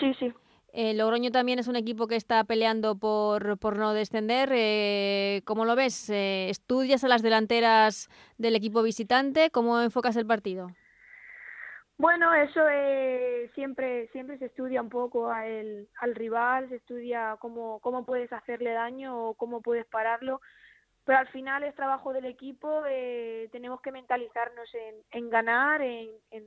Sí, 0.00 0.14
sí. 0.18 0.32
El 0.72 0.98
Logroño 0.98 1.30
también 1.30 1.58
es 1.58 1.68
un 1.68 1.76
equipo 1.76 2.06
que 2.06 2.16
está 2.16 2.44
peleando 2.44 2.96
por, 2.96 3.58
por 3.58 3.76
no 3.76 3.92
descender. 3.92 4.50
Eh, 4.54 5.42
¿Cómo 5.44 5.66
lo 5.66 5.76
ves? 5.76 6.08
Eh, 6.08 6.48
¿Estudias 6.48 7.04
a 7.04 7.08
las 7.08 7.22
delanteras 7.22 8.08
del 8.38 8.56
equipo 8.56 8.82
visitante? 8.82 9.50
¿Cómo 9.50 9.80
enfocas 9.82 10.16
el 10.16 10.26
partido? 10.26 10.68
Bueno, 12.02 12.34
eso 12.34 12.60
eh, 12.68 13.48
siempre 13.54 14.08
siempre 14.08 14.36
se 14.38 14.46
estudia 14.46 14.82
un 14.82 14.88
poco 14.88 15.30
al, 15.30 15.86
al 16.00 16.14
rival, 16.16 16.68
se 16.68 16.74
estudia 16.74 17.36
cómo, 17.38 17.78
cómo 17.78 18.04
puedes 18.04 18.32
hacerle 18.32 18.72
daño 18.72 19.16
o 19.28 19.34
cómo 19.34 19.60
puedes 19.60 19.86
pararlo, 19.86 20.40
pero 21.04 21.18
al 21.20 21.28
final 21.28 21.62
es 21.62 21.76
trabajo 21.76 22.12
del 22.12 22.24
equipo, 22.24 22.82
eh, 22.88 23.48
tenemos 23.52 23.80
que 23.82 23.92
mentalizarnos 23.92 24.68
en, 24.74 24.96
en 25.12 25.30
ganar, 25.30 25.80
en, 25.80 26.08
en, 26.32 26.44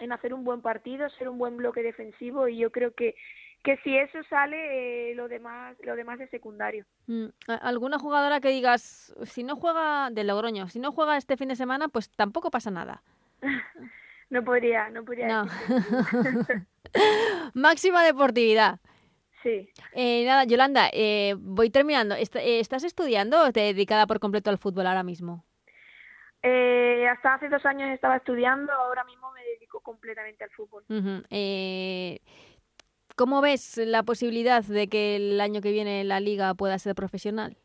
en 0.00 0.12
hacer 0.12 0.34
un 0.34 0.44
buen 0.44 0.60
partido, 0.60 1.08
ser 1.08 1.30
un 1.30 1.38
buen 1.38 1.56
bloque 1.56 1.82
defensivo 1.82 2.46
y 2.48 2.58
yo 2.58 2.70
creo 2.70 2.92
que, 2.92 3.14
que 3.62 3.78
si 3.78 3.96
eso 3.96 4.18
sale, 4.28 5.12
eh, 5.12 5.14
lo 5.14 5.28
demás 5.28 5.78
lo 5.82 5.96
demás 5.96 6.20
es 6.20 6.28
secundario. 6.28 6.84
Mm, 7.06 7.28
¿a- 7.48 7.54
¿Alguna 7.54 7.98
jugadora 7.98 8.38
que 8.40 8.50
digas, 8.50 9.14
si 9.22 9.44
no 9.44 9.56
juega 9.56 10.10
del 10.10 10.26
Logroño, 10.26 10.68
si 10.68 10.78
no 10.78 10.92
juega 10.92 11.16
este 11.16 11.38
fin 11.38 11.48
de 11.48 11.56
semana, 11.56 11.88
pues 11.88 12.10
tampoco 12.10 12.50
pasa 12.50 12.70
nada? 12.70 13.02
No 14.34 14.42
podría, 14.42 14.90
no 14.90 15.04
podría 15.04 15.28
No. 15.28 15.46
Máxima 17.54 18.02
deportividad. 18.02 18.80
Sí. 19.44 19.68
Eh, 19.92 20.24
nada, 20.26 20.42
Yolanda, 20.42 20.90
eh, 20.92 21.36
voy 21.38 21.70
terminando. 21.70 22.16
Eh, 22.16 22.58
¿Estás 22.58 22.82
estudiando 22.82 23.40
o 23.44 23.52
te 23.52 23.60
dedicada 23.60 24.08
por 24.08 24.18
completo 24.18 24.50
al 24.50 24.58
fútbol 24.58 24.88
ahora 24.88 25.04
mismo? 25.04 25.44
Eh, 26.42 27.06
hasta 27.08 27.34
hace 27.34 27.48
dos 27.48 27.64
años 27.64 27.90
estaba 27.90 28.16
estudiando, 28.16 28.72
ahora 28.72 29.04
mismo 29.04 29.30
me 29.30 29.44
dedico 29.44 29.78
completamente 29.80 30.42
al 30.42 30.50
fútbol. 30.50 30.82
Eh, 31.30 32.18
¿Cómo 33.14 33.40
ves 33.40 33.76
la 33.76 34.02
posibilidad 34.02 34.64
de 34.64 34.88
que 34.88 35.14
el 35.14 35.40
año 35.40 35.60
que 35.60 35.70
viene 35.70 36.02
la 36.02 36.18
liga 36.18 36.54
pueda 36.54 36.76
ser 36.80 36.96
profesional? 36.96 37.56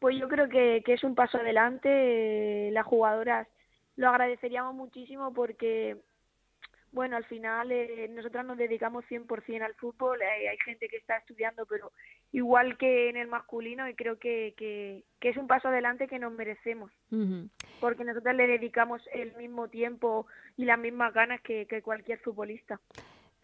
Pues 0.00 0.16
yo 0.18 0.26
creo 0.28 0.48
que, 0.48 0.82
que 0.86 0.94
es 0.94 1.04
un 1.04 1.14
paso 1.14 1.36
adelante. 1.36 1.88
eh, 1.90 2.70
Las 2.72 2.86
jugadoras 2.86 3.46
lo 3.98 4.08
agradeceríamos 4.08 4.76
muchísimo 4.76 5.32
porque, 5.34 5.96
bueno, 6.92 7.16
al 7.16 7.24
final 7.24 7.72
eh, 7.72 8.08
nosotras 8.08 8.46
nos 8.46 8.56
dedicamos 8.56 9.04
100% 9.06 9.60
al 9.60 9.74
fútbol. 9.74 10.22
eh, 10.22 10.48
hay 10.48 10.56
gente 10.64 10.88
que 10.88 10.98
está 10.98 11.16
estudiando, 11.16 11.66
pero 11.66 11.90
igual 12.30 12.78
que 12.78 13.08
en 13.08 13.16
el 13.16 13.26
masculino, 13.26 13.88
y 13.88 13.94
creo 13.94 14.16
que, 14.20 14.54
que, 14.56 15.02
que 15.18 15.30
es 15.30 15.36
un 15.36 15.48
paso 15.48 15.66
adelante 15.66 16.06
que 16.06 16.20
nos 16.20 16.32
merecemos. 16.32 16.92
Porque 17.80 18.04
nosotras 18.04 18.36
le 18.36 18.46
dedicamos 18.46 19.02
el 19.12 19.34
mismo 19.34 19.66
tiempo 19.66 20.28
y 20.56 20.64
las 20.64 20.78
mismas 20.78 21.12
ganas 21.12 21.40
que, 21.40 21.66
que 21.66 21.82
cualquier 21.82 22.20
futbolista. 22.20 22.80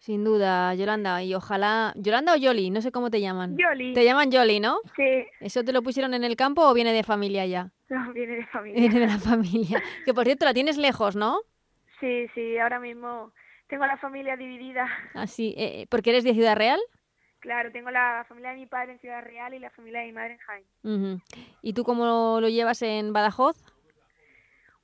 Sin 0.05 0.23
duda, 0.23 0.75
Yolanda, 0.75 1.23
y 1.23 1.33
ojalá... 1.33 1.91
¿Yolanda 1.95 2.33
o 2.33 2.35
Yoli? 2.35 2.69
No 2.69 2.79
sé 2.79 2.91
cómo 2.91 3.09
te 3.09 3.21
llaman. 3.21 3.57
Yoli. 3.57 3.91
Te 3.95 4.05
llaman 4.05 4.29
Yoli, 4.29 4.59
¿no? 4.59 4.77
Sí, 4.95 5.25
¿Eso 5.39 5.63
te 5.63 5.73
lo 5.73 5.81
pusieron 5.81 6.13
en 6.13 6.23
el 6.23 6.35
campo 6.35 6.61
o 6.61 6.75
viene 6.75 6.93
de 6.93 7.01
familia 7.01 7.47
ya? 7.47 7.71
no, 7.89 8.13
viene 8.13 8.35
de 8.35 8.45
familia. 8.45 8.79
Viene 8.81 8.99
de 8.99 9.07
la 9.07 9.17
familia. 9.17 9.81
Que 10.05 10.13
por 10.13 10.25
cierto, 10.25 10.45
la 10.45 10.53
tienes 10.53 10.77
lejos, 10.77 11.15
¿no? 11.15 11.39
Sí, 11.99 12.27
sí, 12.35 12.55
ahora 12.59 12.79
mismo 12.79 13.33
tengo 13.65 13.87
la 13.87 13.97
familia 13.97 14.37
dividida. 14.37 14.87
Así, 15.15 15.55
eh, 15.57 15.87
porque 15.89 16.11
eres 16.11 16.23
de 16.23 16.35
Ciudad 16.35 16.55
Real. 16.55 16.79
Claro, 17.39 17.71
tengo 17.71 17.89
la 17.89 18.27
familia 18.29 18.51
de 18.51 18.57
mi 18.57 18.67
padre 18.67 18.91
en 18.91 18.99
Ciudad 18.99 19.23
Real 19.23 19.55
y 19.55 19.59
la 19.59 19.71
familia 19.71 20.01
de 20.01 20.05
mi 20.05 20.13
madre 20.13 20.33
en 20.33 20.39
Jaén. 20.83 21.21
¿Y 21.63 21.73
tú 21.73 21.83
cómo 21.83 22.39
lo 22.39 22.47
llevas 22.47 22.83
en 22.83 23.11
Badajoz? 23.11 23.57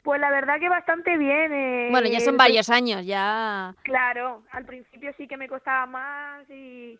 Pues 0.03 0.19
la 0.19 0.31
verdad 0.31 0.59
que 0.59 0.69
bastante 0.69 1.17
bien. 1.17 1.53
eh, 1.53 1.87
Bueno, 1.91 2.07
ya 2.07 2.19
son 2.19 2.37
varios 2.37 2.69
años, 2.69 3.05
ya. 3.05 3.75
Claro, 3.83 4.43
al 4.51 4.65
principio 4.65 5.13
sí 5.17 5.27
que 5.27 5.37
me 5.37 5.47
costaba 5.47 5.85
más 5.85 6.49
y 6.49 6.97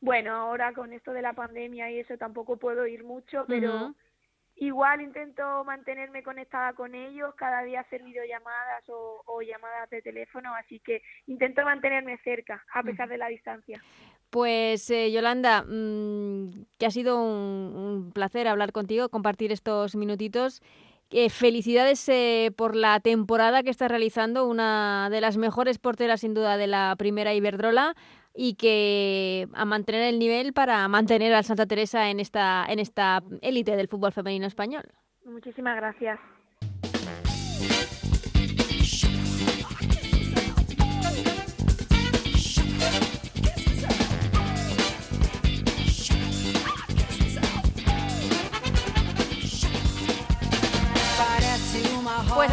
bueno, 0.00 0.32
ahora 0.34 0.72
con 0.72 0.92
esto 0.92 1.12
de 1.12 1.22
la 1.22 1.32
pandemia 1.32 1.90
y 1.90 1.98
eso 2.00 2.16
tampoco 2.16 2.56
puedo 2.56 2.86
ir 2.86 3.04
mucho, 3.04 3.44
pero 3.48 3.94
igual 4.56 5.00
intento 5.00 5.64
mantenerme 5.64 6.22
conectada 6.22 6.72
con 6.72 6.94
ellos, 6.94 7.34
cada 7.34 7.62
día 7.62 7.80
hacer 7.80 8.02
videollamadas 8.02 8.88
o, 8.88 9.22
o 9.26 9.42
llamadas 9.42 9.90
de 9.90 10.00
teléfono, 10.02 10.54
así 10.54 10.80
que 10.80 11.02
intento 11.26 11.62
mantenerme 11.64 12.16
cerca 12.18 12.64
a 12.72 12.82
pesar 12.82 13.08
de 13.08 13.18
la 13.18 13.28
distancia. 13.28 13.82
Pues 14.30 14.90
eh, 14.90 15.10
Yolanda, 15.10 15.62
mm, 15.62 16.66
que 16.78 16.86
ha 16.86 16.90
sido 16.90 17.16
un, 17.18 17.74
un 17.76 18.12
placer 18.12 18.46
hablar 18.46 18.72
contigo, 18.72 19.08
compartir 19.08 19.52
estos 19.52 19.96
minutitos. 19.96 20.62
Eh, 21.10 21.30
felicidades 21.30 22.06
eh, 22.10 22.52
por 22.54 22.76
la 22.76 23.00
temporada 23.00 23.62
que 23.62 23.70
estás 23.70 23.90
realizando, 23.90 24.46
una 24.46 25.08
de 25.10 25.22
las 25.22 25.38
mejores 25.38 25.78
porteras 25.78 26.20
sin 26.20 26.34
duda 26.34 26.58
de 26.58 26.66
la 26.66 26.94
primera 26.98 27.32
Iberdrola 27.32 27.94
y 28.34 28.54
que 28.54 29.48
a 29.54 29.64
mantener 29.64 30.02
el 30.02 30.18
nivel 30.18 30.52
para 30.52 30.86
mantener 30.88 31.32
al 31.32 31.44
Santa 31.44 31.66
Teresa 31.66 32.10
en 32.10 32.20
esta 32.20 32.66
en 32.68 32.78
esta 32.78 33.22
élite 33.40 33.74
del 33.74 33.88
fútbol 33.88 34.12
femenino 34.12 34.46
español. 34.46 34.84
Muchísimas 35.24 35.76
gracias. 35.76 36.20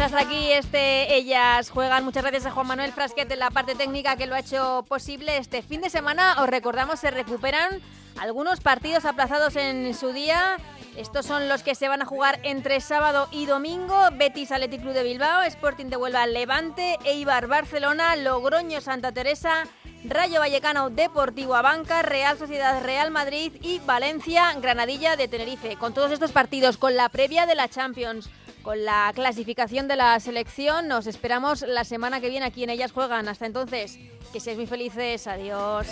Hasta 0.06 0.20
aquí 0.20 0.52
este 0.52 1.16
Ellas 1.16 1.70
Juegan. 1.70 2.04
Muchas 2.04 2.22
gracias 2.22 2.46
a 2.46 2.52
Juan 2.52 2.68
Manuel 2.68 2.92
Frasquet 2.92 3.28
en 3.28 3.40
la 3.40 3.50
parte 3.50 3.74
técnica 3.74 4.14
que 4.14 4.26
lo 4.26 4.36
ha 4.36 4.38
hecho 4.38 4.84
posible. 4.88 5.36
Este 5.36 5.62
fin 5.62 5.80
de 5.80 5.90
semana, 5.90 6.36
os 6.40 6.48
recordamos, 6.48 7.00
se 7.00 7.10
recuperan 7.10 7.80
algunos 8.16 8.60
partidos 8.60 9.04
aplazados 9.04 9.56
en 9.56 9.92
su 9.94 10.12
día. 10.12 10.58
Estos 10.96 11.26
son 11.26 11.48
los 11.48 11.64
que 11.64 11.74
se 11.74 11.88
van 11.88 12.02
a 12.02 12.06
jugar 12.06 12.38
entre 12.44 12.80
sábado 12.80 13.26
y 13.32 13.46
domingo. 13.46 13.96
Betis 14.12 14.52
Athletic 14.52 14.82
Club 14.82 14.92
de 14.92 15.02
Bilbao, 15.02 15.42
Sporting 15.42 15.86
de 15.86 15.96
Huelva 15.96 16.24
Levante, 16.28 16.98
Eibar 17.04 17.48
Barcelona, 17.48 18.14
Logroño 18.14 18.80
Santa 18.80 19.10
Teresa, 19.10 19.64
Rayo 20.04 20.38
Vallecano 20.38 20.88
Deportivo 20.88 21.56
Abanca, 21.56 22.02
Real 22.02 22.38
Sociedad 22.38 22.80
Real 22.84 23.10
Madrid 23.10 23.54
y 23.60 23.80
Valencia 23.80 24.52
Granadilla 24.60 25.16
de 25.16 25.26
Tenerife. 25.26 25.74
Con 25.74 25.94
todos 25.94 26.12
estos 26.12 26.30
partidos, 26.30 26.76
con 26.76 26.94
la 26.94 27.08
previa 27.08 27.44
de 27.44 27.56
la 27.56 27.68
Champions, 27.68 28.30
con 28.66 28.84
la 28.84 29.12
clasificación 29.14 29.86
de 29.86 29.94
la 29.94 30.18
selección, 30.18 30.88
nos 30.88 31.06
esperamos 31.06 31.62
la 31.62 31.84
semana 31.84 32.20
que 32.20 32.28
viene 32.28 32.46
aquí 32.46 32.64
en 32.64 32.70
Ellas 32.70 32.90
Juegan. 32.90 33.28
Hasta 33.28 33.46
entonces, 33.46 33.96
que 34.32 34.40
seáis 34.40 34.58
muy 34.58 34.66
felices. 34.66 35.28
Adiós. 35.28 35.86